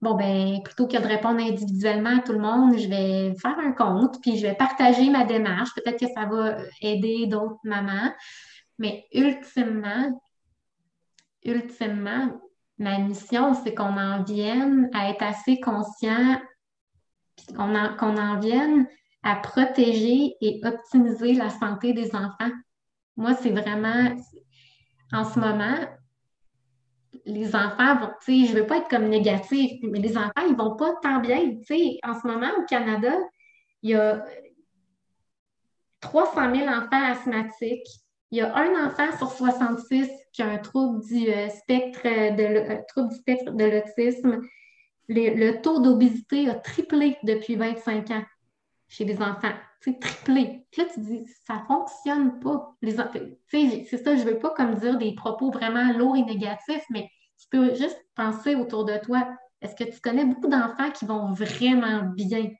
bon, 0.00 0.14
ben, 0.14 0.60
plutôt 0.62 0.86
que 0.86 0.96
de 0.96 1.06
répondre 1.06 1.40
individuellement 1.40 2.18
à 2.18 2.20
tout 2.20 2.32
le 2.32 2.38
monde, 2.38 2.76
je 2.78 2.88
vais 2.88 3.34
faire 3.40 3.58
un 3.58 3.72
compte, 3.72 4.20
puis 4.20 4.36
je 4.36 4.46
vais 4.46 4.54
partager 4.54 5.08
ma 5.10 5.24
démarche. 5.24 5.70
Peut-être 5.74 5.98
que 5.98 6.12
ça 6.12 6.26
va 6.26 6.58
aider 6.80 7.26
d'autres 7.26 7.58
mamans. 7.64 8.12
Mais 8.78 9.06
ultimement, 9.12 10.20
ultimement, 11.44 12.40
ma 12.78 12.98
mission, 12.98 13.54
c'est 13.54 13.74
qu'on 13.74 13.96
en 13.96 14.22
vienne 14.22 14.90
à 14.92 15.10
être 15.10 15.22
assez 15.22 15.60
conscient, 15.60 16.40
qu'on 17.56 17.74
en, 17.74 17.98
en 17.98 18.38
vienne 18.38 18.86
à 19.22 19.36
protéger 19.36 20.34
et 20.40 20.60
optimiser 20.64 21.34
la 21.34 21.50
santé 21.50 21.92
des 21.92 22.14
enfants. 22.14 22.52
Moi, 23.16 23.34
c'est 23.34 23.50
vraiment, 23.50 24.14
en 25.12 25.24
ce 25.24 25.38
moment, 25.38 25.76
les 27.24 27.54
enfants 27.56 27.96
vont, 27.96 28.10
tu 28.24 28.42
sais, 28.42 28.48
je 28.48 28.54
ne 28.54 28.60
veux 28.60 28.66
pas 28.66 28.78
être 28.78 28.88
comme 28.88 29.08
négatif, 29.08 29.72
mais 29.82 30.00
les 30.00 30.18
enfants, 30.18 30.32
ils 30.46 30.52
ne 30.52 30.58
vont 30.58 30.76
pas 30.76 30.94
tant 31.02 31.20
bien. 31.20 31.56
Tu 31.58 31.64
sais, 31.64 31.98
en 32.02 32.18
ce 32.20 32.26
moment, 32.26 32.50
au 32.58 32.64
Canada, 32.66 33.14
il 33.82 33.90
y 33.90 33.94
a 33.94 34.24
300 36.00 36.54
000 36.54 36.68
enfants 36.68 37.12
asthmatiques. 37.12 37.88
Il 38.34 38.38
y 38.38 38.40
a 38.40 38.52
un 38.52 38.88
enfant 38.88 39.16
sur 39.16 39.30
66 39.30 40.10
qui 40.32 40.42
a 40.42 40.48
un 40.48 40.58
trouble 40.58 41.06
du 41.06 41.28
euh, 41.28 41.48
spectre 41.50 42.02
de, 42.02 42.42
euh, 42.42 42.82
trouble 42.88 43.10
du 43.10 43.14
spectre 43.14 43.52
de 43.52 43.64
l'autisme. 43.64 44.40
Le, 45.06 45.62
taux 45.62 45.78
d'obésité 45.78 46.48
a 46.48 46.56
triplé 46.56 47.16
depuis 47.22 47.54
25 47.54 48.10
ans 48.10 48.24
chez 48.88 49.04
les 49.04 49.22
enfants. 49.22 49.52
C'est 49.82 50.00
triplé. 50.00 50.66
là, 50.76 50.84
tu 50.92 50.98
dis, 50.98 51.24
ça 51.46 51.60
ne 51.60 51.66
fonctionne 51.66 52.40
pas. 52.40 52.74
C'est 52.82 53.98
ça, 53.98 54.16
je 54.16 54.24
ne 54.24 54.30
veux 54.30 54.38
pas 54.40 54.50
comme 54.50 54.74
dire 54.74 54.98
des 54.98 55.14
propos 55.14 55.52
vraiment 55.52 55.92
lourds 55.96 56.16
et 56.16 56.24
négatifs, 56.24 56.86
mais 56.90 57.08
tu 57.38 57.46
peux 57.48 57.72
juste 57.76 58.04
penser 58.16 58.56
autour 58.56 58.84
de 58.84 58.98
toi. 58.98 59.28
Est-ce 59.60 59.76
que 59.76 59.88
tu 59.88 60.00
connais 60.00 60.24
beaucoup 60.24 60.48
d'enfants 60.48 60.90
qui 60.90 61.04
vont 61.04 61.32
vraiment 61.34 62.02
bien? 62.16 62.50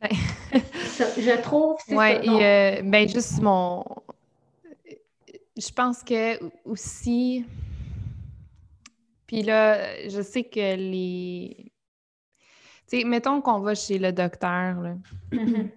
je 0.52 1.42
trouve, 1.42 1.76
c'est 1.86 1.96
Oui, 1.96 2.28
euh, 2.28 2.82
ben 2.82 3.08
juste 3.08 3.40
mon... 3.40 3.84
Je 5.56 5.72
pense 5.72 6.02
que 6.02 6.38
aussi... 6.64 7.44
Puis 9.26 9.42
là, 9.42 10.08
je 10.08 10.22
sais 10.22 10.44
que 10.44 10.76
les... 10.76 11.72
Tu 12.88 13.00
sais, 13.00 13.04
mettons 13.04 13.42
qu'on 13.42 13.60
va 13.60 13.74
chez 13.74 13.98
le 13.98 14.12
docteur, 14.12 14.80
là. 14.80 14.94
Mm-hmm. 15.32 15.70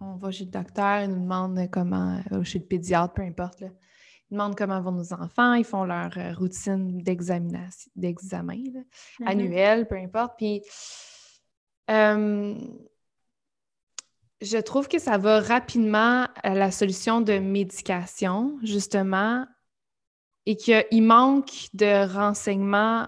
On 0.00 0.16
va 0.16 0.30
chez 0.30 0.44
le 0.44 0.50
docteur, 0.50 1.02
il 1.02 1.10
nous 1.10 1.22
demande 1.22 1.68
comment... 1.70 2.20
Euh, 2.32 2.42
chez 2.42 2.58
le 2.58 2.64
pédiatre, 2.64 3.14
peu 3.14 3.22
importe, 3.22 3.60
là 3.60 3.68
demandent 4.32 4.56
comment 4.56 4.80
vont 4.80 4.92
nos 4.92 5.12
enfants, 5.12 5.54
ils 5.54 5.64
font 5.64 5.84
leur 5.84 6.16
euh, 6.16 6.32
routine 6.34 7.02
d'examen, 7.02 7.68
mm-hmm. 7.96 9.26
annuel, 9.26 9.86
peu 9.86 9.96
importe. 9.96 10.34
Puis, 10.36 10.62
euh, 11.90 12.54
je 14.42 14.58
trouve 14.58 14.88
que 14.88 14.98
ça 14.98 15.18
va 15.18 15.40
rapidement 15.40 16.26
à 16.42 16.54
la 16.54 16.70
solution 16.70 17.20
de 17.20 17.38
médication, 17.38 18.58
justement, 18.62 19.46
et 20.46 20.56
qu'il 20.56 21.02
manque 21.02 21.68
de 21.72 22.12
renseignements 22.12 23.06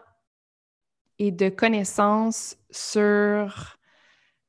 et 1.18 1.33
de 1.33 1.49
connaissances 1.49 2.57
sur 2.70 3.77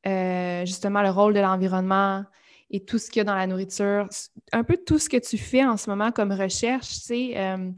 euh, 0.05 0.65
justement 0.65 1.01
le 1.01 1.09
rôle 1.09 1.33
de 1.33 1.39
l'environnement, 1.39 2.23
et 2.69 2.83
tout 2.83 2.97
ce 2.97 3.09
qu'il 3.09 3.19
y 3.19 3.21
a 3.21 3.23
dans 3.25 3.35
la 3.35 3.47
nourriture. 3.47 4.07
Un 4.51 4.63
peu 4.63 4.77
tout 4.77 4.99
ce 4.99 5.09
que 5.09 5.17
tu 5.17 5.37
fais 5.37 5.65
en 5.65 5.77
ce 5.77 5.89
moment 5.89 6.11
comme 6.11 6.31
recherche, 6.31 6.87
c'est 6.87 7.37
euh, 7.37 7.71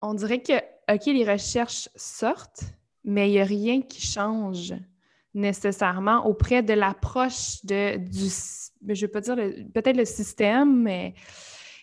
on 0.00 0.14
dirait 0.14 0.42
que, 0.42 0.58
OK, 0.92 1.06
les 1.06 1.30
recherches 1.30 1.88
sortent, 1.96 2.62
mais 3.04 3.28
il 3.28 3.32
n'y 3.32 3.40
a 3.40 3.44
rien 3.44 3.82
qui 3.82 4.00
change 4.00 4.74
nécessairement 5.38 6.26
auprès 6.26 6.62
de 6.62 6.74
l'approche 6.74 7.64
de, 7.64 7.96
du, 7.96 8.28
je 8.88 9.06
veux 9.06 9.10
pas 9.10 9.20
dire 9.20 9.36
peut-être 9.36 9.96
le 9.96 10.04
système, 10.04 10.82
mais 10.82 11.14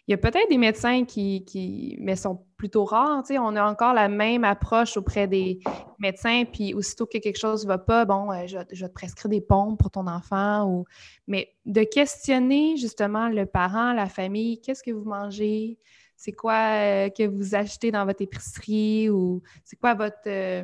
il 0.07 0.11
y 0.11 0.13
a 0.13 0.17
peut-être 0.17 0.49
des 0.49 0.59
médecins 0.59 1.03
qui, 1.03 1.97
mais 1.99 2.15
sont 2.15 2.45
plutôt 2.57 2.85
rares. 2.85 3.23
On 3.31 3.55
a 3.55 3.65
encore 3.67 3.93
la 3.95 4.07
même 4.07 4.43
approche 4.43 4.97
auprès 4.97 5.27
des 5.27 5.59
médecins, 5.97 6.43
puis 6.45 6.75
aussitôt 6.75 7.07
que 7.07 7.17
quelque 7.17 7.39
chose 7.39 7.63
ne 7.63 7.69
va 7.69 7.79
pas, 7.79 8.05
bon, 8.05 8.31
euh, 8.31 8.45
je, 8.45 8.59
je, 8.71 8.81
vais 8.83 8.89
te 8.89 8.93
prescrire 8.93 9.29
des 9.29 9.41
pompes 9.41 9.79
pour 9.79 9.89
ton 9.89 10.05
enfant. 10.05 10.69
Ou... 10.69 10.85
Mais 11.27 11.49
de 11.65 11.81
questionner 11.83 12.77
justement 12.77 13.29
le 13.29 13.47
parent, 13.47 13.93
la 13.93 14.07
famille, 14.07 14.61
qu'est-ce 14.61 14.83
que 14.83 14.91
vous 14.91 15.05
mangez? 15.05 15.79
C'est 16.15 16.33
quoi 16.33 16.75
euh, 16.75 17.09
que 17.09 17.27
vous 17.27 17.55
achetez 17.55 17.91
dans 17.91 18.05
votre 18.05 18.21
épicerie? 18.21 19.09
Ou 19.09 19.41
c'est 19.63 19.75
quoi 19.75 19.95
votre, 19.95 20.15
euh, 20.27 20.63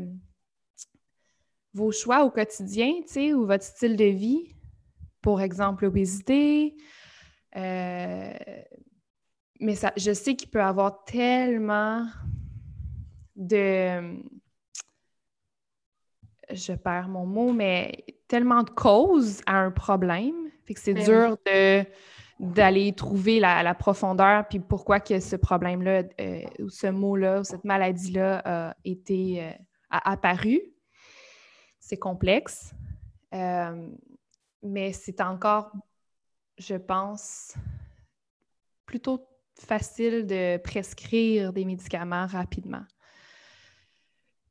vos 1.74 1.92
choix 1.92 2.24
au 2.24 2.30
quotidien, 2.30 2.94
tu 3.02 3.14
sais, 3.14 3.34
ou 3.34 3.46
votre 3.46 3.64
style 3.64 3.96
de 3.96 4.06
vie? 4.06 4.56
Pour 5.22 5.42
exemple, 5.42 5.86
l'obésité. 5.86 6.76
mais 7.54 8.66
ça, 9.76 9.94
je 9.98 10.14
sais 10.14 10.36
qu'il 10.36 10.50
peut 10.50 10.60
y 10.60 10.64
avoir 10.64 11.04
tellement 11.06 12.06
de. 13.36 14.20
Je 16.52 16.74
perds 16.74 17.08
mon 17.08 17.26
mot, 17.26 17.54
mais 17.54 18.04
tellement 18.28 18.64
de 18.64 18.70
causes 18.70 19.42
à 19.46 19.58
un 19.58 19.72
problème. 19.72 20.50
Fait 20.66 20.74
que 20.74 20.80
c'est 20.80 20.94
Ben 20.94 21.06
dur 21.06 21.38
de 21.46 21.86
d'aller 22.42 22.92
trouver 22.94 23.40
la, 23.40 23.62
la 23.62 23.76
profondeur, 23.76 24.48
puis 24.48 24.60
pourquoi 24.60 25.00
que 25.00 25.20
ce 25.20 25.36
problème-là, 25.36 26.02
euh, 26.20 26.42
ou 26.60 26.70
ce 26.70 26.88
mot-là, 26.88 27.42
ou 27.42 27.44
cette 27.44 27.64
maladie-là 27.64 28.42
a 28.44 28.76
été 28.84 29.44
euh, 29.44 29.52
a 29.92 30.12
apparu. 30.12 30.60
C'est 31.92 31.98
complexe. 31.98 32.72
Euh, 33.34 33.90
mais 34.64 34.94
c'est 34.94 35.20
encore, 35.20 35.74
je 36.58 36.76
pense, 36.76 37.54
plutôt 38.86 39.28
facile 39.60 40.26
de 40.26 40.56
prescrire 40.56 41.52
des 41.52 41.66
médicaments 41.66 42.28
rapidement. 42.28 42.86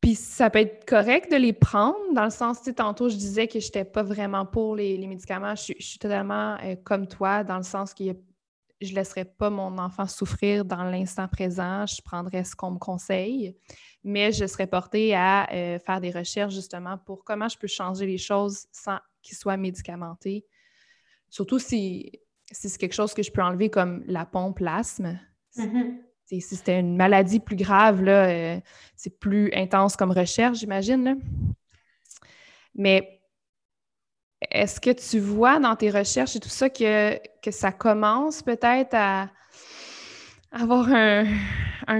Puis 0.03 0.17
ça 0.17 0.51
peut 0.51 0.59
être 0.59 0.85
correct 0.85 1.33
de 1.33 1.39
les 1.39 1.55
prendre, 1.55 2.13
dans 2.13 2.25
le 2.25 2.31
sens, 2.31 2.61
tu 2.61 2.75
tantôt, 2.75 3.09
je 3.09 3.17
disais 3.17 3.49
que 3.49 3.59
je 3.59 3.69
n'étais 3.69 3.87
pas 3.87 4.03
vraiment 4.03 4.45
pour 4.45 4.77
les, 4.77 4.99
médicaments. 5.07 5.55
Je, 5.55 5.73
suis- 5.79 5.99
totalement 5.99 6.59
euh, 6.63 6.77
comme 6.85 7.07
toi, 7.07 7.43
dans 7.43 7.57
le 7.57 7.63
sens 7.63 7.95
que 7.95 8.05
je 8.81 8.91
ne 8.91 8.97
laisserais 8.97 9.25
pas 9.25 9.51
mon 9.51 9.77
enfant 9.79 10.07
souffrir 10.07 10.65
dans 10.65 10.85
l'instant 10.85 11.29
présent. 11.29 11.87
Je 11.87 12.01
prendrais 12.03 12.45
ce 12.45 12.57
qu'on 12.57 12.73
me 12.73 12.79
conseille, 12.79 13.57
mais 14.03 14.33
je 14.33 14.47
serais 14.47 14.67
portée 14.67 15.15
à 15.15 15.51
euh, 15.53 15.79
faire 15.79 16.01
des 16.01 16.11
recherches 16.11 16.55
justement 16.55 16.97
pour 16.99 17.25
comment 17.25 17.49
je 17.49 17.59
peux 17.59 17.67
changer 17.67 18.07
les 18.07 18.19
choses 18.19 18.67
sans 18.73 18.99
qu'ils 19.23 19.37
soient 19.37 19.57
médicamentés. 19.57 20.47
Surtout 21.29 21.59
si, 21.59 22.11
si 22.51 22.69
c'est 22.69 22.79
quelque 22.79 22.95
chose 22.95 23.13
que 23.13 23.23
je 23.23 23.31
peux 23.31 23.43
enlever 23.43 23.71
comme 23.71 24.03
la 24.07 24.25
pompe, 24.25 24.61
l'asthme. 24.61 25.21
Mhm. 25.57 25.99
T'sais, 26.25 26.41
Si 26.41 26.57
c'était 26.57 26.81
une 26.81 26.97
maladie 26.97 27.41
plus 27.41 27.57
grave, 27.57 28.03
là, 28.03 28.29
euh, 28.29 28.61
c'est 28.97 29.19
plus 29.19 29.53
intense 29.53 29.97
comme 29.97 30.13
recherche, 30.13 30.59
j'imagine. 30.59 31.21
Mais 32.75 33.20
est-ce 34.51 34.81
que 34.81 34.91
tu 34.91 35.21
vois 35.21 35.59
dans 35.59 35.77
tes 35.77 35.91
recherches 35.91 36.37
et 36.37 36.41
tout 36.41 36.49
ça 36.49 36.69
que, 36.71 37.19
ça 37.51 37.73
commence 37.73 38.43
peut-être 38.43 38.95
à 38.95 39.29
avoir 40.53 40.89
un, 40.91 41.25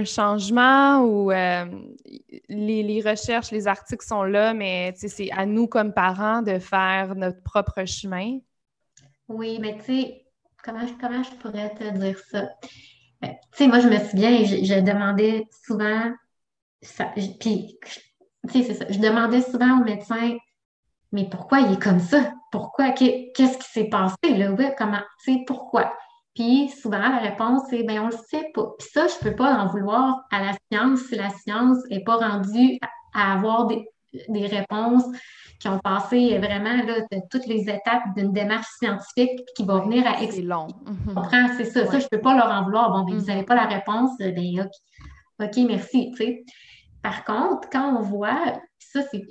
changement 0.05 1.01
ou 1.03 1.31
euh, 1.31 1.65
les, 2.49 3.01
recherches, 3.05 3.51
les 3.51 3.67
articles 3.67 4.05
sont 4.05 4.23
là, 4.23 4.53
mais 4.53 4.93
c'est 4.95 5.31
à 5.31 5.45
nous 5.45 5.67
comme 5.67 5.93
parents 5.93 6.41
de 6.41 6.59
faire 6.59 7.15
notre 7.15 7.41
propre 7.43 7.85
chemin? 7.85 8.39
Oui, 9.27 9.59
mais 9.59 9.77
tu 9.77 9.83
sais, 9.85 10.25
comment, 10.63 10.85
je- 10.87 11.35
pourrais 11.39 11.73
te 11.75 11.89
dire 11.97 12.19
ça? 12.19 12.49
Euh, 13.23 13.27
Tu 13.27 13.57
sais, 13.57 13.67
moi, 13.67 13.79
je 13.79 13.87
me 13.87 13.97
souviens, 13.97 14.43
je, 14.43 14.63
je 14.63 14.79
demandais 14.79 15.47
souvent, 15.65 16.11
puis, 17.39 17.77
tu 17.81 18.49
sais, 18.49 18.63
c'est 18.63 18.73
ça, 18.73 18.85
je 18.89 18.99
demandais 18.99 19.41
souvent 19.41 19.79
au 19.79 19.83
médecin, 19.83 20.37
mais 21.11 21.29
pourquoi 21.29 21.61
il 21.61 21.73
est 21.73 21.81
comme 21.81 21.99
ça? 21.99 22.33
Pourquoi? 22.51 22.89
Qu'est- 22.91 23.31
Qu'est-ce 23.35 23.57
qui 23.57 23.69
s'est 23.71 23.89
passé, 23.89 24.15
là? 24.37 24.51
Ouais, 24.51 24.75
comment? 24.77 25.01
Tu 25.23 25.33
sais, 25.33 25.43
pourquoi? 25.47 25.93
Puis, 26.35 26.69
souvent, 26.81 26.97
la 26.99 27.17
réponse, 27.17 27.61
c'est, 27.69 27.83
ben, 27.83 27.99
on 28.01 28.05
le 28.07 28.11
sait 28.29 28.49
pas. 28.53 28.65
Puis 28.79 28.87
ça, 28.93 29.07
je 29.07 29.15
peux 29.23 29.35
pas 29.35 29.53
en 29.55 29.67
vouloir 29.67 30.21
à 30.31 30.41
la 30.43 30.51
science 30.71 30.99
si 31.09 31.15
la 31.15 31.29
science 31.29 31.77
est 31.89 32.03
pas 32.05 32.17
rendue 32.17 32.77
à, 33.13 33.33
avoir 33.33 33.67
des, 33.67 33.85
des 34.29 34.45
réponses 34.47 35.03
qui 35.59 35.67
ont 35.67 35.79
passé 35.79 36.37
vraiment, 36.39 36.75
là, 36.85 37.01
de 37.11 37.17
toutes 37.29 37.45
les 37.47 37.61
étapes 37.69 38.03
d'une 38.15 38.31
démarche 38.33 38.67
scientifique 38.79 39.41
qui 39.55 39.63
va 39.65 39.79
venir 39.79 40.07
à 40.07 40.17
C'est 40.17 40.41
long. 40.41 40.67
Mhm. 40.85 41.13
comprends, 41.13 41.47
c'est 41.57 41.65
ça. 41.65 41.85
Ça, 41.85 41.99
je 41.99 42.07
peux 42.07 42.21
pas 42.21 42.33
leur 42.35 42.49
en 42.49 42.63
vouloir. 42.63 42.91
Bon, 42.91 43.03
ben, 43.03 43.15
vous 43.15 43.21
Mhm. 43.21 43.27
n'avez 43.27 43.43
pas 43.43 43.55
la 43.55 43.65
réponse, 43.65 44.11
euh, 44.21 44.31
ben, 44.31 44.61
OK, 44.61 44.69
OK, 45.43 45.57
merci. 45.67 46.11
Par 47.03 47.23
contre, 47.25 47.69
quand 47.71 47.95
on 47.97 48.01
voit, 48.01 48.59
ça, 48.91 49.01
c'est 49.11 49.23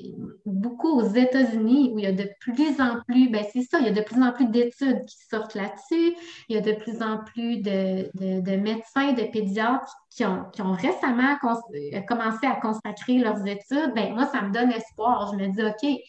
beaucoup 0.46 0.88
aux 1.00 1.08
États-Unis 1.14 1.90
où 1.92 1.98
il 1.98 2.04
y 2.04 2.08
a 2.08 2.12
de 2.12 2.28
plus 2.40 2.80
en 2.80 3.00
plus, 3.06 3.28
ben, 3.28 3.44
c'est 3.52 3.62
ça, 3.62 3.78
il 3.78 3.86
y 3.86 3.88
a 3.88 3.92
de 3.92 4.00
plus 4.02 4.22
en 4.22 4.32
plus 4.32 4.46
d'études 4.46 5.04
qui 5.04 5.16
sortent 5.30 5.54
là-dessus. 5.54 6.14
Il 6.48 6.54
y 6.54 6.58
a 6.58 6.60
de 6.60 6.72
plus 6.72 7.02
en 7.02 7.18
plus 7.24 7.58
de, 7.58 8.10
de- 8.14 8.40
de 8.40 8.56
médecins, 8.56 9.12
de 9.12 9.24
pédiatres 9.24 9.94
qui 10.10 10.24
ont, 10.24 10.44
qui 10.52 10.62
ont 10.62 10.72
récemment 10.72 11.36
euh, 11.44 12.00
commencé 12.08 12.46
à 12.46 12.56
consacrer 12.56 13.18
leurs 13.18 13.46
études. 13.46 13.92
Ben, 13.94 14.14
moi, 14.14 14.26
ça 14.26 14.42
me 14.42 14.52
donne 14.52 14.70
espoir. 14.72 15.32
Je 15.32 15.36
me 15.36 15.48
dis, 15.52 15.62
OK, 15.62 16.00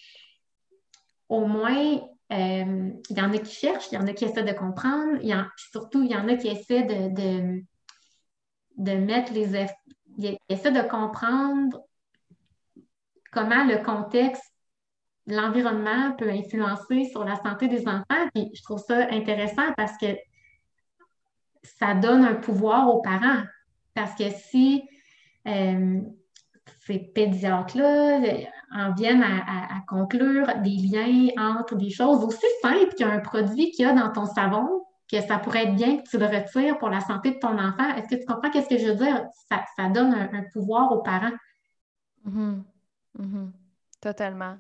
au 1.29 1.45
moins, 1.45 1.99
euh, 2.31 2.89
il 3.09 3.17
y 3.17 3.21
en 3.21 3.33
a 3.33 3.37
qui 3.37 3.53
cherchent, 3.53 3.91
il 3.91 3.95
y 3.95 3.97
en 3.97 4.07
a 4.07 4.13
qui 4.13 4.25
essaient 4.25 4.43
de 4.43 4.53
comprendre, 4.53 5.17
il 5.21 5.29
y 5.29 5.33
surtout, 5.71 6.03
il 6.03 6.11
y 6.11 6.15
en 6.15 6.27
a 6.27 6.35
qui 6.35 6.47
essaient 6.47 6.83
de, 6.83 7.61
de, 8.77 8.93
mettre 8.95 9.33
les... 9.33 9.53
eff- 9.55 9.75
Ils 10.17 10.37
essaient 10.49 10.71
de 10.71 10.81
comprendre 10.87 11.81
comment 13.31 13.63
le 13.63 13.83
contexte, 13.83 14.43
l'environnement 15.27 16.13
peut 16.17 16.29
influencer 16.29 17.05
sur 17.05 17.23
la 17.23 17.35
santé 17.37 17.67
des 17.67 17.87
enfants. 17.87 18.27
Puis 18.33 18.51
je 18.53 18.63
trouve 18.63 18.79
ça 18.79 19.07
intéressant 19.11 19.73
parce 19.77 19.97
que 19.97 20.17
ça 21.63 21.93
donne 21.93 22.25
un 22.25 22.35
pouvoir 22.35 22.93
aux 22.93 23.01
parents. 23.01 23.43
Parce 23.93 24.15
que 24.15 24.29
si 24.29 24.83
euh, 25.47 26.01
ces 26.85 26.99
pédiatres-là 26.99 28.21
euh, 28.23 28.43
en 28.73 28.93
viennent 28.93 29.23
à, 29.23 29.81
conclure 29.87 30.47
des 30.63 30.69
liens 30.69 31.29
entre 31.37 31.75
des 31.75 31.89
choses 31.89 32.23
aussi 32.23 32.45
simples 32.61 32.93
qu'un 32.95 33.19
produit 33.19 33.71
qu'il 33.71 33.85
y 33.85 33.89
a 33.89 33.93
dans 33.93 34.11
ton 34.11 34.25
savon, 34.25 34.85
que 35.11 35.19
ça 35.21 35.37
pourrait 35.37 35.65
être 35.65 35.75
bien 35.75 35.97
que 35.97 36.09
tu 36.09 36.17
le 36.17 36.25
retires 36.25 36.77
pour 36.77 36.89
la 36.89 37.01
santé 37.01 37.31
de 37.31 37.39
ton 37.39 37.57
enfant. 37.59 37.95
Est-ce 37.95 38.15
que 38.15 38.21
tu 38.21 38.25
comprends 38.25 38.49
qu'est-ce 38.49 38.69
que 38.69 38.77
je 38.77 38.87
veux 38.87 38.95
dire? 38.95 39.25
Ça, 39.49 39.89
donne 39.89 40.13
un, 40.13 40.43
pouvoir 40.53 40.91
aux 40.93 41.01
parents. 41.01 41.33
Mhm. 42.23 42.63
Mhm. 43.17 43.51
Totalement. 43.99 44.57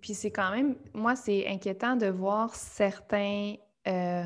Puis 0.00 0.14
c'est 0.14 0.30
quand 0.30 0.50
même, 0.50 0.76
moi, 0.94 1.16
c'est 1.16 1.46
inquiétant 1.48 1.96
de 1.96 2.06
voir 2.06 2.54
certains, 2.54 3.54
euh, 3.86 4.24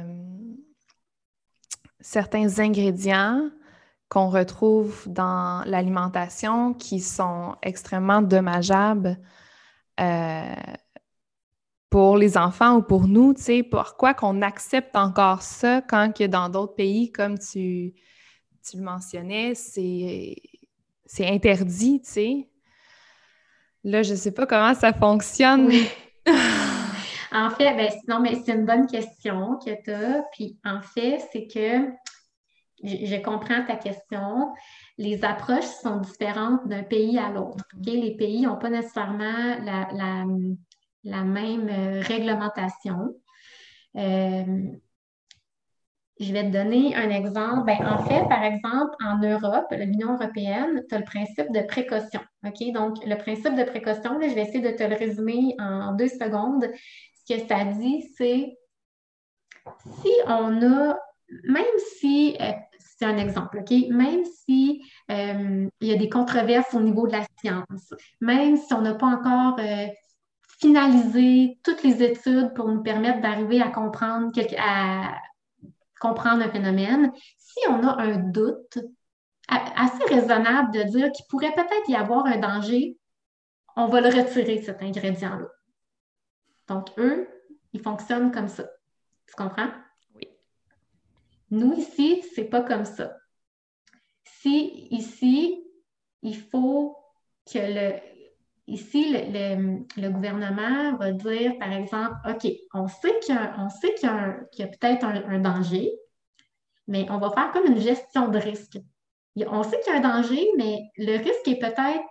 certains 2.01 2.59
ingrédients 2.59 3.51
qu'on 4.09 4.29
retrouve 4.29 5.05
dans 5.09 5.63
l'alimentation 5.67 6.75
qui 6.75 7.01
sont 7.01 7.57
extrêmement 7.63 8.21
dommageables 8.23 9.19
euh, 10.01 10.55
pour 11.89 12.17
les 12.17 12.37
enfants 12.37 12.77
ou 12.77 12.83
pour 12.83 13.07
nous, 13.07 13.35
tu 13.35 13.43
sais, 13.43 13.63
pourquoi 13.63 14.15
qu'on 14.15 14.43
accepte 14.43 14.97
encore 14.97 15.43
ça 15.43 15.83
quand 15.83 16.13
que 16.17 16.25
dans 16.25 16.49
d'autres 16.49 16.75
pays, 16.75 17.13
comme 17.13 17.39
tu, 17.39 17.95
tu 18.69 18.77
le 18.77 18.83
mentionnais, 18.83 19.55
c'est 19.55 20.37
c'est 21.15 21.29
interdit, 21.29 22.01
tu 22.01 22.11
sais. 22.11 22.49
Là, 23.85 24.03
je 24.03 24.15
sais 24.15 24.33
pas 24.33 24.47
comment 24.47 24.73
ça 24.75 24.93
fonctionne. 24.95 25.67
Oui. 25.67 25.87
En 27.35 27.49
fait, 27.49 27.75
ben, 27.75 27.91
non, 28.09 28.21
mais 28.21 28.35
c'est 28.45 28.53
une 28.53 28.67
bonne 28.67 28.87
question 28.87 29.57
que 29.57 29.71
tu 29.83 29.91
as. 29.91 30.23
Puis 30.33 30.59
en 30.67 30.83
fait, 30.83 31.19
c'est 31.33 31.47
que 31.47 31.91
je, 32.85 33.07
je 33.07 33.23
comprends 33.23 33.65
ta 33.65 33.77
question. 33.77 34.53
Les 34.99 35.25
approches 35.25 35.65
sont 35.83 35.97
différentes 36.01 36.69
d'un 36.69 36.83
pays 36.83 37.19
à 37.19 37.31
l'autre. 37.31 37.65
ok? 37.79 37.87
Les 37.87 38.15
pays 38.19 38.43
n'ont 38.43 38.59
pas 38.59 38.69
nécessairement 38.69 39.57
la, 39.65 39.89
la- 39.95 40.27
la 41.05 41.25
même 41.25 41.69
euh, 41.71 42.03
réglementation. 42.03 43.15
Euh, 43.97 44.45
je 46.23 46.33
vais 46.33 46.45
te 46.45 46.53
donner 46.53 46.95
un 46.95 47.11
exemple. 47.11 47.65
Ben, 47.67 47.79
en 47.87 47.99
fait, 48.05 48.27
par 48.29 48.43
exemple, 48.45 48.95
en 49.05 49.19
Europe, 49.19 49.67
l'Union 49.73 50.15
européenne, 50.15 50.83
tu 50.89 50.95
as 50.95 50.99
le 50.99 51.05
principe 51.05 51.53
de 51.53 51.61
précaution. 51.67 52.21
Donc, 52.75 53.05
le 53.05 53.15
principe 53.17 53.55
de 53.55 53.65
précaution, 53.65 54.19
là, 54.19 54.29
je 54.29 54.35
vais 54.35 54.43
essayer 54.43 54.61
de 54.61 54.77
te 54.77 54.83
le 54.83 54.97
résumer 54.97 55.55
en 55.59 55.93
deux 55.93 56.09
secondes. 56.09 56.67
Ce 57.27 57.35
que 57.35 57.47
ça 57.47 57.65
dit, 57.65 58.05
c'est 58.17 58.57
si 60.03 60.13
on 60.27 60.63
a, 60.63 60.99
même 61.45 61.65
si, 61.99 62.37
euh, 62.41 62.53
c'est 62.79 63.05
un 63.05 63.17
exemple, 63.17 63.59
OK? 63.61 63.71
Même 63.91 64.25
si 64.25 64.83
euh, 65.11 65.69
il 65.81 65.89
y 65.89 65.93
a 65.93 65.97
des 65.97 66.09
controverses 66.09 66.75
au 66.75 66.81
niveau 66.81 67.07
de 67.07 67.13
la 67.13 67.25
science, 67.41 67.95
même 68.21 68.57
si 68.57 68.73
on 68.75 68.81
n'a 68.81 68.95
pas 68.95 69.07
encore 69.07 69.59
euh, 69.59 69.87
finalisé 70.61 71.59
toutes 71.65 71.83
les 71.83 72.03
études 72.03 72.55
pour 72.55 72.69
nous 72.69 72.83
permettre 72.83 73.21
d'arriver 73.21 73.61
à 73.61 73.69
comprendre 73.69 74.33
quelque- 74.33 74.57
à 74.59 75.15
comprendre 76.03 76.43
un 76.43 76.51
phénomène, 76.51 77.13
si 77.39 77.61
on 77.69 77.87
a 77.87 78.03
un 78.03 78.19
doute 78.19 78.79
assez 79.47 80.05
raisonnable 80.13 80.73
de 80.73 80.83
dire 80.83 81.13
qu'il 81.13 81.25
pourrait 81.29 81.55
peut-être 81.55 81.89
y 81.89 81.95
avoir 81.95 82.27
un 82.27 82.39
danger, 82.39 82.99
on 83.77 83.87
va 83.87 84.01
le 84.01 84.09
retirer, 84.09 84.61
cet 84.63 84.83
ingrédient-là. 84.83 85.47
Donc, 86.67 86.89
eux, 86.99 87.29
ils 87.73 87.81
fonctionnent 87.81 88.33
comme 88.33 88.49
ça. 88.49 88.65
Tu 89.29 89.35
comprends? 89.37 89.69
Oui. 90.17 90.29
Nous, 91.51 91.75
ici, 91.75 92.25
c'est 92.35 92.47
pas 92.47 92.63
comme 92.63 92.85
ça. 92.85 93.17
Si 94.25 94.89
ici, 94.91 95.65
il 96.23 96.37
faut 96.37 96.97
que 97.47 97.59
le. 97.59 98.12
Ici, 98.69 99.13
le, 99.13 100.09
gouvernement 100.09 100.97
va 100.97 101.13
dire, 101.13 101.59
par 101.59 101.73
exemple, 101.73 102.15
OK, 102.29 102.51
on 102.75 102.87
sait 102.87 103.19
qu'il 103.21 103.35
y 103.35 103.39
a, 104.63 104.67
peut-être 104.67 105.05
un, 105.05 105.23
un 105.29 105.39
danger, 105.41 105.93
mais 106.87 107.07
on 107.11 107.19
va 107.19 107.31
faire 107.31 107.51
comme 107.53 107.67
une 107.67 107.81
gestion 107.81 108.29
de 108.29 108.39
risque. 108.39 108.79
On 109.37 109.63
sait 109.63 109.81
qu'il 109.81 109.93
y 109.93 109.97
a 109.97 109.99
un 109.99 110.17
danger, 110.17 110.47
mais 110.57 110.79
le 110.97 111.17
risque 111.17 111.49
est 111.49 111.59
peut-être 111.59 112.05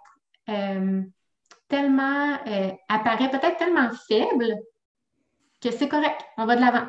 euh, 0.50 1.02
tellement, 1.68 2.38
euh, 2.48 2.72
apparaît 2.90 3.30
peut-être 3.30 3.58
tellement 3.58 3.90
faible 4.08 4.56
que 5.62 5.72
c'est 5.72 5.88
correct, 5.88 6.22
on 6.38 6.46
va 6.46 6.56
de 6.56 6.62
l'avant. 6.62 6.88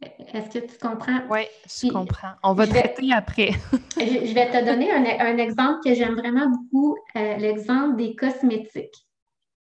Est-ce 0.00 0.58
que 0.58 0.66
tu 0.66 0.78
comprends? 0.78 1.20
Oui, 1.30 1.42
je 1.66 1.88
comprends. 1.90 2.32
On 2.42 2.52
va 2.52 2.66
traiter 2.66 3.12
après. 3.12 3.50
je, 3.96 4.34
vais 4.34 4.50
te 4.50 4.64
donner 4.64 4.90
un, 4.92 5.38
exemple 5.38 5.80
que 5.84 5.94
j'aime 5.94 6.14
vraiment 6.14 6.48
beaucoup, 6.48 6.96
euh, 7.16 7.36
l'exemple 7.36 7.96
des 7.96 8.14
cosmétiques. 8.14 9.06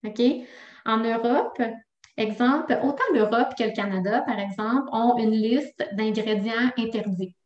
OK? 0.07 0.21
En 0.87 0.99
Europe, 0.99 1.61
exemple, 2.17 2.79
autant 2.83 3.05
l'Europe 3.13 3.55
que 3.59 3.65
le 3.65 3.73
Canada, 3.73 4.23
par 4.23 4.39
exemple, 4.39 4.89
ont 4.93 5.17
une 5.19 5.33
liste 5.33 5.85
d'ingrédients 5.93 6.71
interdits. 6.79 7.37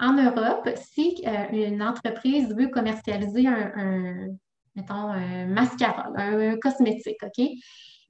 En 0.00 0.12
Europe, 0.12 0.68
si 0.76 1.22
euh, 1.26 1.46
une 1.50 1.82
entreprise 1.82 2.54
veut 2.54 2.68
commercialiser 2.68 3.48
un, 3.48 4.28
mettons, 4.76 4.94
un 4.94 5.46
mascara, 5.46 6.12
un, 6.14 6.56
cosmétique, 6.58 7.22
OK? 7.22 7.48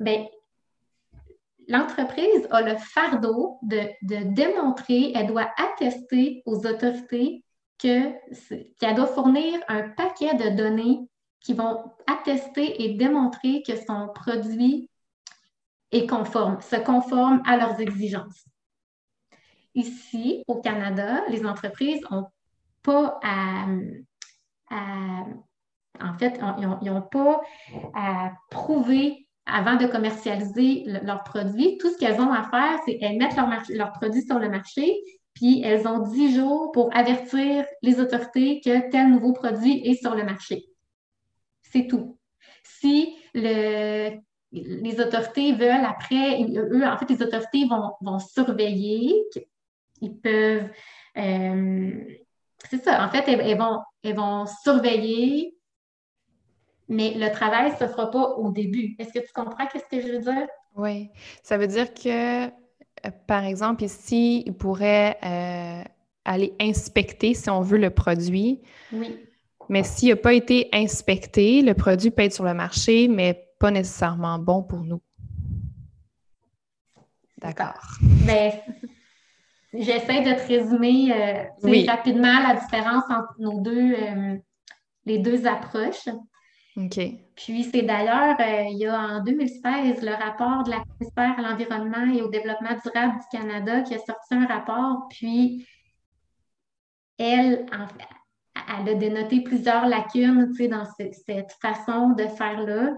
Bien, 0.01 0.27
l'entreprise 1.69 2.49
a 2.51 2.63
le 2.63 2.77
fardeau 2.77 3.59
de, 3.63 3.89
démontrer, 4.03 5.13
elle 5.15 5.29
doit 5.29 5.51
attester 5.57 6.43
aux 6.47 6.67
autorités 6.67 7.45
qu'elle 7.77 8.21
doit 8.97 9.07
fournir 9.07 9.61
un 9.69 9.91
paquet 9.91 10.35
de 10.35 10.57
données 10.57 11.01
qui 11.41 11.53
vont 11.53 11.93
attester 12.07 12.83
et 12.83 12.95
démontrer 12.95 13.63
que 13.63 13.77
son 13.77 14.09
produit 14.15 14.91
est 15.93 16.09
conforme, 16.09 16.61
se 16.61 16.77
conforme 16.77 17.43
à 17.47 17.57
leurs 17.57 17.81
exigences. 17.81 18.45
Ici, 19.75 20.43
au 20.49 20.61
Canada, 20.61 21.23
les 21.29 21.47
entreprises 21.47 22.03
n'ont 22.11 22.27
pas 22.83 23.21
à, 23.23 23.67
en 26.01 26.19
fait, 26.19 26.41
ils 26.59 26.91
n'ont 26.91 27.03
pas 27.03 27.41
à 27.95 28.33
prouver 28.51 29.28
avant 29.53 29.77
de 29.77 29.87
commercialiser 29.87 30.85
leurs 30.87 31.23
produits. 31.25 31.79
Tout 31.79 31.91
ce 31.91 31.99
qu'elles 31.99 32.21
ont 32.21 32.33
à 32.33 32.45
faire, 32.45 32.79
c'est 32.85 32.99
qu'elles 32.99 33.17
mettent 33.17 33.37
leurs 33.71 33.93
produits 33.93 34.23
sur 34.23 34.39
le 34.39 34.49
marché, 34.49 35.01
puis 35.35 35.63
elles 35.65 35.87
ont 35.87 36.01
10 36.01 36.37
jours 36.37 36.73
pour 36.73 36.95
avertir 36.97 37.65
les 37.83 38.01
autorités 38.01 38.61
que 38.61 38.91
tel 38.91 39.11
nouveau 39.11 39.33
produit 39.33 39.87
est 39.87 39.95
sur 39.95 40.15
le 40.15 40.25
marché. 40.25 40.67
C'est 41.63 41.87
tout. 41.87 42.19
Si 42.65 43.15
le, 43.35 44.19
les 44.53 45.01
autorités 45.01 45.53
veulent 45.53 45.85
après, 45.85 46.43
eux, 46.43 46.85
en 46.85 46.97
fait, 46.97 47.11
les 47.11 47.23
autorités 47.23 47.67
vont, 47.67 48.19
surveiller, 48.19 49.15
ils 50.01 50.17
peuvent, 50.17 50.69
euh, 51.17 52.05
c'est 52.71 52.83
ça, 52.83 53.05
en 53.05 53.11
fait, 53.11 53.25
elles 53.29 54.17
vont 54.17 54.47
surveiller, 54.47 55.58
mais 56.89 57.15
le 57.15 57.31
travail 57.31 57.71
ne 57.71 57.77
se 57.77 57.87
fera 57.87 58.11
pas 58.11 58.35
au 58.37 58.51
début. 58.51 58.97
Est-ce 58.99 59.13
que 59.13 59.19
tu 59.19 59.33
comprends 59.35 59.67
ce 59.73 59.79
que 59.79 60.01
je 60.01 60.13
veux 60.13 60.21
dire? 60.21 60.47
Oui, 60.77 61.11
ça 61.43 61.59
veut 61.59 61.67
dire 61.67 61.93
que, 61.93 62.47
euh, 62.47 62.51
par 63.27 63.45
exemple, 63.45 63.85
ici, 63.85 64.43
ils 64.47 64.55
pourraient 64.55 65.19
euh, 65.25 65.83
aller 66.25 66.55
inspecter, 66.61 67.35
si 67.35 67.51
on 67.51 67.61
veut, 67.61 67.79
le 67.79 67.91
produit. 67.91 68.63
Oui. 68.93 69.19
Mais 69.69 69.83
s'il 69.83 70.11
n'a 70.11 70.17
pas 70.17 70.33
été 70.33 70.69
inspecté, 70.73 71.63
le 71.63 71.75
produit 71.75 72.11
peut 72.11 72.23
être 72.23 72.33
sur 72.33 72.45
le 72.45 72.55
marché, 72.55 73.07
mais 73.09 73.49
pas 73.59 73.71
nécessairement 73.71 74.39
bon 74.39 74.63
pour 74.63 74.81
nous. 74.81 75.03
D'accord. 77.39 77.99
Mais 78.27 78.63
j'essaie 79.73 80.23
de 80.23 80.33
te 80.33 80.47
résumer 80.49 81.13
euh, 81.13 81.85
rapidement 81.87 82.41
la 82.41 82.55
différence 82.55 83.05
entre 83.11 83.35
nos 83.39 83.61
deux, 83.61 83.93
euh, 83.93 84.37
les 85.05 85.19
deux 85.19 85.47
approches. 85.47 86.09
Puis 87.35 87.65
c'est 87.65 87.83
d'ailleurs, 87.83 88.37
euh, 88.41 88.65
il 88.71 88.79
y 88.79 88.87
a 88.87 88.99
en 88.99 89.25
2016 89.25 90.03
le 90.03 90.13
rapport 90.13 90.63
de 90.63 90.71
la 90.71 90.83
commissaire 90.85 91.39
à 91.39 91.43
l'environnement 91.43 92.13
et 92.15 92.23
au 92.23 92.29
développement 92.29 92.77
durable 92.85 93.19
du 93.19 93.39
Canada 93.39 93.83
qui 93.83 93.95
a 93.95 93.99
sorti 93.99 94.35
un 94.35 94.47
rapport. 94.47 95.09
Puis 95.11 95.67
elle, 97.19 97.67
en 97.73 97.87
fait, 97.89 98.09
elle 98.79 98.89
a 98.89 98.95
dénoté 98.95 99.41
plusieurs 99.41 99.87
lacunes 99.87 100.53
dans 100.71 100.85
cette 100.85 101.53
façon 101.61 102.11
de 102.11 102.27
faire 102.27 102.61
là. 102.61 102.97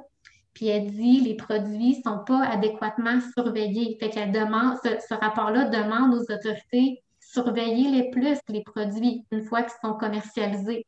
Puis 0.52 0.66
elle 0.66 0.90
dit 0.90 1.20
les 1.20 1.36
produits 1.36 1.98
ne 1.98 2.02
sont 2.02 2.24
pas 2.24 2.44
adéquatement 2.44 3.18
surveillés. 3.34 3.96
Fait 3.98 4.10
qu'elle 4.10 4.32
demande, 4.32 4.76
ce, 4.82 5.14
rapport-là 5.14 5.66
demande 5.66 6.14
aux 6.14 6.32
autorités 6.32 7.02
surveiller 7.20 7.88
les 7.90 8.10
plus 8.10 8.38
les 8.48 8.62
produits 8.62 9.24
une 9.30 9.42
fois 9.42 9.62
qu'ils 9.62 9.78
sont 9.82 9.94
commercialisés. 9.94 10.84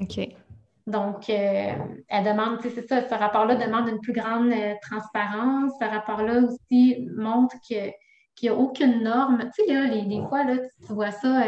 OK. 0.00 0.18
Donc, 0.86 1.28
euh, 1.30 1.72
elle 2.08 2.24
demande, 2.24 2.60
tu 2.60 2.68
sais, 2.68 2.74
c'est 2.76 2.88
ça, 2.88 3.08
ce 3.08 3.14
rapport-là 3.14 3.56
demande 3.56 3.88
une 3.88 4.00
plus 4.00 4.12
grande 4.12 4.52
euh, 4.52 4.74
transparence. 4.82 5.72
Ce 5.80 5.84
rapport-là 5.84 6.42
aussi 6.42 7.08
montre 7.16 7.56
qu'il 7.66 7.92
n'y 8.42 8.48
a 8.48 8.54
aucune 8.54 9.02
norme. 9.02 9.50
Tu 9.56 9.64
sais, 9.64 9.72
là, 9.72 9.86
les, 9.86 10.02
des 10.02 10.22
fois, 10.28 10.44
là, 10.44 10.56
tu, 10.86 10.92
vois 10.92 11.10
ça, 11.10 11.42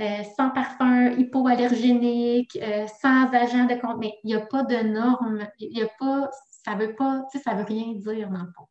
euh, 0.00 0.22
sans 0.36 0.50
parfum, 0.50 1.12
hypoallergénique, 1.12 2.58
sans 3.00 3.32
agent 3.32 3.66
de 3.66 3.80
compte, 3.80 3.98
mais 4.00 4.14
il 4.24 4.28
n'y 4.28 4.34
a 4.34 4.40
pas 4.40 4.64
de 4.64 4.76
norme. 4.76 5.46
Il 5.60 5.72
n'y 5.72 5.82
a 5.82 5.88
pas 5.98 6.30
ça 6.66 6.74
veut 6.74 6.94
pas, 6.94 7.24
tu 7.30 7.38
sais, 7.38 7.44
ça 7.44 7.54
veut 7.54 7.64
rien 7.64 7.92
dire 7.94 8.28
dans 8.28 8.42
le 8.42 8.52
fond. 8.52 8.66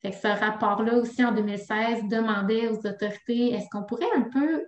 Fait 0.00 0.10
que 0.12 0.16
ce 0.16 0.28
rapport-là 0.28 0.94
aussi 0.94 1.24
en 1.24 1.32
2016 1.32 2.04
demandait 2.04 2.68
aux 2.68 2.78
autorités 2.86 3.52
est-ce 3.54 3.66
qu'on 3.70 3.82
pourrait 3.82 4.06
un 4.14 4.22
peu 4.22 4.64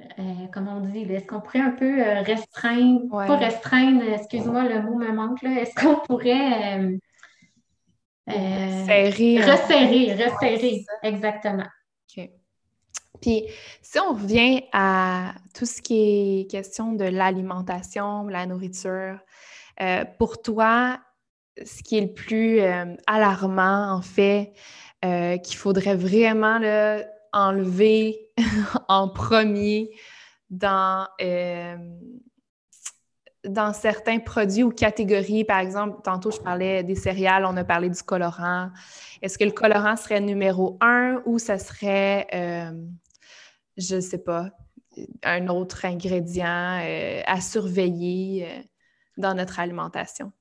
euh, 0.00 0.04
euh, 0.18 0.46
comment 0.52 0.78
on 0.78 0.80
dit, 0.80 1.02
est-ce 1.02 1.26
qu'on 1.26 1.40
pourrait 1.40 1.60
un 1.60 1.70
peu 1.70 2.02
euh, 2.02 2.22
restreindre, 2.22 3.08
pas 3.08 3.36
restreindre, 3.36 4.02
excuse-moi, 4.02 4.64
le 4.64 4.82
mot 4.82 4.96
me 4.96 5.12
manque 5.12 5.42
là, 5.42 5.60
est-ce 5.60 5.74
qu'on 5.74 5.96
pourrait 6.00 6.98
resserrer, 8.26 9.40
resserrer, 10.14 10.84
exactement. 11.02 11.66
OK. 12.16 12.30
Puis, 13.20 13.44
si 13.80 13.98
on 14.00 14.14
revient 14.14 14.64
à 14.72 15.34
tout 15.54 15.66
ce 15.66 15.80
qui 15.80 16.40
est 16.40 16.50
question 16.50 16.92
de 16.92 17.04
l'alimentation, 17.04 18.26
la 18.26 18.46
nourriture, 18.46 19.18
euh, 19.80 20.04
pour 20.18 20.42
toi, 20.42 21.00
ce 21.64 21.82
qui 21.82 21.98
est 21.98 22.02
le 22.02 22.12
plus 22.12 22.60
euh, 22.60 22.94
alarmant, 23.06 23.92
en 23.92 24.02
fait, 24.02 24.52
euh, 25.04 25.36
qu'il 25.38 25.56
faudrait 25.56 25.96
vraiment 25.96 26.58
enlever 27.34 28.30
en 28.88 29.08
premier 29.08 29.90
dans, 30.48 31.06
dans 33.44 33.72
certains 33.72 34.20
produits 34.20 34.62
ou 34.62 34.70
catégories. 34.70 35.44
Par 35.44 35.58
exemple, 35.58 36.00
tantôt, 36.02 36.30
je 36.30 36.40
parlais 36.40 36.82
des 36.82 36.94
céréales, 36.94 37.44
on 37.44 37.56
a 37.56 37.64
parlé 37.64 37.90
du 37.90 38.02
colorant. 38.02 38.70
Est-ce 39.20 39.36
que 39.36 39.44
le 39.44 39.50
colorant 39.50 39.96
serait 39.96 40.20
numéro 40.20 40.78
un 40.80 41.22
ou 41.26 41.38
ça 41.38 41.58
serait, 41.58 42.26
je 43.76 43.96
ne 43.96 44.00
sais 44.00 44.18
pas, 44.18 44.50
un 45.24 45.48
autre 45.48 45.84
ingrédient 45.84 46.80
à 47.26 47.40
surveiller? 47.40 48.64
dans 49.16 49.34
notre 49.34 49.60
alimentation? 49.60 50.32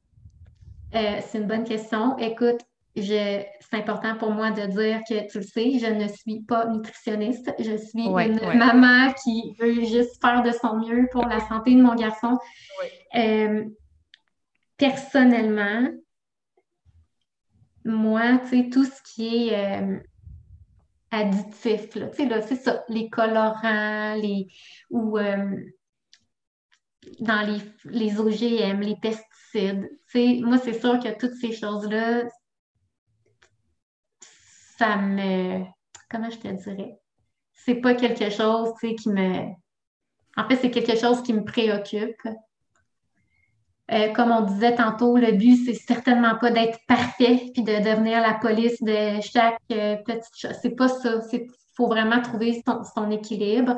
Euh, 0.96 1.20
c'est 1.22 1.40
une 1.40 1.48
bonne 1.48 1.64
question. 1.64 2.18
Écoute, 2.18 2.62
c'est 2.96 3.48
important 3.72 4.16
pour 4.18 4.32
moi 4.32 4.52
de 4.52 4.68
dire 4.68 5.02
que 5.08 5.28
tu 5.30 5.40
le 5.40 5.44
sais, 5.44 5.80
je 5.80 5.88
ne 5.88 6.08
suis 6.08 6.42
pas 6.42 6.68
nutritionniste. 6.68 7.52
Je 7.60 7.76
suis 7.76 8.06
une 8.06 8.58
maman 8.58 9.12
qui 9.24 9.56
veut 9.60 9.84
juste 9.84 10.22
faire 10.22 10.44
de 10.44 10.52
son 10.52 10.78
mieux 10.78 11.08
pour 11.12 11.26
la 11.26 11.40
santé 11.40 11.74
de 11.74 11.82
mon 11.82 11.96
garçon. 11.96 12.38
Euh, 13.16 13.66
personnellement, 14.78 15.88
moi, 17.84 18.38
tu 18.44 18.64
sais, 18.64 18.70
tout 18.70 18.86
ce 18.86 19.02
qui 19.14 19.50
est 19.50 19.82
euh, 19.82 20.00
additif, 21.10 21.90
tu 21.90 22.00
sais, 22.00 22.42
c'est 22.48 22.56
ça, 22.56 22.84
les 22.90 23.10
colorants, 23.10 24.16
les 24.16 24.48
ou 24.92 25.18
dans 27.20 27.42
les, 27.42 27.60
les 27.86 28.20
OGM, 28.20 28.82
les 28.82 28.96
pesticides. 28.96 29.90
moi, 30.44 30.58
c'est 30.58 30.80
sûr 30.80 31.00
que 31.00 31.18
toutes 31.18 31.36
ces 31.36 31.52
choses-là, 31.52 32.24
ça 34.84 34.98
me. 34.98 35.64
Comment 36.10 36.30
je 36.30 36.38
te 36.38 36.48
dirais? 36.48 37.00
C'est 37.54 37.76
pas 37.76 37.96
quelque 37.96 38.30
chose 38.30 38.74
qui 38.80 39.10
me. 39.10 39.52
En 40.36 40.48
fait, 40.48 40.58
c'est 40.58 40.72
quelque 40.72 40.98
chose 40.98 41.22
qui 41.24 41.34
me 41.34 41.44
préoccupe. 41.44 42.28
Euh, 43.92 44.12
comme 44.14 44.32
on 44.32 44.42
disait 44.42 44.76
tantôt, 44.76 45.18
le 45.18 45.34
but, 45.34 45.58
c'est 45.66 45.74
certainement 45.74 46.36
pas 46.40 46.52
d'être 46.52 46.80
parfait 46.88 47.50
puis 47.54 47.64
de 47.64 47.78
devenir 47.84 48.22
la 48.22 48.34
police 48.36 48.82
de 48.82 49.22
chaque 49.22 49.60
euh, 49.72 49.98
petite 49.98 50.36
chose. 50.36 50.58
C'est 50.62 50.76
pas 50.76 50.88
ça. 50.88 51.20
Il 51.32 51.48
faut 51.76 51.88
vraiment 51.88 52.22
trouver 52.22 52.62
son, 52.66 52.84
son 52.84 53.12
équilibre. 53.12 53.78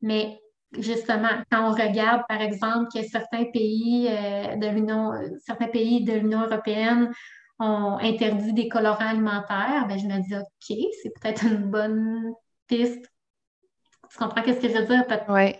Mais 0.00 0.40
justement, 0.78 1.42
quand 1.50 1.70
on 1.70 1.72
regarde, 1.72 2.22
par 2.28 2.40
exemple, 2.40 2.88
que 2.94 3.02
certains 3.02 3.44
pays 3.44 4.08
euh, 4.08 4.56
de 4.56 4.66
l'Union, 4.68 5.12
certains 5.44 5.68
pays 5.68 6.04
de 6.04 6.14
l'Union 6.14 6.42
européenne 6.42 7.12
on 7.58 7.98
interdit 8.00 8.52
des 8.52 8.68
colorants 8.68 9.08
alimentaires, 9.08 9.86
ben, 9.88 9.98
je 9.98 10.06
me 10.06 10.20
dis, 10.22 10.34
OK, 10.34 10.78
c'est 11.02 11.12
peut-être 11.20 11.44
une 11.44 11.70
bonne 11.70 12.32
piste. 12.66 13.10
Tu 14.10 14.18
comprends 14.18 14.42
ce 14.44 14.52
que 14.52 14.68
je 14.68 14.78
veux 14.78 14.86
dire? 14.86 15.06
Peut- 15.06 15.20
Oui. 15.28 15.54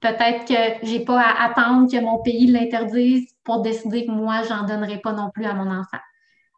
Peut-être 0.00 0.44
que 0.46 0.86
j'ai 0.86 1.04
pas 1.04 1.20
à 1.20 1.46
attendre 1.50 1.90
que 1.90 2.00
mon 2.00 2.22
pays 2.22 2.46
l'interdise 2.46 3.34
pour 3.42 3.62
décider 3.62 4.06
que 4.06 4.12
moi, 4.12 4.42
j'en 4.44 4.64
donnerai 4.64 4.98
pas 4.98 5.12
non 5.12 5.30
plus 5.30 5.44
à 5.44 5.54
mon 5.54 5.68
enfant. 5.70 5.98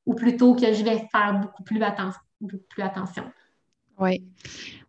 Ou 0.04 0.14
plutôt 0.14 0.54
que 0.54 0.72
je 0.72 0.84
vais 0.84 0.98
faire 1.10 1.40
beaucoup 1.40 1.62
plus, 1.62 1.80
beaucoup 2.40 2.64
plus 2.68 2.82
attention. 2.82 3.24
Oui. 3.98 4.22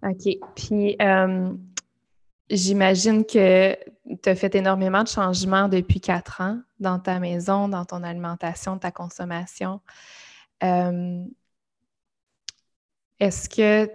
OK. 0.04 0.38
Puis, 0.56 0.96
euh, 1.02 1.54
j'imagine 2.52 3.26
que 3.26 3.76
tu 4.22 4.30
as 4.30 4.36
fait 4.36 4.54
énormément 4.56 5.04
de 5.04 5.08
changements 5.08 5.68
depuis 5.68 6.02
quatre 6.02 6.42
ans 6.42 6.60
dans 6.80 7.00
ta 7.00 7.20
maison, 7.20 7.68
dans 7.68 7.86
ton 7.86 8.04
alimentation, 8.04 8.78
ta 8.78 8.92
consommation. 8.92 9.80
Euh, 10.64 11.24
est-ce 13.20 13.50
que 13.50 13.90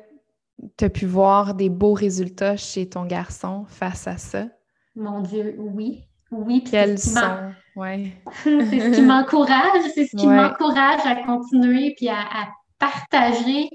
tu 0.76 0.84
as 0.84 0.90
pu 0.90 1.06
voir 1.06 1.54
des 1.54 1.68
beaux 1.68 1.92
résultats 1.92 2.56
chez 2.56 2.88
ton 2.88 3.04
garçon 3.04 3.66
face 3.68 4.06
à 4.06 4.16
ça? 4.16 4.46
Mon 4.94 5.20
Dieu, 5.20 5.56
oui. 5.58 6.04
Oui. 6.30 6.64
Quels 6.64 6.98
sont? 6.98 7.52
Ouais. 7.76 8.12
c'est 8.42 8.50
ce 8.50 8.96
qui 8.96 9.02
m'encourage, 9.02 9.82
c'est 9.94 10.06
ce 10.06 10.16
qui 10.16 10.26
m'encourage 10.26 11.00
à 11.04 11.16
continuer 11.24 11.94
puis 11.96 12.08
à, 12.08 12.20
à 12.20 12.48
partager 12.78 13.68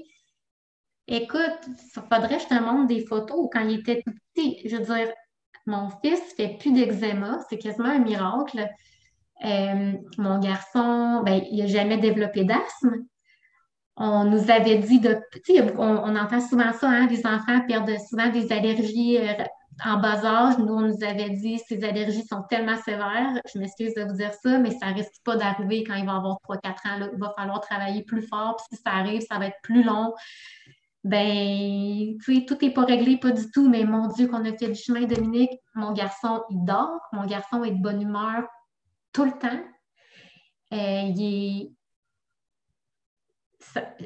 Écoute, 1.12 1.68
il 1.68 2.00
faudrait 2.10 2.38
que 2.38 2.42
je 2.42 2.48
te 2.48 2.58
montre 2.58 2.86
des 2.86 3.04
photos 3.04 3.46
quand 3.52 3.60
il 3.60 3.80
était 3.80 4.02
tout 4.02 4.14
petit. 4.34 4.66
Je 4.66 4.76
veux 4.76 4.82
dire, 4.82 5.12
mon 5.66 5.90
fils 6.02 6.22
fait 6.38 6.56
plus 6.58 6.72
d'eczéma, 6.72 7.38
c'est 7.50 7.58
quasiment 7.58 7.90
un 7.90 7.98
miracle. 7.98 8.66
Euh, 9.44 9.92
mon 10.16 10.38
garçon, 10.38 11.22
ben, 11.22 11.42
il 11.50 11.58
n'a 11.58 11.66
jamais 11.66 11.98
développé 11.98 12.44
d'asthme. 12.44 13.04
On 13.94 14.24
nous 14.24 14.50
avait 14.50 14.78
dit 14.78 15.00
de. 15.00 15.20
On, 15.76 15.82
on 15.82 16.16
entend 16.16 16.40
souvent 16.40 16.72
ça, 16.72 16.88
hein, 16.88 17.06
les 17.08 17.26
enfants 17.26 17.60
perdent 17.68 17.94
souvent 18.08 18.30
des 18.30 18.50
allergies 18.50 19.18
euh, 19.18 19.44
en 19.84 19.98
bas 19.98 20.24
âge. 20.24 20.56
Nous, 20.56 20.72
on 20.72 20.80
nous 20.80 21.04
avait 21.04 21.28
dit 21.28 21.58
ces 21.58 21.84
allergies 21.84 22.24
sont 22.24 22.44
tellement 22.48 22.76
sévères. 22.76 23.38
Je 23.52 23.58
m'excuse 23.58 23.92
de 23.92 24.04
vous 24.04 24.16
dire 24.16 24.32
ça, 24.32 24.58
mais 24.60 24.70
ça 24.70 24.86
risque 24.86 25.22
pas 25.24 25.36
d'arriver 25.36 25.84
quand 25.84 25.94
il 25.94 26.06
va 26.06 26.16
avoir 26.16 26.38
3-4 26.48 26.68
ans. 26.68 27.10
Il 27.12 27.20
va 27.20 27.34
falloir 27.36 27.60
travailler 27.60 28.02
plus 28.02 28.22
fort. 28.22 28.56
Puis 28.56 28.78
si 28.78 28.82
ça 28.82 28.92
arrive, 28.92 29.20
ça 29.20 29.38
va 29.38 29.48
être 29.48 29.60
plus 29.62 29.82
long 29.82 30.14
ben, 31.04 32.16
tout 32.46 32.58
n'est 32.62 32.72
pas 32.72 32.84
réglé, 32.84 33.16
pas 33.16 33.32
du 33.32 33.50
tout, 33.50 33.68
mais 33.68 33.84
mon 33.84 34.08
Dieu, 34.08 34.28
qu'on 34.28 34.44
a 34.44 34.56
fait 34.56 34.68
du 34.68 34.74
chemin, 34.74 35.02
Dominique. 35.02 35.52
Mon 35.74 35.92
garçon, 35.92 36.42
il 36.50 36.64
dort. 36.64 37.00
Mon 37.12 37.26
garçon 37.26 37.64
est 37.64 37.72
de 37.72 37.82
bonne 37.82 38.02
humeur 38.02 38.44
tout 39.12 39.24
le 39.24 39.32
temps. 39.32 39.62
Euh, 40.72 41.12
il 41.16 41.72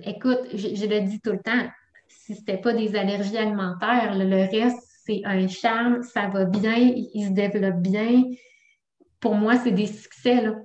Écoute, 0.04 0.40
je, 0.52 0.86
le 0.86 1.00
dis 1.00 1.20
tout 1.20 1.32
le 1.32 1.40
temps, 1.40 1.66
si 2.08 2.34
ce 2.34 2.40
n'était 2.40 2.58
pas 2.58 2.72
des 2.72 2.94
allergies 2.94 3.38
alimentaires, 3.38 4.14
le, 4.16 4.50
reste, 4.50 4.86
c'est 5.04 5.22
un 5.24 5.48
charme, 5.48 6.02
ça 6.02 6.28
va 6.28 6.44
bien, 6.44 6.76
il, 6.76 7.26
se 7.26 7.32
développe 7.32 7.80
bien. 7.80 8.24
Pour 9.18 9.34
moi, 9.34 9.56
c'est 9.56 9.72
des 9.72 9.86
succès, 9.86 10.42
là. 10.42 10.56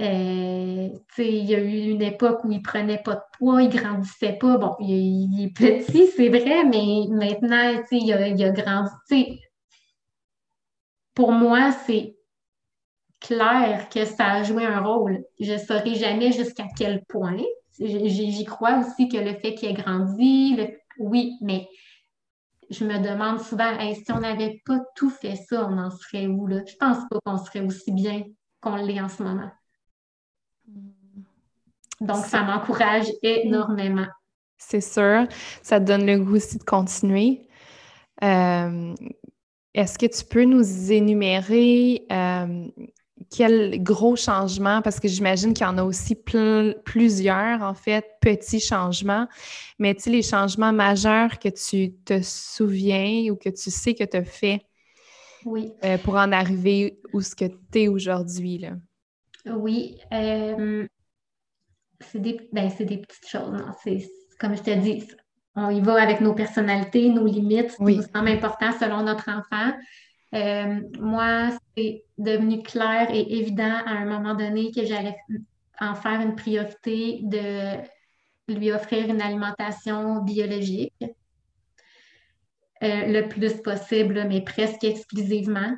Euh, 0.00 0.88
il 1.18 1.44
y 1.44 1.54
a 1.54 1.60
eu 1.60 1.90
une 1.90 2.02
époque 2.02 2.44
où 2.44 2.50
il 2.50 2.60
prenait 2.62 3.02
pas 3.02 3.14
de 3.14 3.20
poids, 3.38 3.62
il 3.62 3.68
grandissait 3.68 4.38
pas. 4.38 4.58
Bon, 4.58 4.74
il, 4.80 5.44
est 5.44 5.54
petit, 5.54 6.08
c'est 6.08 6.28
vrai, 6.28 6.64
mais 6.64 7.06
maintenant, 7.10 7.82
il 7.92 8.12
a, 8.12 8.28
il 8.28 8.44
a 8.44 8.50
grandi. 8.50 9.40
Pour 11.14 11.30
moi, 11.30 11.70
c'est 11.86 12.16
clair 13.20 13.88
que 13.88 14.04
ça 14.04 14.32
a 14.32 14.42
joué 14.42 14.66
un 14.66 14.80
rôle. 14.80 15.24
Je 15.38 15.52
ne 15.52 15.58
saurais 15.58 15.94
jamais 15.94 16.32
jusqu'à 16.32 16.66
quel 16.76 17.04
point. 17.04 17.36
J'y 17.78 18.44
crois 18.44 18.80
aussi 18.80 19.08
que 19.08 19.16
le 19.16 19.34
fait 19.34 19.54
qu'il 19.54 19.70
ait 19.70 19.74
grandi, 19.74 20.56
oui, 20.98 21.32
mais 21.40 21.68
je 22.70 22.84
me 22.84 22.98
demande 22.98 23.40
souvent, 23.40 23.78
si 23.92 24.12
on 24.12 24.20
n'avait 24.20 24.60
pas 24.64 24.80
tout 24.96 25.10
fait 25.10 25.36
ça, 25.36 25.68
on 25.68 25.78
en 25.78 25.90
serait 25.90 26.26
où 26.26 26.46
là? 26.46 26.62
Je 26.66 26.76
pense 26.76 26.98
pas 27.08 27.18
qu'on 27.24 27.38
serait 27.38 27.60
aussi 27.60 27.92
bien 27.92 28.24
qu'on 28.60 28.76
l'est 28.76 29.00
en 29.00 29.08
ce 29.08 29.22
moment. 29.22 29.50
Donc, 32.00 32.24
ça 32.26 32.42
m'encourage 32.42 33.06
énormément. 33.22 34.06
C'est 34.58 34.80
sûr. 34.80 35.26
Ça 35.62 35.80
te 35.80 35.84
donne 35.84 36.06
le 36.06 36.18
goût 36.18 36.36
aussi 36.36 36.58
de 36.58 36.64
continuer. 36.64 37.48
Euh, 38.22 38.94
est-ce 39.74 39.98
que 39.98 40.06
tu 40.06 40.24
peux 40.24 40.44
nous 40.44 40.92
énumérer 40.92 42.06
euh, 42.10 42.66
quels 43.30 43.82
gros 43.82 44.16
changements, 44.16 44.82
parce 44.82 45.00
que 45.00 45.08
j'imagine 45.08 45.54
qu'il 45.54 45.66
y 45.66 45.68
en 45.68 45.78
a 45.78 45.84
aussi 45.84 46.16
plusieurs, 46.84 47.62
en 47.62 47.74
fait, 47.74 48.04
petits 48.20 48.60
changements, 48.60 49.26
mais 49.78 49.94
tu 49.94 50.10
les 50.10 50.22
changements 50.22 50.72
majeurs 50.72 51.38
que 51.38 51.48
tu 51.48 51.94
te 52.04 52.22
souviens 52.22 53.30
ou 53.30 53.36
que 53.36 53.48
tu 53.48 53.70
sais 53.70 53.94
que 53.94 54.04
tu 54.04 54.16
as 54.16 54.24
fait 54.24 54.62
oui. 55.44 55.72
Euh, 55.84 55.98
pour 55.98 56.14
en 56.14 56.32
arriver 56.32 56.98
où 57.12 57.20
ce 57.20 57.34
que 57.34 57.44
tu 57.44 57.82
es 57.82 57.88
aujourd'hui, 57.88 58.66
Oui 59.46 59.98
c'est 62.00 62.20
des, 62.20 62.48
ben, 62.52 62.70
des 62.78 62.98
petites 62.98 63.28
choses. 63.28 63.62
C'est, 63.82 64.10
comme 64.38 64.56
je 64.56 64.62
te 64.62 64.70
dis, 64.70 65.06
on 65.56 65.70
y 65.70 65.80
va 65.80 66.02
avec 66.02 66.20
nos 66.20 66.34
personnalités, 66.34 67.08
nos 67.08 67.26
limites, 67.26 67.72
ce 67.72 67.76
qui 67.76 67.96
nous 67.96 68.02
semble 68.02 68.28
important 68.28 68.72
selon 68.78 69.02
notre 69.02 69.28
enfant. 69.30 69.72
Euh, 70.34 70.80
moi, 70.98 71.50
c'est 71.76 72.04
devenu 72.18 72.62
clair 72.62 73.08
et 73.12 73.38
évident 73.38 73.80
à 73.86 73.92
un 73.92 74.04
moment 74.04 74.34
donné 74.34 74.72
que 74.72 74.84
j'allais 74.84 75.16
en 75.80 75.94
faire 75.94 76.20
une 76.20 76.34
priorité 76.34 77.20
de 77.22 77.78
lui 78.48 78.72
offrir 78.72 79.08
une 79.08 79.22
alimentation 79.22 80.22
biologique 80.22 80.92
euh, 82.82 83.06
le 83.06 83.28
plus 83.28 83.62
possible, 83.62 84.26
mais 84.28 84.42
presque 84.42 84.82
exclusivement. 84.82 85.72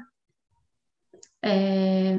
Euh, 1.45 2.19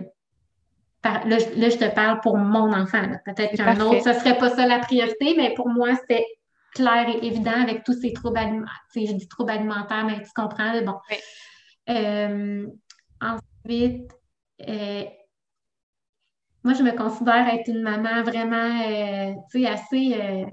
là, 1.03 1.69
je 1.69 1.77
te 1.77 1.93
parle 1.93 2.19
pour 2.21 2.37
mon 2.37 2.73
enfant. 2.73 3.03
Peut-être 3.25 3.55
qu'un 3.55 3.79
autre, 3.79 4.03
ce 4.03 4.09
ne 4.09 4.13
serait 4.13 4.37
pas 4.37 4.49
ça 4.49 4.67
la 4.67 4.79
priorité, 4.79 5.35
mais 5.37 5.53
pour 5.53 5.69
moi, 5.69 5.95
c'était 5.95 6.25
clair 6.73 7.07
et 7.09 7.25
évident 7.25 7.61
avec 7.61 7.83
tous 7.83 7.99
ces 7.99 8.13
troubles 8.13 8.37
alimentaires. 8.37 8.83
Je 8.95 9.13
dis 9.13 9.27
troubles 9.27 9.51
alimentaires, 9.51 10.05
mais 10.05 10.21
tu 10.21 10.29
comprends. 10.35 10.81
Bon. 10.81 10.95
Euh, 11.89 12.67
ensuite, 13.21 14.11
euh, 14.67 15.03
moi, 16.63 16.73
je 16.73 16.83
me 16.83 16.91
considère 16.91 17.47
être 17.53 17.69
une 17.69 17.81
maman 17.81 18.23
vraiment, 18.23 18.81
euh, 18.81 19.33
assez 19.65 20.45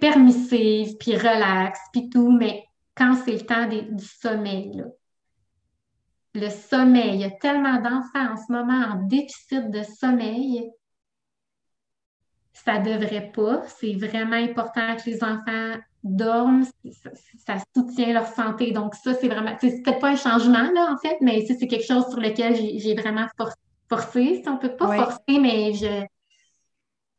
permissive, 0.00 0.96
puis 0.98 1.16
relaxe, 1.16 1.80
puis 1.92 2.08
tout, 2.08 2.30
mais 2.30 2.64
quand 2.94 3.14
c'est 3.24 3.32
le 3.32 3.40
temps 3.40 3.66
du 3.66 4.04
sommeil, 4.04 4.72
là, 4.74 4.84
le 6.36 6.50
sommeil. 6.50 7.14
Il 7.14 7.20
y 7.20 7.24
a 7.24 7.30
tellement 7.30 7.80
d'enfants 7.80 8.32
en 8.32 8.36
ce 8.36 8.52
moment 8.52 8.84
en 8.92 9.06
déficit 9.06 9.70
de 9.70 9.82
sommeil. 9.82 10.70
Ça 12.52 12.78
ne 12.78 12.84
devrait 12.84 13.32
pas. 13.32 13.62
C'est 13.66 13.94
vraiment 13.94 14.36
important 14.36 14.96
que 14.96 15.10
les 15.10 15.22
enfants 15.22 15.74
dorment. 16.02 16.64
Ça, 17.44 17.56
soutient 17.74 18.12
leur 18.12 18.26
santé. 18.26 18.72
Donc, 18.72 18.94
ça, 18.94 19.14
c'est 19.14 19.28
vraiment. 19.28 19.56
C'est 19.60 19.82
peut-être 19.82 20.00
pas 20.00 20.10
un 20.10 20.16
changement, 20.16 20.70
là, 20.72 20.92
en 20.92 20.96
fait, 20.96 21.18
mais 21.20 21.44
c'est 21.46 21.66
quelque 21.66 21.86
chose 21.86 22.08
sur 22.08 22.20
lequel 22.20 22.54
j'ai 22.56 22.94
vraiment 22.94 23.26
forcé. 23.88 24.42
Si 24.42 24.48
on 24.48 24.54
ne 24.54 24.58
peut 24.58 24.76
pas 24.76 24.96
forcer, 24.96 25.38
mais 25.38 25.74
je, 25.74 26.04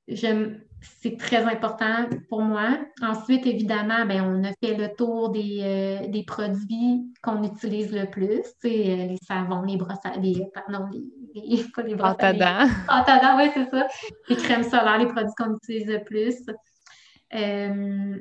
je, 0.07 0.57
c'est 0.81 1.17
très 1.17 1.43
important 1.43 2.07
pour 2.29 2.41
moi. 2.41 2.77
Ensuite, 3.01 3.45
évidemment, 3.45 4.05
ben, 4.05 4.21
on 4.21 4.43
a 4.43 4.51
fait 4.61 4.75
le 4.75 4.93
tour 4.95 5.29
des, 5.29 5.59
euh, 5.61 6.23
produits 6.25 7.11
qu'on 7.21 7.43
utilise 7.43 7.91
le 7.91 8.05
plus, 8.09 8.43
euh, 8.65 9.07
les 9.07 9.17
savons, 9.25 9.61
les 9.63 9.77
brosses 9.77 9.97
à 10.03 10.17
les, 10.17 10.43
pardon, 10.53 10.87
les, 11.33 11.63
pas 11.75 11.81
les 11.83 11.95
brosses 11.95 12.15
à 12.19 12.33
dents. 12.33 13.37
oui, 13.37 13.51
c'est 13.53 13.69
ça. 13.69 13.87
Les 14.29 14.35
crèmes 14.35 14.63
solaires, 14.63 14.99
les 14.99 15.07
produits 15.07 15.33
qu'on 15.37 15.55
utilise 15.55 15.87
le 15.87 16.03
plus. 16.03 16.35
Euh, 17.33 18.17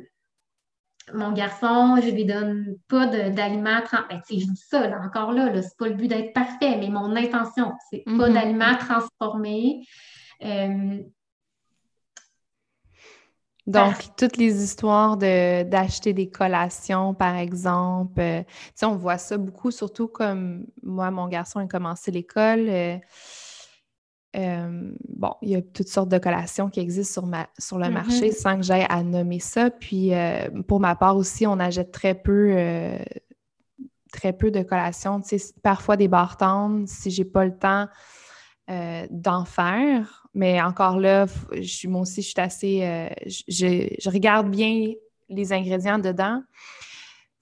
mon 1.14 1.32
garçon, 1.32 2.00
je 2.02 2.10
lui 2.10 2.24
donne 2.24 2.76
pas 2.88 3.06
d'aliments 3.06 3.80
ben, 3.92 4.20
je 4.28 4.34
dis 4.34 4.64
ça, 4.68 4.90
encore 5.04 5.32
là, 5.32 5.52
là 5.52 5.62
c'est 5.62 5.76
pas 5.78 5.86
le 5.86 5.94
but 5.94 6.08
d'être 6.08 6.32
parfait, 6.32 6.76
mais 6.78 6.88
mon 6.88 7.14
intention, 7.14 7.72
c'est 7.90 8.02
pas 8.04 8.10
mm-hmm. 8.10 8.32
d'aliments 8.32 8.76
transformés. 8.76 9.82
Donc, 13.66 13.94
toutes 14.16 14.36
les 14.36 14.62
histoires 14.62 15.16
d'acheter 15.16 16.12
des 16.12 16.28
collations, 16.28 17.14
par 17.14 17.34
exemple, 17.36 18.20
euh, 18.20 18.42
tu 18.42 18.72
sais, 18.76 18.86
on 18.86 18.96
voit 18.96 19.18
ça 19.18 19.36
beaucoup, 19.36 19.72
surtout 19.72 20.06
comme 20.06 20.66
moi, 20.82 21.10
mon 21.10 21.26
garçon 21.26 21.58
a 21.58 21.66
commencé 21.66 22.12
l'école. 22.12 22.68
Euh, 22.68 22.96
euh, 24.36 24.92
bon, 25.08 25.32
il 25.42 25.50
y 25.50 25.56
a 25.56 25.62
toutes 25.62 25.88
sortes 25.88 26.10
de 26.10 26.18
collations 26.18 26.68
qui 26.70 26.78
existent 26.78 27.20
sur, 27.20 27.26
ma, 27.26 27.48
sur 27.58 27.78
le 27.78 27.90
marché 27.90 28.28
mm-hmm. 28.28 28.40
sans 28.40 28.56
que 28.56 28.62
j'aille 28.62 28.86
à 28.88 29.02
nommer 29.02 29.40
ça. 29.40 29.70
Puis, 29.70 30.12
pour 30.68 30.78
ma 30.78 30.94
part 30.94 31.16
aussi, 31.16 31.46
on 31.46 31.58
achète 31.58 31.90
très 31.90 32.14
peu, 32.14 32.54
très 34.12 34.32
peu 34.32 34.52
de 34.52 34.62
collations. 34.62 35.20
Tu 35.20 35.38
sais, 35.38 35.54
parfois 35.62 35.96
des 35.96 36.08
bartendes, 36.08 36.86
si 36.86 37.10
j'ai 37.10 37.24
pas 37.24 37.44
le 37.44 37.56
temps 37.56 37.88
euh, 38.68 39.06
d'en 39.10 39.44
faire. 39.44 40.26
Mais 40.34 40.60
encore 40.60 40.98
là, 40.98 41.26
je, 41.52 41.88
moi 41.88 42.02
aussi, 42.02 42.22
je 42.22 42.28
suis 42.28 42.40
assez. 42.40 42.82
Euh, 42.82 43.08
je, 43.24 44.10
regarde 44.10 44.50
bien 44.50 44.92
les 45.28 45.52
ingrédients 45.52 45.98
dedans. 45.98 46.42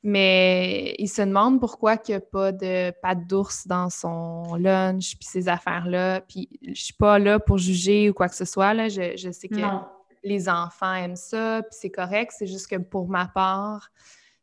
Mais 0.02 0.94
il 0.98 1.08
se 1.08 1.22
demande 1.22 1.60
pourquoi 1.60 1.94
il 1.94 2.10
n'y 2.10 2.14
a 2.16 2.20
pas 2.20 2.52
de 2.52 2.92
pâte 3.00 3.26
d'ours 3.26 3.66
dans 3.66 3.88
son 3.88 4.54
lunch, 4.56 5.16
puis 5.16 5.26
ces 5.26 5.48
affaires-là. 5.48 6.20
Puis 6.20 6.50
je 6.60 6.74
suis 6.74 6.94
pas 6.94 7.18
là 7.18 7.38
pour 7.38 7.56
juger 7.56 8.10
ou 8.10 8.12
quoi 8.12 8.28
que 8.28 8.34
ce 8.34 8.44
soit. 8.44 8.74
Là. 8.74 8.90
Je, 8.90 9.30
sais 9.32 9.48
que 9.48 9.56
les 10.22 10.48
enfants 10.50 10.94
aiment 10.94 11.16
ça, 11.16 11.62
puis 11.62 11.78
c'est 11.80 11.90
correct. 11.90 12.34
C'est 12.36 12.46
juste 12.46 12.66
que 12.66 12.76
pour 12.76 13.08
ma 13.08 13.28
part, 13.28 13.90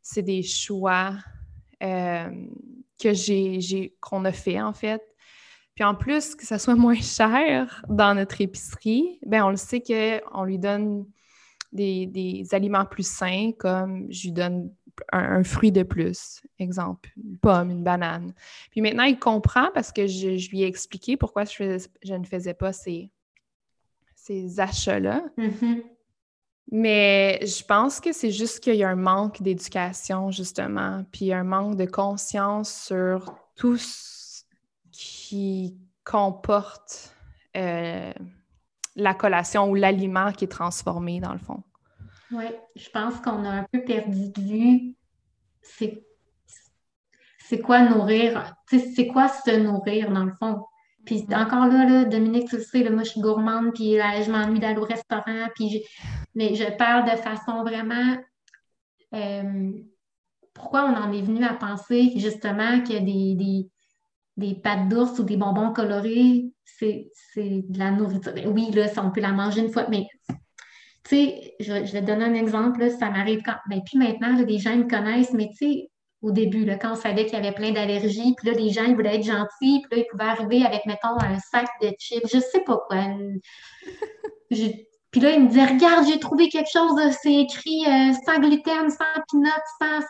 c'est 0.02 0.22
des 0.22 0.42
choix 0.42 1.14
euh, 1.82 2.30
que 3.00 3.12
j'ai 3.12 3.96
qu'on 4.00 4.24
a 4.24 4.32
fait, 4.32 4.60
en 4.60 4.72
fait. 4.72 5.02
Puis 5.82 5.88
en 5.88 5.96
plus, 5.96 6.36
que 6.36 6.46
ça 6.46 6.60
soit 6.60 6.76
moins 6.76 6.94
cher 6.94 7.84
dans 7.88 8.14
notre 8.14 8.40
épicerie, 8.40 9.18
ben 9.26 9.42
on 9.42 9.50
le 9.50 9.56
sait 9.56 9.82
qu'on 9.82 10.44
lui 10.44 10.56
donne 10.56 11.06
des, 11.72 12.46
aliments 12.52 12.84
plus 12.84 13.04
sains, 13.04 13.50
comme 13.58 14.06
je 14.08 14.22
lui 14.22 14.32
donne 14.32 14.72
un, 15.10 15.42
fruit 15.42 15.72
de 15.72 15.82
plus, 15.82 16.40
exemple, 16.60 17.10
une 17.16 17.36
pomme, 17.36 17.70
une 17.70 17.82
banane. 17.82 18.32
Puis 18.70 18.80
maintenant, 18.80 19.02
il 19.02 19.18
comprend 19.18 19.70
parce 19.74 19.90
que 19.90 20.06
je, 20.06 20.48
lui 20.50 20.62
ai 20.62 20.66
expliqué 20.66 21.16
pourquoi 21.16 21.42
je, 21.46 21.84
je 22.04 22.14
ne 22.14 22.24
faisais 22.24 22.54
pas 22.54 22.72
ces, 22.72 23.10
ces 24.14 24.60
achats-là. 24.60 25.24
Mm-hmm. 25.36 25.82
Mais 26.70 27.40
je 27.42 27.64
pense 27.64 27.98
que 27.98 28.12
c'est 28.12 28.30
juste 28.30 28.60
qu'il 28.60 28.76
y 28.76 28.84
a 28.84 28.88
un 28.88 28.94
manque 28.94 29.42
d'éducation, 29.42 30.30
justement, 30.30 31.04
puis 31.10 31.32
un 31.32 31.42
manque 31.42 31.74
de 31.74 31.86
conscience 31.86 32.72
sur 32.72 33.34
tout 33.56 33.76
ce 33.76 34.21
qui 35.32 35.78
comporte 36.04 37.16
euh, 37.56 38.12
la 38.96 39.14
collation 39.14 39.70
ou 39.70 39.74
l'aliment 39.74 40.30
qui 40.30 40.44
est 40.44 40.48
transformé, 40.48 41.20
dans 41.20 41.32
le 41.32 41.38
fond. 41.38 41.62
Oui, 42.32 42.44
je 42.76 42.90
pense 42.90 43.18
qu'on 43.20 43.42
a 43.46 43.50
un 43.50 43.66
peu 43.72 43.82
perdu 43.82 44.30
de 44.30 44.40
vue 44.42 44.94
c'est 45.62 47.60
quoi 47.60 47.80
nourrir, 47.80 48.54
c'est 48.68 49.06
quoi 49.06 49.28
se 49.28 49.56
nourrir, 49.56 50.10
dans 50.10 50.24
le 50.24 50.34
fond. 50.34 50.66
Puis 51.06 51.24
encore 51.32 51.66
là, 51.66 51.88
là, 51.88 52.04
Dominique, 52.04 52.50
tu 52.50 52.56
le 52.56 52.62
sais, 52.62 52.90
moi, 52.90 53.02
je 53.02 53.10
suis 53.10 53.20
gourmande, 53.22 53.72
puis 53.72 53.94
je 53.96 54.30
m'ennuie 54.30 54.60
d'aller 54.60 54.80
au 54.80 54.84
restaurant, 54.84 55.46
puis 55.54 55.82
mais 56.34 56.54
je 56.54 56.76
parle 56.76 57.10
de 57.10 57.16
façon 57.16 57.62
vraiment... 57.62 58.18
Euh, 59.14 59.72
pourquoi 60.52 60.84
on 60.84 60.94
en 60.94 61.10
est 61.10 61.22
venu 61.22 61.42
à 61.44 61.54
penser 61.54 62.12
justement 62.16 62.80
que 62.82 62.98
des, 62.98 63.34
des, 63.34 63.70
des 64.36 64.54
pâtes 64.54 64.88
d'ours 64.88 65.18
ou 65.18 65.24
des 65.24 65.36
bonbons 65.36 65.72
colorés, 65.72 66.46
c'est 66.64 67.10
de 67.36 67.78
la 67.78 67.90
nourriture. 67.90 68.32
Ben 68.34 68.48
oui, 68.48 68.70
là, 68.72 68.88
ça, 68.88 69.04
on 69.04 69.10
peut 69.10 69.20
la 69.20 69.32
manger 69.32 69.60
une 69.60 69.72
fois, 69.72 69.86
mais 69.88 70.06
tu 71.04 71.16
sais, 71.16 71.54
je, 71.60 71.72
vais 71.72 72.00
te 72.00 72.06
donner 72.06 72.24
un 72.24 72.34
exemple, 72.34 72.90
ça 72.90 73.10
m'arrive 73.10 73.42
quand. 73.44 73.56
Ben, 73.68 73.80
puis 73.84 73.98
maintenant, 73.98 74.36
là, 74.36 74.42
les 74.42 74.58
gens 74.58 74.76
me 74.76 74.88
connaissent, 74.88 75.32
mais 75.32 75.50
tu 75.56 75.72
sais, 75.72 75.90
au 76.22 76.30
début, 76.30 76.64
là, 76.64 76.76
quand 76.76 76.92
on 76.92 76.96
savait 76.96 77.24
qu'il 77.24 77.34
y 77.34 77.36
avait 77.36 77.52
plein 77.52 77.72
d'allergies, 77.72 78.34
puis 78.36 78.48
là, 78.48 78.54
les 78.54 78.70
gens, 78.70 78.84
ils 78.84 78.94
voulaient 78.94 79.16
être 79.16 79.24
gentils, 79.24 79.82
puis 79.82 79.88
là, 79.90 79.96
ils 79.98 80.06
pouvaient 80.10 80.24
arriver 80.24 80.64
avec, 80.64 80.86
mettons, 80.86 81.18
un 81.18 81.38
sac 81.38 81.66
de 81.82 81.90
chips, 81.98 82.26
je 82.32 82.38
sais 82.38 82.60
pas 82.64 82.78
quoi. 82.88 83.04
Puis 85.12 85.20
là, 85.20 85.32
ils 85.32 85.42
me 85.42 85.48
disaient, 85.48 85.66
regarde, 85.66 86.06
j'ai 86.08 86.18
trouvé 86.18 86.48
quelque 86.48 86.70
chose, 86.72 86.98
c'est 87.22 87.34
écrit 87.34 87.84
euh, 87.86 88.14
sans 88.24 88.38
gluten, 88.40 88.88
sans 88.88 89.20
peanuts, 89.30 89.50
sans... 89.78 90.00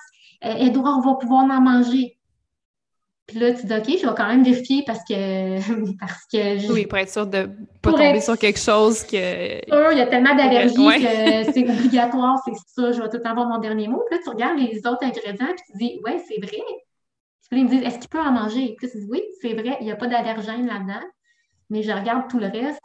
Euh, 0.45 0.67
Edouard 0.67 1.01
va 1.01 1.15
pouvoir 1.15 1.43
en 1.43 1.61
manger. 1.61 2.17
Puis 3.27 3.39
là, 3.39 3.53
tu 3.53 3.67
dis, 3.67 3.73
OK, 3.73 3.87
je 3.87 4.07
vais 4.07 4.15
quand 4.17 4.29
même 4.29 4.43
vérifier 4.43 4.83
parce 4.87 5.05
que. 5.05 5.97
parce 6.01 6.25
que 6.31 6.73
Oui, 6.73 6.87
pour 6.87 6.99
être 6.99 7.11
sûr 7.11 7.27
de 7.27 7.39
ne 7.39 7.47
pas 7.81 7.93
tomber 7.93 8.21
sur 8.21 8.37
quelque 8.37 8.59
chose 8.59 9.05
que. 9.05 9.17
il 9.17 9.99
y 9.99 10.01
a 10.01 10.07
tellement 10.07 10.35
d'allergies 10.35 10.75
que 10.75 11.53
c'est 11.53 11.69
obligatoire, 11.69 12.39
c'est 12.45 12.55
ça, 12.67 12.93
je 12.93 13.01
vais 13.01 13.09
tout 13.09 13.17
le 13.17 13.23
temps 13.23 13.31
avoir 13.31 13.49
mon 13.49 13.59
dernier 13.59 13.89
mot. 13.89 14.03
Puis 14.09 14.19
là, 14.19 14.23
tu 14.25 14.31
regardes 14.31 14.59
les 14.59 14.79
autres 14.79 15.05
ingrédients, 15.05 15.47
puis 15.47 15.65
tu 15.71 15.79
dis, 15.79 16.01
ouais, 16.05 16.23
c'est 16.29 16.41
vrai. 16.41 16.63
Puis 17.49 17.59
là, 17.59 17.59
ils 17.59 17.65
me 17.65 17.69
disent, 17.69 17.83
est-ce 17.83 17.99
qu'il 17.99 18.09
peut 18.09 18.21
en 18.21 18.33
manger? 18.33 18.75
Puis 18.77 18.87
là, 18.87 18.93
tu 18.93 18.99
dis, 18.99 19.07
oui, 19.11 19.23
c'est 19.41 19.55
vrai, 19.55 19.77
il 19.81 19.87
n'y 19.87 19.93
a 19.93 19.97
pas 19.97 20.09
d'allergène 20.09 20.67
là-dedans. 20.67 21.07
Mais 21.71 21.83
je 21.83 21.93
regarde 21.93 22.29
tout 22.29 22.39
le 22.39 22.49
reste. 22.49 22.81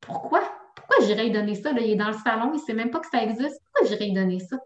Pourquoi? 0.00 0.40
Pourquoi 0.74 1.06
j'irais 1.06 1.24
lui 1.24 1.30
donner 1.30 1.54
ça? 1.54 1.70
il 1.72 1.90
est 1.90 1.96
dans 1.96 2.08
le 2.08 2.16
salon, 2.24 2.50
il 2.52 2.58
ne 2.58 2.62
sait 2.62 2.74
même 2.74 2.90
pas 2.90 3.00
que 3.00 3.08
ça 3.10 3.22
existe. 3.22 3.60
Pourquoi 3.64 3.88
j'irais 3.88 4.06
lui 4.06 4.12
donner 4.12 4.40
ça? 4.40 4.56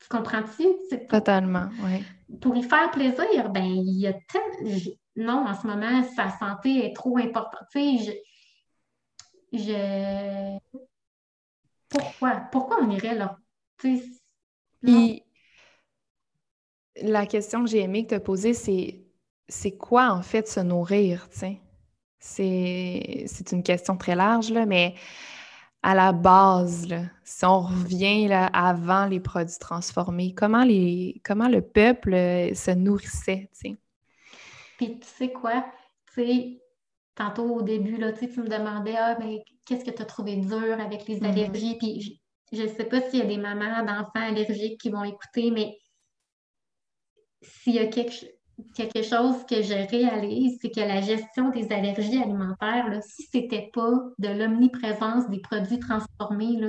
Tu 0.00 0.08
comprends-tu? 0.08 0.64
Totalement, 1.08 1.68
oui. 1.82 2.04
Pour 2.40 2.56
y 2.56 2.62
faire 2.62 2.90
plaisir, 2.90 3.50
ben 3.50 3.64
il 3.64 3.98
y 4.00 4.06
a 4.06 4.12
tellement. 4.12 4.70
Non, 5.16 5.46
en 5.46 5.54
ce 5.54 5.66
moment, 5.66 6.02
sa 6.16 6.30
santé 6.38 6.86
est 6.86 6.94
trop 6.94 7.18
importante. 7.18 7.68
Tu 7.70 8.08
je. 9.52 10.58
Pourquoi? 11.88 12.42
Pourquoi 12.50 12.78
on 12.82 12.90
irait 12.90 13.14
là? 13.14 13.38
Tu 13.78 14.00
la 17.02 17.26
question 17.26 17.64
que 17.64 17.70
j'ai 17.70 17.80
aimé 17.80 18.06
te 18.06 18.16
poser, 18.16 18.54
c'est 18.54 19.00
c'est 19.48 19.76
quoi 19.76 20.10
en 20.10 20.22
fait 20.22 20.48
se 20.48 20.60
nourrir, 20.60 21.28
tu? 21.30 21.58
C'est 22.18 23.52
une 23.52 23.62
question 23.62 23.96
très 23.98 24.14
large, 24.14 24.52
mais 24.52 24.94
à 25.84 25.94
la 25.94 26.12
base, 26.12 26.88
si 27.24 27.44
on 27.44 27.60
revient 27.60 28.26
là, 28.26 28.46
avant 28.46 29.04
les 29.04 29.20
produits 29.20 29.58
transformés, 29.60 30.34
comment, 30.34 30.64
les, 30.64 31.20
comment 31.22 31.46
le 31.46 31.60
peuple 31.60 32.14
euh, 32.14 32.54
se 32.54 32.70
nourrissait, 32.70 33.50
tu 33.52 33.70
sais? 33.70 33.76
Puis 34.78 34.98
tu 34.98 35.06
sais 35.06 35.30
quoi? 35.30 35.62
Tu 36.14 36.24
sais, 36.24 36.62
tantôt 37.14 37.56
au 37.56 37.60
début, 37.60 37.98
là, 37.98 38.12
tu 38.14 38.24
me 38.24 38.48
demandais, 38.48 38.96
ah, 38.96 39.14
ben, 39.16 39.38
qu'est-ce 39.66 39.84
que 39.84 39.90
tu 39.90 40.00
as 40.00 40.06
trouvé 40.06 40.36
dur 40.36 40.80
avec 40.80 41.06
les 41.06 41.20
mm-hmm. 41.20 41.26
allergies? 41.26 41.76
Puis 41.76 42.22
je 42.50 42.62
ne 42.62 42.68
sais 42.68 42.84
pas 42.84 43.02
s'il 43.02 43.18
y 43.18 43.22
a 43.22 43.26
des 43.26 43.36
mamans 43.36 43.84
d'enfants 43.84 44.26
allergiques 44.26 44.80
qui 44.80 44.88
vont 44.88 45.04
écouter, 45.04 45.50
mais 45.50 45.76
s'il 47.42 47.74
y 47.74 47.78
a 47.78 47.88
quelque 47.88 48.12
chose 48.12 48.30
quelque 48.74 49.02
chose 49.02 49.44
que 49.48 49.62
je 49.62 49.88
réalise, 49.90 50.58
c'est 50.60 50.70
que 50.70 50.80
la 50.80 51.00
gestion 51.00 51.50
des 51.50 51.72
allergies 51.72 52.22
alimentaires, 52.22 53.00
si 53.02 53.22
ce 53.24 53.38
n'était 53.38 53.70
pas 53.72 53.92
de 54.18 54.28
l'omniprésence 54.28 55.28
des 55.28 55.40
produits 55.40 55.78
transformés, 55.78 56.60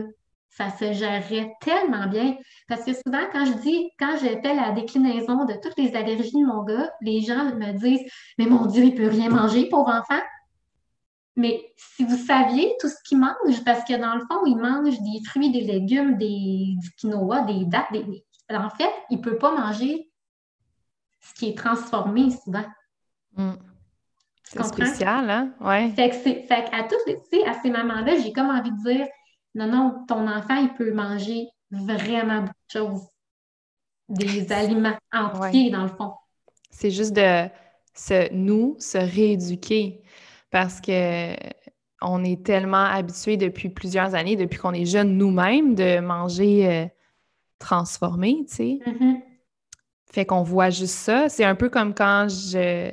ça 0.49 0.69
se 0.69 0.93
gérerait 0.93 1.53
tellement 1.61 2.07
bien. 2.07 2.37
Parce 2.67 2.83
que 2.83 2.93
souvent, 2.93 3.25
quand 3.31 3.45
je 3.45 3.53
dis, 3.61 3.89
quand 3.99 4.17
j'ai 4.21 4.41
fait 4.41 4.55
la 4.55 4.71
déclinaison 4.71 5.45
de 5.45 5.53
toutes 5.61 5.77
les 5.77 5.95
allergies 5.95 6.39
de 6.39 6.45
mon 6.45 6.63
gars, 6.63 6.89
les 7.01 7.21
gens 7.21 7.53
me 7.55 7.73
disent 7.73 8.09
Mais 8.37 8.45
mon 8.45 8.65
Dieu, 8.65 8.83
il 8.83 8.93
ne 8.93 8.97
peut 8.97 9.09
rien 9.09 9.29
manger, 9.29 9.67
pauvre 9.69 9.89
enfant. 9.89 10.21
Mais 11.35 11.61
si 11.75 12.05
vous 12.05 12.15
saviez 12.15 12.73
tout 12.79 12.87
ce 12.87 12.95
qu'il 13.05 13.19
mange, 13.19 13.63
parce 13.65 13.83
que 13.83 13.99
dans 13.99 14.15
le 14.15 14.21
fond, 14.21 14.45
il 14.45 14.55
mange 14.55 14.97
des 15.01 15.23
fruits, 15.25 15.51
des 15.51 15.61
légumes, 15.61 16.17
des, 16.17 16.75
du 16.77 16.91
quinoa, 16.97 17.41
des 17.41 17.65
dattes, 17.65 17.91
des... 17.91 18.23
en 18.49 18.69
fait, 18.69 18.89
il 19.09 19.17
ne 19.17 19.21
peut 19.23 19.37
pas 19.37 19.51
manger 19.51 20.09
ce 21.25 21.33
qui 21.33 21.49
est 21.49 21.57
transformé 21.57 22.29
souvent. 22.31 22.65
Mm. 23.35 23.53
C'est 24.43 24.63
spécial, 24.63 25.29
hein? 25.29 25.53
Ouais. 25.59 25.89
Fait 25.89 26.09
que, 26.09 26.15
fait 26.15 26.69
à 26.71 26.83
tous 26.83 27.41
à 27.47 27.53
ces 27.61 27.69
moments-là, 27.71 28.19
j'ai 28.19 28.31
comme 28.31 28.49
envie 28.49 28.71
de 28.71 28.83
dire 28.83 29.07
non, 29.55 29.67
non, 29.67 30.05
ton 30.07 30.27
enfant, 30.27 30.55
il 30.55 30.73
peut 30.77 30.93
manger 30.93 31.47
vraiment 31.71 32.41
beaucoup 32.41 32.53
de 32.73 32.79
choses. 32.79 33.07
Des 34.07 34.51
aliments 34.51 34.97
entiers, 35.11 35.71
dans 35.71 35.83
le 35.83 35.89
fond. 35.89 36.13
C'est 36.69 36.91
juste 36.91 37.13
de 37.13 37.49
se, 37.95 38.31
nous, 38.33 38.75
se 38.77 38.99
rééduquer 38.99 40.03
parce 40.51 40.79
que 40.79 41.33
on 42.01 42.23
est 42.23 42.45
tellement 42.45 42.83
habitués 42.83 43.37
depuis 43.37 43.69
plusieurs 43.69 44.13
années, 44.13 44.35
depuis 44.35 44.59
qu'on 44.59 44.73
est 44.73 44.85
jeunes 44.85 45.17
nous-mêmes, 45.17 45.73
de 45.73 45.99
manger 46.01 46.67
euh, 46.69 46.85
transformé, 47.57 48.45
tu 48.47 48.55
sais. 48.55 48.79
Mm-hmm. 48.85 49.21
Fait 50.15 50.25
qu'on 50.25 50.43
voit 50.43 50.69
juste 50.69 50.95
ça. 50.95 51.27
C'est 51.27 51.43
un 51.43 51.55
peu 51.55 51.67
comme 51.67 51.93
quand 51.93 52.27
je 52.29 52.89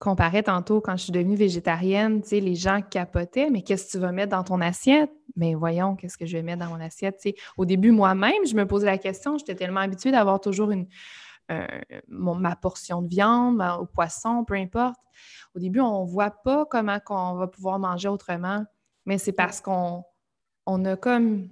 comparais 0.00 0.42
tantôt, 0.42 0.80
quand 0.80 0.96
je 0.96 1.04
suis 1.04 1.12
devenue 1.12 1.36
végétarienne, 1.36 2.20
tu 2.20 2.30
sais, 2.30 2.40
les 2.40 2.56
gens 2.56 2.82
capotaient, 2.82 3.48
mais 3.48 3.62
qu'est-ce 3.62 3.86
que 3.86 3.90
tu 3.92 3.98
vas 3.98 4.10
mettre 4.10 4.30
dans 4.30 4.42
ton 4.42 4.60
assiette? 4.60 5.12
Mais 5.36 5.54
voyons, 5.54 5.94
qu'est-ce 5.94 6.18
que 6.18 6.26
je 6.26 6.36
vais 6.36 6.42
mettre 6.42 6.64
dans 6.64 6.70
mon 6.70 6.80
assiette? 6.80 7.22
Au 7.58 7.64
début, 7.64 7.92
moi-même, 7.92 8.44
je 8.44 8.56
me 8.56 8.66
posais 8.66 8.86
la 8.86 8.98
question, 8.98 9.38
j'étais 9.38 9.54
tellement 9.54 9.78
habituée 9.78 10.10
d'avoir 10.10 10.40
toujours 10.40 10.72
une, 10.72 10.88
ma 12.08 12.56
portion 12.56 13.02
de 13.02 13.08
viande, 13.08 13.62
au 13.78 13.86
poisson, 13.86 14.44
peu 14.44 14.54
importe. 14.54 14.98
Au 15.54 15.60
début, 15.60 15.78
on 15.78 16.04
ne 16.04 16.10
voit 16.10 16.32
pas 16.42 16.66
comment 16.66 16.98
on 17.08 17.34
va 17.36 17.46
pouvoir 17.46 17.78
manger 17.78 18.08
autrement, 18.08 18.64
mais 19.06 19.18
c'est 19.18 19.30
parce 19.30 19.60
qu'on 19.60 20.02
on 20.66 20.84
a 20.86 20.96
comme... 20.96 21.50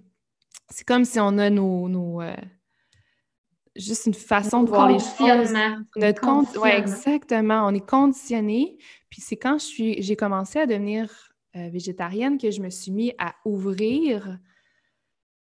C'est 0.69 0.85
comme 0.85 1.05
si 1.05 1.21
on 1.21 1.39
a 1.39 1.49
nos, 1.49 2.23
euh, 2.23 2.35
juste 3.79 4.07
une 4.07 4.15
façon 4.15 4.63
de 4.63 4.69
voir 4.69 4.89
les 4.89 4.99
choses. 4.99 5.53
Notre 5.97 6.21
Oui, 6.61 6.71
exactement. 6.71 7.67
On 7.67 7.75
est 7.75 7.87
conditionné. 7.87 8.79
Puis 9.11 9.21
c'est 9.21 9.37
quand 9.37 9.59
j'ai 9.59 10.17
commencé 10.17 10.59
à 10.59 10.67
devenir 10.67 11.11
euh, 11.57 11.69
végétarienne 11.69 12.39
que 12.39 12.51
je 12.51 12.61
me 12.61 12.71
suis 12.71 12.93
mis 12.93 13.13
à 13.19 13.35
ouvrir 13.45 14.39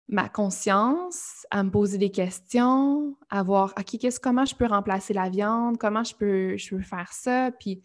ma 0.08 0.28
conscience, 0.28 1.46
à 1.50 1.62
me 1.62 1.70
poser 1.70 1.98
des 1.98 2.10
questions, 2.10 3.14
à 3.28 3.42
voir, 3.42 3.74
OK, 3.78 3.98
qu'est-ce, 3.98 4.18
comment 4.18 4.46
je 4.46 4.54
peux 4.54 4.66
remplacer 4.66 5.12
la 5.12 5.28
viande, 5.28 5.76
comment 5.76 6.02
je 6.02 6.14
peux, 6.14 6.56
je 6.56 6.70
peux 6.70 6.82
faire 6.82 7.12
ça? 7.12 7.50
Puis 7.52 7.82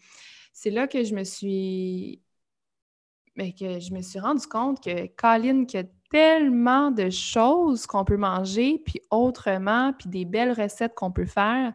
c'est 0.52 0.70
là 0.70 0.88
que 0.88 1.04
je 1.04 1.14
me 1.14 1.24
suis 1.24 2.22
mais 3.36 3.52
que 3.52 3.80
je 3.80 3.92
me 3.92 4.00
suis 4.00 4.18
rendu 4.18 4.46
compte 4.46 4.82
que 4.82 5.06
Colin, 5.16 5.64
a 5.74 5.82
tellement 6.14 6.92
de 6.92 7.10
choses 7.10 7.88
qu'on 7.88 8.04
peut 8.04 8.16
manger, 8.16 8.80
puis 8.86 9.00
autrement, 9.10 9.92
puis 9.98 10.08
des 10.08 10.24
belles 10.24 10.52
recettes 10.52 10.94
qu'on 10.94 11.10
peut 11.10 11.26
faire. 11.26 11.72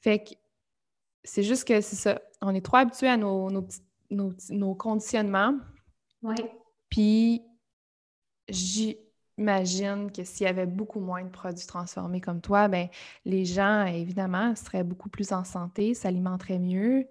Fait 0.00 0.22
que 0.22 0.30
c'est 1.24 1.42
juste 1.42 1.66
que 1.66 1.80
c'est 1.80 1.96
ça. 1.96 2.22
On 2.40 2.54
est 2.54 2.64
trop 2.64 2.76
habitué 2.76 3.08
à 3.08 3.16
nos, 3.16 3.50
nos, 3.50 3.66
nos, 4.50 4.74
conditionnements. 4.76 5.56
Oui. 6.22 6.36
Puis 6.88 7.42
j'imagine 8.48 10.12
que 10.12 10.22
s'il 10.22 10.46
y 10.46 10.48
avait 10.48 10.66
beaucoup 10.66 11.00
moins 11.00 11.24
de 11.24 11.30
produits 11.30 11.66
transformés 11.66 12.20
comme 12.20 12.40
toi, 12.40 12.68
ben 12.68 12.86
les 13.24 13.44
gens, 13.44 13.86
évidemment, 13.86 14.54
seraient 14.54 14.84
beaucoup 14.84 15.08
plus 15.08 15.32
en 15.32 15.42
santé, 15.42 15.94
s'alimenteraient 15.94 16.60
mieux. 16.60 17.08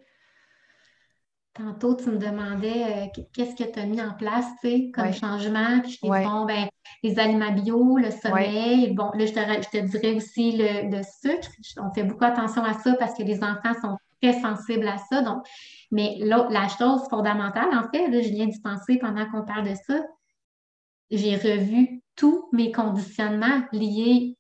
Tantôt, 1.54 1.95
tu 1.95 2.10
me 2.10 2.18
demandais 2.18 3.10
euh, 3.18 3.24
qu'est-ce 3.34 3.62
que 3.62 3.70
tu 3.70 3.78
as 3.78 3.86
mis 3.86 4.02
en 4.02 4.14
place, 4.14 4.45
tu 4.62 4.70
sais, 4.70 4.91
comme 4.93 5.12
changement. 5.12 5.82
Puis 5.82 5.91
je 5.91 5.99
t'ai 5.99 6.08
dit, 6.08 6.26
bon, 6.26 6.45
ben, 6.45 6.70
les 7.04 7.20
aliments 7.20 7.52
bio, 7.52 7.97
le 7.97 8.10
sommeil. 8.10 8.93
Bon, 8.93 9.12
là, 9.14 9.26
je 9.26 9.34
te, 9.34 9.39
je 9.39 9.70
te 9.70 9.86
dirais 9.86 10.16
aussi 10.16 10.54
le, 10.54 10.89
le, 10.89 11.04
sucre. 11.04 11.49
On 11.78 11.93
fait 11.93 12.04
beaucoup 12.04 12.24
attention 12.24 12.64
à 12.64 12.74
ça 12.74 12.93
parce 12.93 13.18
que 13.18 13.24
les 13.24 13.43
enfants 13.43 13.74
sont 13.82 13.97
très 14.22 14.39
sensibles 14.39 14.88
à 14.88 14.97
ça. 14.97 15.22
Donc, 15.24 15.45
mais 15.91 16.16
là, 16.20 16.47
la 16.49 16.70
chose 16.70 17.02
fondamentale, 17.10 17.70
en 17.74 17.89
fait, 17.89 18.08
là, 18.08 18.22
je 18.22 18.30
viens 18.30 18.47
d'y 18.47 18.62
penser 18.62 18.97
pendant 18.97 19.30
qu'on 19.30 19.43
parle 19.43 19.68
de 19.70 19.76
ça, 19.76 19.99
j'ai 21.10 21.36
revu 21.36 22.02
tous 22.16 22.47
mes 22.54 22.72
conditionnements 22.72 23.62
liés 23.74 24.38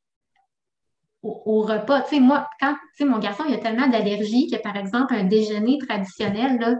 au, 1.23 1.61
repas. 1.61 2.01
Tu 2.01 2.15
sais, 2.15 2.19
moi, 2.19 2.49
quand, 2.59 2.73
tu 2.73 3.03
sais, 3.03 3.05
mon 3.05 3.19
garçon, 3.19 3.43
il 3.47 3.53
a 3.53 3.57
tellement 3.57 3.87
d'allergies 3.87 4.49
que, 4.49 4.57
par 4.57 4.75
exemple, 4.75 5.13
un 5.13 5.25
déjeuner 5.25 5.77
traditionnel, 5.77 6.57
là, 6.59 6.75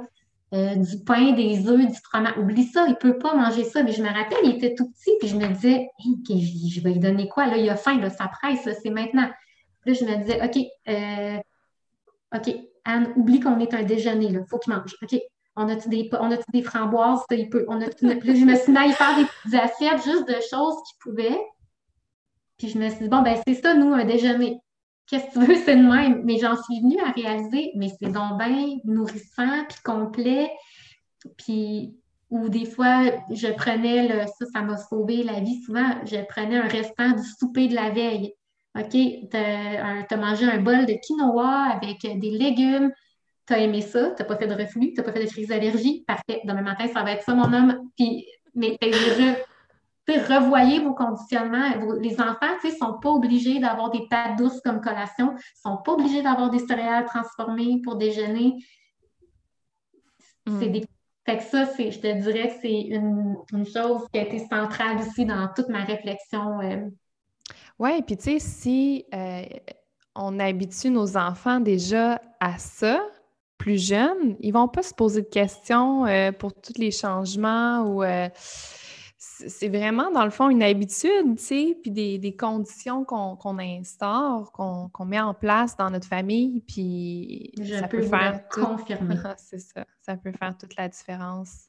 euh, 0.54 0.76
du 0.76 1.04
pain, 1.04 1.32
des 1.32 1.68
œufs, 1.68 1.88
du 1.88 1.98
fromage. 2.04 2.38
Oublie 2.38 2.66
ça, 2.66 2.86
il 2.86 2.92
ne 2.92 2.96
peut 2.96 3.18
pas 3.18 3.36
manger 3.36 3.64
ça. 3.64 3.84
Mais 3.84 3.94
je 3.94 4.04
me 4.04 4.10
rappelle, 4.10 4.40
il 4.44 4.56
était 4.56 4.76
tout 4.76 4.90
petit, 4.92 5.12
puis 5.20 5.30
je 5.30 5.36
me 5.38 5.48
disais, 5.48 5.90
je 6.00 6.82
vais 6.82 6.92
lui 6.92 7.00
donner 7.00 7.28
quoi? 7.28 7.48
Là, 7.48 7.58
il 7.58 7.70
a 7.70 7.76
faim, 7.76 8.00
là, 8.00 8.10
ça 8.10 8.28
presse, 8.28 8.68
c'est 8.84 8.90
maintenant. 8.90 9.30
Puis 9.82 9.94
là, 9.94 10.00
je 10.00 10.06
me 10.06 10.18
disais, 10.18 10.44
OK, 10.44 10.58
euh, 10.90 11.38
OK, 12.36 12.56
Anne, 12.86 13.14
oublie 13.16 13.40
qu'on 13.40 13.60
est 13.60 13.74
un 13.74 13.84
déjeuner, 13.84 14.26
il 14.26 14.44
faut 14.50 14.60
qu'il 14.60 14.74
mange. 14.74 14.96
OK, 15.02 15.20
on 15.56 15.70
a-tu 15.70 15.90
des, 15.90 16.10
des 16.54 16.64
framboises? 16.64 17.22
Il 17.32 17.50
peut, 17.50 17.66
on 17.68 17.82
a 17.82 17.86
je 18.02 18.46
me 18.46 18.56
suis 18.56 18.72
mis 18.72 18.78
à 18.78 18.92
faire 18.92 19.18
des 19.18 19.58
assiettes 19.58 20.04
juste 20.04 20.28
de 20.28 20.36
choses 20.50 20.76
qu'il 20.88 20.98
pouvait. 21.00 21.40
Puis 22.58 22.70
je 22.70 22.78
me 22.78 22.90
suis 22.90 23.00
dit, 23.00 23.10
bon, 23.10 23.22
ben 23.22 23.38
c'est 23.46 23.56
ça, 23.56 23.74
nous, 23.74 23.94
un 23.94 24.06
déjeuner. 24.06 24.60
Qu'est-ce 25.12 25.26
que 25.26 25.40
tu 25.40 25.46
veux, 25.46 25.56
c'est 25.66 25.76
de 25.76 25.82
même. 25.82 26.24
Mais 26.24 26.38
j'en 26.38 26.56
suis 26.56 26.80
venue 26.80 26.98
à 27.02 27.12
réaliser, 27.12 27.74
mais 27.76 27.90
c'est 27.90 28.10
donc 28.10 28.38
bien 28.38 28.78
nourrissant, 28.86 29.66
puis 29.68 29.78
complet. 29.84 30.50
Puis, 31.38 31.98
ou 32.30 32.48
des 32.48 32.64
fois, 32.64 33.04
je 33.30 33.48
prenais 33.48 34.08
le, 34.08 34.26
ça, 34.26 34.46
ça 34.54 34.62
m'a 34.62 34.78
sauvé 34.78 35.24
la 35.24 35.42
vie 35.42 35.62
souvent, 35.64 36.00
je 36.06 36.16
prenais 36.30 36.58
un 36.58 36.68
restant 36.68 37.10
du 37.12 37.24
souper 37.38 37.68
de 37.68 37.76
la 37.76 37.90
veille. 37.90 38.34
OK, 38.80 38.92
tu 38.92 39.38
as, 39.38 40.18
mangé 40.18 40.46
un 40.46 40.62
bol 40.62 40.86
de 40.86 40.94
quinoa 41.06 41.74
avec 41.74 42.00
des 42.04 42.32
légumes, 42.32 42.94
tu 43.46 43.54
as 43.54 43.60
aimé 43.60 43.82
ça, 43.82 44.12
tu 44.12 44.22
n'as 44.22 44.26
pas 44.26 44.38
fait 44.38 44.48
de 44.48 44.56
reflux, 44.56 44.94
tu 44.94 45.02
n'as 45.02 45.04
pas 45.04 45.12
fait 45.12 45.26
de 45.26 45.30
crise 45.30 45.50
d'allergie, 45.50 46.06
parfait. 46.08 46.40
Demain 46.46 46.62
matin, 46.62 46.88
ça 46.88 47.04
va 47.04 47.12
être 47.12 47.24
ça, 47.24 47.36
mon 47.36 47.52
homme. 47.52 47.90
Puis, 47.98 48.26
mais 48.56 48.78
revoyez 50.18 50.80
vos 50.80 50.94
conditionnements. 50.94 51.70
les 52.00 52.20
enfants 52.20 52.56
ne 52.64 52.70
sont 52.72 53.00
pas 53.00 53.10
obligés 53.10 53.60
d'avoir 53.60 53.92
des 53.92 54.08
pâtes 54.10 54.38
douces 54.38 54.62
comme 54.62 54.82
collation, 54.82 55.34
ne 55.34 55.40
sont 55.64 55.78
pas 55.78 55.94
obligés 55.94 56.22
d'avoir 56.22 56.50
des 56.50 56.60
céréales 56.60 57.06
transformées 57.06 57.82
pour 57.84 57.96
déjeuner. 57.96 58.56
C'est 60.48 60.68
mm. 60.68 60.72
des 60.72 60.86
fait 61.26 61.38
que 61.38 61.44
ça, 61.44 61.66
je 61.66 62.00
te 62.00 62.22
dirais 62.22 62.48
que 62.48 62.56
c'est 62.62 62.82
une, 62.82 63.66
chose 63.66 64.08
qui 64.12 64.20
a 64.20 64.24
été 64.24 64.40
centrale 64.40 64.98
aussi 64.98 65.26
dans 65.26 65.48
toute 65.56 65.70
ma 65.70 65.84
réflexion. 65.84 66.60
Euh. 66.62 66.90
Oui, 67.78 68.02
puis 68.02 68.18
tu 68.18 68.24
sais, 68.24 68.40
si 68.40 69.06
euh, 69.14 69.44
on 70.16 70.40
habitue 70.40 70.90
nos 70.90 71.18
enfants 71.18 71.60
déjà 71.60 72.20
à 72.40 72.58
ça, 72.58 73.02
plus 73.60 73.78
jeunes, 73.78 74.36
ils 74.40 74.52
vont 74.52 74.68
pas 74.68 74.82
se 74.82 74.96
poser 74.96 75.22
de 75.22 75.28
questions 75.28 76.08
euh, 76.08 76.32
pour 76.32 76.54
tous 76.54 76.80
les 76.80 76.90
changements 76.90 77.82
ou 77.82 78.04
c'est 79.48 79.70
vraiment, 79.70 80.12
dans 80.12 80.24
le 80.24 80.30
fond, 80.30 80.50
une 80.50 80.64
habitude, 80.64 81.38
tu 81.38 81.44
sais, 81.44 81.78
puis 81.82 81.92
des, 81.92 82.36
conditions 82.36 83.04
qu'on 83.04 83.60
instaure, 83.60 84.52
qu'on 84.52 85.06
met 85.06 85.20
en 85.20 85.34
place 85.34 85.76
dans 85.76 85.90
notre 85.90 86.08
famille, 86.08 86.62
puis 86.62 87.52
ça 87.80 87.88
peut 87.88 88.02
faire 88.02 88.48
confirmer. 88.50 89.16
c'est 89.38 89.60
ça, 89.60 89.86
ça 90.02 90.18
peut 90.18 90.32
faire 90.32 90.58
toute 90.58 90.76
la 90.76 90.88
différence. 90.88 91.68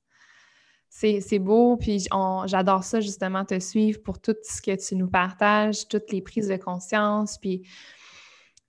C'est 0.89 1.39
beau, 1.39 1.77
puis 1.77 2.07
j'adore 2.47 2.85
ça, 2.85 3.01
justement, 3.01 3.45
te 3.45 3.59
suivre 3.59 4.03
pour 4.03 4.21
tout 4.21 4.37
ce 4.43 4.61
que 4.61 4.77
tu 4.77 4.95
nous 4.97 5.09
partages, 5.09 5.89
toutes 5.89 6.13
les 6.13 6.21
prises 6.21 6.49
de 6.49 6.57
conscience, 6.57 7.39
puis 7.39 7.67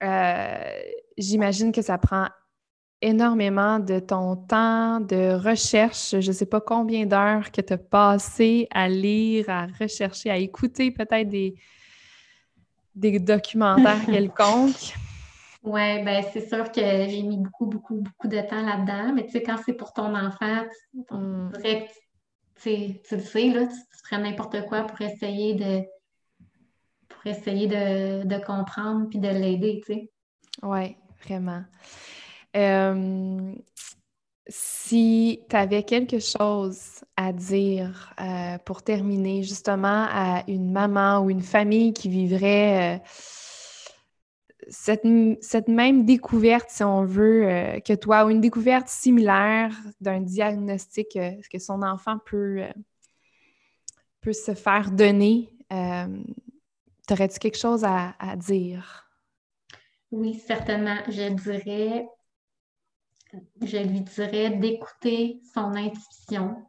euh, 0.04 0.82
j'imagine 1.18 1.72
que 1.72 1.82
ça 1.82 1.98
prend 1.98 2.28
énormément 3.04 3.80
de 3.80 4.00
ton 4.00 4.36
temps 4.36 5.00
de 5.00 5.34
recherche. 5.34 6.16
Je 6.20 6.28
ne 6.28 6.34
sais 6.34 6.46
pas 6.46 6.62
combien 6.62 7.06
d'heures 7.06 7.52
que 7.52 7.62
tu 7.62 7.74
as 7.74 7.78
passé 7.78 8.68
à 8.72 8.88
lire, 8.88 9.50
à 9.50 9.68
rechercher, 9.80 10.30
à 10.30 10.38
écouter 10.38 10.90
peut-être 10.90 11.28
des, 11.28 11.56
des 12.96 13.20
documentaires 13.20 14.06
quelconques. 14.06 14.96
Oui, 15.64 16.04
ben 16.04 16.24
c'est 16.32 16.48
sûr 16.48 16.72
que 16.72 16.82
j'ai 16.82 17.24
mis 17.24 17.38
beaucoup, 17.38 17.66
beaucoup, 17.66 17.96
beaucoup 17.96 18.28
de 18.28 18.40
temps 18.42 18.66
là-dedans. 18.66 19.14
Mais 19.14 19.26
tu 19.26 19.32
sais, 19.32 19.44
quand 19.44 19.58
c'est 19.66 19.74
pour 19.74 19.94
ton 19.94 20.16
enfant, 20.16 20.64
tu, 20.94 21.16
mm. 21.16 21.52
tu 22.62 23.16
le 23.16 23.22
sais, 23.22 23.50
là, 23.50 23.68
tu, 23.68 23.76
ferais 24.06 24.22
n'importe 24.22 24.66
quoi 24.68 24.84
pour 24.84 25.00
essayer 25.02 25.56
de 25.56 25.84
pour 27.08 27.26
essayer 27.28 27.68
de, 27.68 28.26
de 28.26 28.46
comprendre 28.46 29.08
puis 29.10 29.20
de 29.20 29.30
l'aider, 29.30 29.82
tu 29.86 29.94
sais. 29.94 30.12
Oui, 30.62 30.98
vraiment. 31.26 31.64
Euh, 32.56 33.54
si 34.48 35.42
tu 35.50 35.56
avais 35.56 35.84
quelque 35.84 36.20
chose 36.20 37.04
à 37.16 37.32
dire 37.32 38.14
euh, 38.20 38.58
pour 38.60 38.84
terminer, 38.84 39.44
justement, 39.44 40.08
à 40.10 40.44
une 40.48 40.72
maman 40.72 41.20
ou 41.22 41.30
une 41.30 41.42
famille 41.42 41.94
qui 41.94 42.10
vivrait 42.10 42.98
euh, 42.98 43.00
cette, 44.70 45.68
même 45.68 46.06
découverte, 46.06 46.70
si 46.70 46.84
on 46.84 47.06
veut, 47.06 47.80
que 47.86 47.94
toi, 47.94 48.26
ou 48.26 48.30
une 48.30 48.42
découverte 48.42 48.88
similaire 48.88 49.76
d'un 50.00 50.22
diagnostic 50.22 51.18
que 51.52 51.60
son 51.60 51.82
enfant 51.82 52.18
peut, 52.26 52.64
peut 54.22 54.34
se 54.34 54.54
faire 54.54 54.92
donner, 54.92 55.50
t'aurais-tu 57.08 57.40
quelque 57.40 57.58
chose 57.58 57.84
à 57.84 58.36
dire? 58.38 59.04
Oui, 60.14 60.36
certainement. 60.36 61.00
Je 61.10 61.30
dirais 61.34 62.08
je 63.62 63.78
lui 63.78 64.02
dirais 64.02 64.52
d'écouter 64.52 65.42
son 65.54 65.76
intuition. 65.76 66.66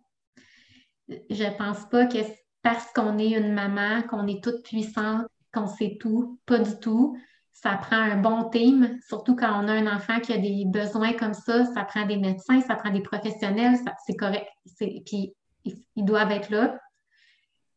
Je 1.09 1.45
ne 1.45 1.57
pense 1.57 1.89
pas 1.89 2.07
que 2.07 2.19
parce 2.63 2.93
qu'on 2.93 3.19
est 3.19 3.33
une 3.33 3.53
maman, 3.53 4.03
qu'on 4.03 4.27
est 4.27 4.43
toute 4.43 4.63
puissante, 4.65 5.27
qu'on 5.53 5.67
sait 5.67 5.99
tout, 6.01 6.41
pas 6.47 6.59
du 6.59 6.79
tout. 6.81 7.17
Ça 7.53 7.77
prend 7.77 7.97
un 7.97 8.17
bon 8.17 8.49
team, 8.51 8.99
surtout 9.07 9.37
quand 9.37 9.63
on 9.63 9.69
a 9.69 9.73
un 9.73 9.95
enfant 9.95 10.21
qui 10.21 10.33
a 10.33 10.39
des 10.39 10.65
besoins 10.67 11.13
comme 11.13 11.35
ça, 11.35 11.65
ça 11.67 11.85
prend 11.85 12.05
des 12.07 12.17
médecins, 12.17 12.61
ça 12.61 12.75
prend 12.75 12.91
des 12.91 13.03
professionnels, 13.03 13.77
c'est 14.07 14.17
correct. 14.17 14.49
Puis 14.79 15.35
ils 15.65 16.05
doivent 16.05 16.33
être 16.33 16.51
là. 16.51 16.79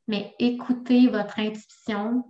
Mais 0.07 0.33
écoutez 0.39 1.07
votre 1.07 1.39
intuition 1.39 2.23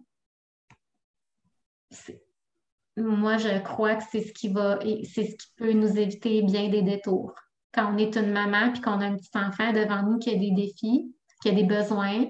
moi, 2.98 3.38
je 3.38 3.60
crois 3.60 3.96
que 3.96 4.04
c'est 4.12 4.22
ce 4.22 4.34
qui 4.34 4.50
va, 4.50 4.80
c'est 4.82 5.26
ce 5.26 5.36
qui 5.36 5.48
peut 5.56 5.74
nous 5.74 5.98
éviter 5.98 6.42
bien 6.42 6.70
des 6.70 6.82
détours. 6.82 7.34
Quand 7.74 7.94
on 7.94 7.98
est 7.98 8.16
une 8.16 8.32
maman 8.32 8.72
puis 8.72 8.82
qu'on 8.82 9.00
a 9.02 9.06
un 9.06 9.16
petit 9.16 9.30
enfant 9.36 9.72
devant 9.72 10.02
nous 10.04 10.18
qui 10.18 10.32
a 10.32 10.36
des 10.36 10.52
défis, 10.52 11.14
qui 11.42 11.50
a 11.50 11.52
des 11.52 11.64
besoins, 11.64 12.26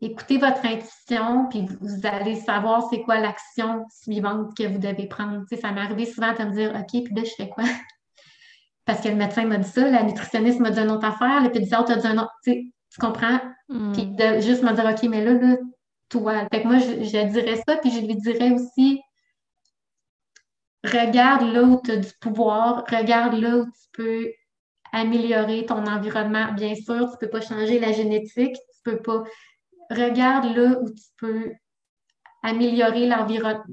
écoutez 0.00 0.38
votre 0.38 0.64
intuition, 0.64 1.48
puis 1.48 1.66
vous 1.80 2.06
allez 2.06 2.36
savoir 2.36 2.88
c'est 2.90 3.02
quoi 3.02 3.18
l'action 3.18 3.84
suivante 3.90 4.56
que 4.56 4.64
vous 4.64 4.78
devez 4.78 5.06
prendre. 5.06 5.44
ça 5.60 5.72
m'est 5.72 5.80
arrivé 5.80 6.04
souvent 6.04 6.32
de 6.32 6.44
me 6.44 6.52
dire 6.52 6.74
OK, 6.74 7.04
puis 7.04 7.14
là, 7.14 7.22
je 7.24 7.34
fais 7.36 7.48
quoi? 7.48 7.64
Parce 8.84 9.00
que 9.00 9.08
le 9.08 9.16
médecin 9.16 9.44
m'a 9.44 9.58
dit 9.58 9.68
ça, 9.68 9.88
la 9.88 10.02
nutritionniste 10.02 10.60
m'a 10.60 10.70
dit 10.70 10.80
une 10.80 10.90
autre 10.90 11.06
affaire, 11.06 11.42
le 11.42 11.50
pédiatre 11.50 11.92
a 11.92 11.96
dit 11.96 12.06
un 12.06 12.18
autre. 12.18 12.32
Tu 12.44 12.72
comprends? 13.00 13.40
Hmm. 13.68 13.92
Puis 13.92 14.06
de 14.06 14.40
juste 14.40 14.62
me 14.62 14.72
dire 14.72 14.84
OK, 14.84 15.02
mais 15.10 15.24
là, 15.24 15.34
là, 15.34 15.56
toi. 16.08 16.46
Fait 16.52 16.62
que 16.62 16.66
moi, 16.66 16.78
je, 16.78 17.28
dirais 17.28 17.62
ça, 17.66 17.76
puis 17.76 17.90
je 17.90 18.00
lui 18.00 18.16
dirais 18.16 18.52
aussi 18.52 19.00
regarde 20.84 21.42
là 21.42 21.62
où 21.62 21.80
tu 21.82 21.90
as 21.90 21.96
du 21.96 22.10
pouvoir, 22.20 22.84
regarde 22.90 23.34
là 23.34 23.58
où 23.58 23.64
tu 23.64 23.88
peux 23.92 24.32
améliorer 24.92 25.66
ton 25.66 25.86
environnement. 25.86 26.52
Bien 26.52 26.74
sûr, 26.74 27.08
tu 27.08 27.14
ne 27.14 27.16
peux 27.20 27.28
pas 27.28 27.40
changer 27.40 27.78
la 27.78 27.92
génétique, 27.92 28.54
tu 28.54 28.82
peux 28.84 29.02
pas. 29.02 29.24
Regarde 29.90 30.56
là 30.56 30.78
où 30.80 30.88
tu 30.90 31.04
peux 31.16 31.52
améliorer 32.42 33.08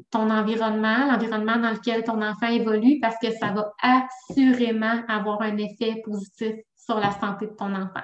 ton 0.10 0.30
environnement, 0.30 1.06
l'environnement 1.12 1.58
dans 1.58 1.72
lequel 1.72 2.04
ton 2.04 2.22
enfant 2.22 2.48
évolue, 2.48 3.00
parce 3.00 3.18
que 3.22 3.32
ça 3.32 3.52
va 3.52 3.72
assurément 3.82 5.04
avoir 5.08 5.42
un 5.42 5.58
effet 5.58 6.02
positif 6.04 6.56
sur 6.76 7.00
la 7.00 7.12
santé 7.20 7.48
de 7.48 7.54
ton 7.54 7.74
enfant. 7.76 8.04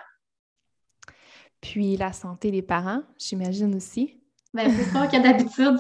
Puis 1.61 1.97
la 1.97 2.13
santé 2.13 2.51
des 2.51 2.61
parents, 2.61 3.03
j'imagine 3.17 3.75
aussi. 3.75 4.20
Bien, 4.54 4.70
c'est 4.70 4.89
sûr 4.89 5.08
que 5.08 5.22
d'habitude, 5.22 5.80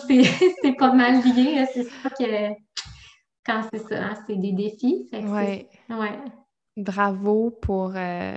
c'est 0.63 0.73
pas 0.77 0.93
mal 0.93 1.21
lié. 1.23 1.65
C'est 1.73 1.83
sûr 1.83 2.09
que 2.17 2.53
quand 3.45 3.63
c'est 3.71 3.87
ça, 3.87 4.03
hein, 4.03 4.13
c'est 4.27 4.37
des 4.37 4.53
défis. 4.53 5.09
Oui. 5.11 5.67
Ouais. 5.89 6.19
Bravo 6.77 7.51
pour 7.61 7.93
euh, 7.95 8.35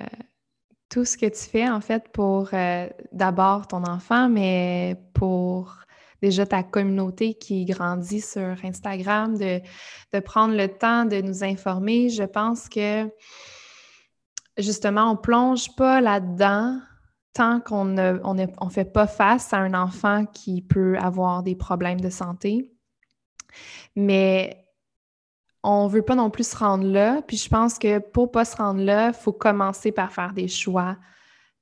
tout 0.88 1.04
ce 1.04 1.16
que 1.16 1.26
tu 1.26 1.48
fais, 1.50 1.68
en 1.68 1.80
fait, 1.80 2.08
pour 2.12 2.50
euh, 2.52 2.88
d'abord 3.12 3.68
ton 3.68 3.84
enfant, 3.84 4.28
mais 4.28 4.96
pour 5.14 5.76
déjà 6.20 6.46
ta 6.46 6.62
communauté 6.62 7.34
qui 7.34 7.64
grandit 7.66 8.22
sur 8.22 8.56
Instagram, 8.64 9.36
de, 9.36 9.60
prendre 10.20 10.56
le 10.56 10.68
temps 10.68 11.04
de 11.04 11.20
nous 11.20 11.44
informer. 11.44 12.08
Je 12.08 12.24
pense 12.24 12.68
que 12.68 13.08
justement, 14.56 15.12
on 15.12 15.16
plonge 15.16 15.74
pas 15.76 16.00
là-dedans 16.00 16.80
tant 17.34 17.60
qu'on 17.60 17.84
ne 17.84 18.18
on 18.24 18.68
fait 18.70 18.90
pas 18.92 19.06
face 19.06 19.52
à 19.52 19.58
un 19.58 19.74
enfant 19.74 20.24
qui 20.24 20.62
peut 20.62 20.96
avoir 20.98 21.42
des 21.42 21.56
problèmes 21.56 22.00
de 22.00 22.10
santé. 22.10 22.72
Mais 23.96 24.64
on 25.62 25.86
veut 25.86 26.02
pas 26.02 26.14
non 26.14 26.30
plus 26.30 26.48
se 26.48 26.56
rendre 26.56 26.86
là. 26.86 27.22
Puis 27.22 27.36
je 27.36 27.48
pense 27.48 27.78
que 27.78 27.98
pour 27.98 28.30
pas 28.30 28.44
se 28.44 28.56
rendre 28.56 28.82
là, 28.82 29.08
il 29.08 29.14
faut 29.14 29.32
commencer 29.32 29.92
par 29.92 30.12
faire 30.12 30.32
des 30.32 30.48
choix 30.48 30.96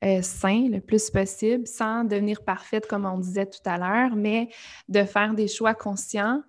euh, 0.05 0.21
sain 0.21 0.69
le 0.69 0.81
plus 0.81 1.11
possible, 1.11 1.67
sans 1.67 2.05
devenir 2.05 2.43
parfaite, 2.43 2.87
comme 2.87 3.07
on 3.07 3.19
disait 3.19 3.47
tout 3.47 3.61
à 3.65 3.79
l'heure, 3.79 4.17
mais 4.17 4.49
de 4.89 5.05
faire 5.05 5.33
des 5.33 5.49
choix 5.49 5.75
conscients 5.75 6.43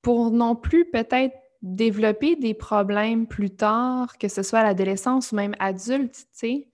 pour 0.00 0.30
non 0.30 0.56
plus 0.56 0.90
peut-être 0.90 1.36
développer 1.60 2.34
des 2.34 2.54
problèmes 2.54 3.26
plus 3.26 3.50
tard, 3.50 4.18
que 4.18 4.28
ce 4.28 4.42
soit 4.42 4.60
à 4.60 4.64
l'adolescence 4.64 5.30
ou 5.30 5.36
même 5.36 5.54
adulte, 5.60 6.14
tu 6.14 6.26
sais. 6.32 6.71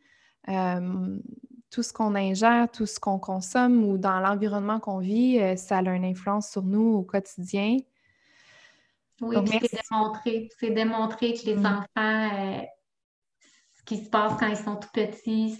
Euh, 0.48 1.18
tout 1.70 1.82
ce 1.82 1.92
qu'on 1.92 2.14
ingère, 2.14 2.70
tout 2.70 2.86
ce 2.86 2.98
qu'on 2.98 3.18
consomme 3.18 3.84
ou 3.84 3.98
dans 3.98 4.20
l'environnement 4.20 4.80
qu'on 4.80 4.98
vit, 4.98 5.38
euh, 5.38 5.56
ça 5.56 5.78
a 5.78 5.82
une 5.82 6.04
influence 6.04 6.50
sur 6.50 6.62
nous 6.62 6.94
au 6.94 7.02
quotidien. 7.02 7.76
Oui, 9.20 9.36
c'est 9.60 9.80
démontré, 9.90 10.48
c'est 10.58 10.70
démontré 10.70 11.34
que 11.34 11.44
les 11.44 11.56
mm. 11.56 11.66
enfants, 11.66 12.66
qui 13.84 14.04
se 14.04 14.10
passe 14.10 14.34
quand 14.38 14.46
ils 14.46 14.56
sont 14.56 14.76
tout 14.76 14.88
petits, 14.92 15.58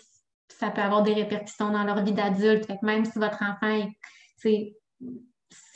ça 0.48 0.70
peut 0.70 0.82
avoir 0.82 1.02
des 1.02 1.14
répercussions 1.14 1.70
dans 1.70 1.84
leur 1.84 2.02
vie 2.04 2.12
d'adulte. 2.12 2.70
même 2.82 3.04
si 3.04 3.18
votre 3.18 3.42
enfant, 3.42 3.86
est, 4.44 4.76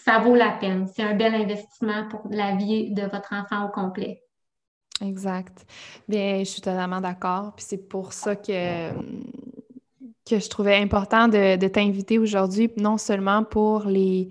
ça 0.04 0.18
vaut 0.18 0.34
la 0.34 0.52
peine. 0.52 0.86
C'est 0.88 1.02
un 1.02 1.14
bel 1.14 1.34
investissement 1.34 2.08
pour 2.08 2.26
la 2.30 2.56
vie 2.56 2.92
de 2.92 3.02
votre 3.02 3.32
enfant 3.32 3.66
au 3.66 3.68
complet. 3.70 4.22
Exact. 5.02 5.66
Bien, 6.08 6.38
je 6.38 6.44
suis 6.44 6.62
totalement 6.62 7.00
d'accord. 7.00 7.52
Puis 7.56 7.64
c'est 7.68 7.88
pour 7.88 8.12
ça 8.12 8.36
que, 8.36 8.90
que 10.28 10.38
je 10.38 10.48
trouvais 10.48 10.76
important 10.76 11.28
de, 11.28 11.56
de 11.56 11.68
t'inviter 11.68 12.18
aujourd'hui, 12.18 12.70
non 12.76 12.98
seulement 12.98 13.44
pour 13.44 13.84
les, 13.86 14.28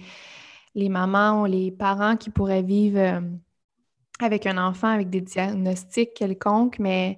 les 0.76 0.90
mamans 0.90 1.42
ou 1.42 1.46
les 1.46 1.72
parents 1.72 2.16
qui 2.16 2.30
pourraient 2.30 2.64
vivre 2.64 3.00
euh, 3.00 3.22
avec 4.22 4.46
un 4.46 4.58
enfant 4.58 4.88
avec 4.88 5.10
des 5.10 5.22
diagnostics 5.22 6.14
quelconques, 6.14 6.80
mais 6.80 7.18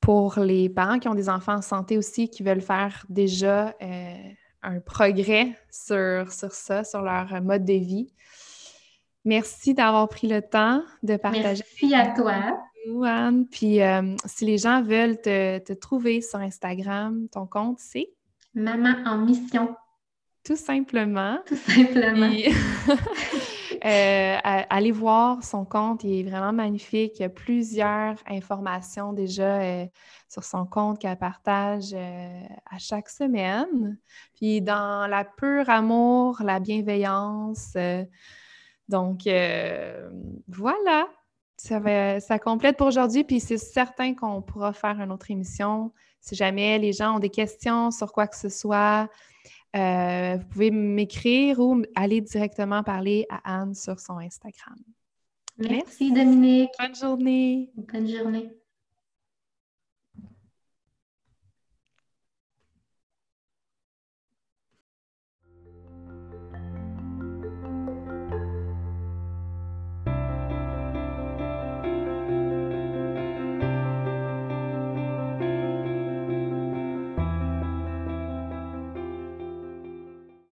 pour 0.00 0.38
les 0.40 0.68
parents 0.68 0.98
qui 0.98 1.08
ont 1.08 1.14
des 1.14 1.28
enfants 1.28 1.56
en 1.56 1.62
santé 1.62 1.98
aussi, 1.98 2.28
qui 2.28 2.42
veulent 2.42 2.62
faire 2.62 3.04
déjà 3.08 3.74
euh, 3.82 4.14
un 4.62 4.80
progrès 4.80 5.52
sur, 5.70 6.32
sur 6.32 6.52
ça, 6.52 6.84
sur 6.84 7.02
leur 7.02 7.40
mode 7.42 7.64
de 7.64 7.74
vie. 7.74 8.12
Merci 9.24 9.74
d'avoir 9.74 10.08
pris 10.08 10.26
le 10.26 10.42
temps 10.42 10.82
de 11.02 11.16
partager. 11.16 11.62
Merci 11.80 11.94
à 11.94 12.08
toi. 12.08 12.58
Anne. 13.04 13.46
Puis 13.46 13.80
euh, 13.80 14.16
si 14.26 14.44
les 14.44 14.58
gens 14.58 14.82
veulent 14.82 15.20
te, 15.20 15.72
trouver 15.74 16.20
sur 16.20 16.40
Instagram, 16.40 17.28
ton 17.30 17.46
compte, 17.46 17.78
c'est? 17.78 18.10
Maman 18.54 18.94
en 19.06 19.18
mission. 19.18 19.74
Tout 20.44 20.56
simplement. 20.56 21.38
Tout 21.46 21.56
simplement. 21.56 22.30
Euh, 23.84 24.36
allez 24.44 24.92
voir 24.92 25.42
son 25.42 25.64
compte, 25.64 26.04
il 26.04 26.20
est 26.20 26.30
vraiment 26.30 26.52
magnifique. 26.52 27.14
Il 27.18 27.22
y 27.22 27.24
a 27.24 27.28
plusieurs 27.28 28.14
informations 28.28 29.12
déjà 29.12 29.60
euh, 29.60 29.86
sur 30.28 30.44
son 30.44 30.66
compte 30.66 31.00
qu'elle 31.00 31.18
partage 31.18 31.92
euh, 31.92 32.42
à 32.70 32.78
chaque 32.78 33.08
semaine. 33.08 33.98
Puis 34.36 34.60
dans 34.60 35.08
la 35.08 35.24
pure 35.24 35.68
amour, 35.68 36.40
la 36.44 36.60
bienveillance. 36.60 37.76
Donc 38.92 39.22
voilà, 40.48 41.08
ça, 41.56 42.20
ça 42.20 42.38
complète 42.38 42.76
pour 42.76 42.86
aujourd'hui. 42.86 43.24
Puis 43.24 43.40
c'est 43.40 43.58
certain 43.58 44.14
qu'on 44.14 44.40
pourra 44.42 44.72
faire 44.72 45.00
une 45.00 45.10
autre 45.10 45.30
émission 45.30 45.92
si 46.22 46.36
jamais 46.36 46.78
les 46.78 46.92
gens 46.92 47.16
ont 47.16 47.18
des 47.18 47.28
questions 47.28 47.90
sur 47.90 48.12
quoi 48.12 48.26
que 48.26 48.36
ce 48.36 48.48
soit. 48.48 49.10
Euh, 49.74 50.36
vous 50.36 50.46
pouvez 50.46 50.70
m'écrire 50.70 51.58
ou 51.58 51.82
aller 51.94 52.20
directement 52.20 52.82
parler 52.82 53.26
à 53.28 53.60
Anne 53.60 53.74
sur 53.74 53.98
son 53.98 54.18
Instagram. 54.18 54.76
Merci, 55.58 56.12
Dominique. 56.12 56.70
Bonne 56.78 56.94
journée. 56.94 57.70
Bonne 57.74 58.08
journée. 58.08 58.61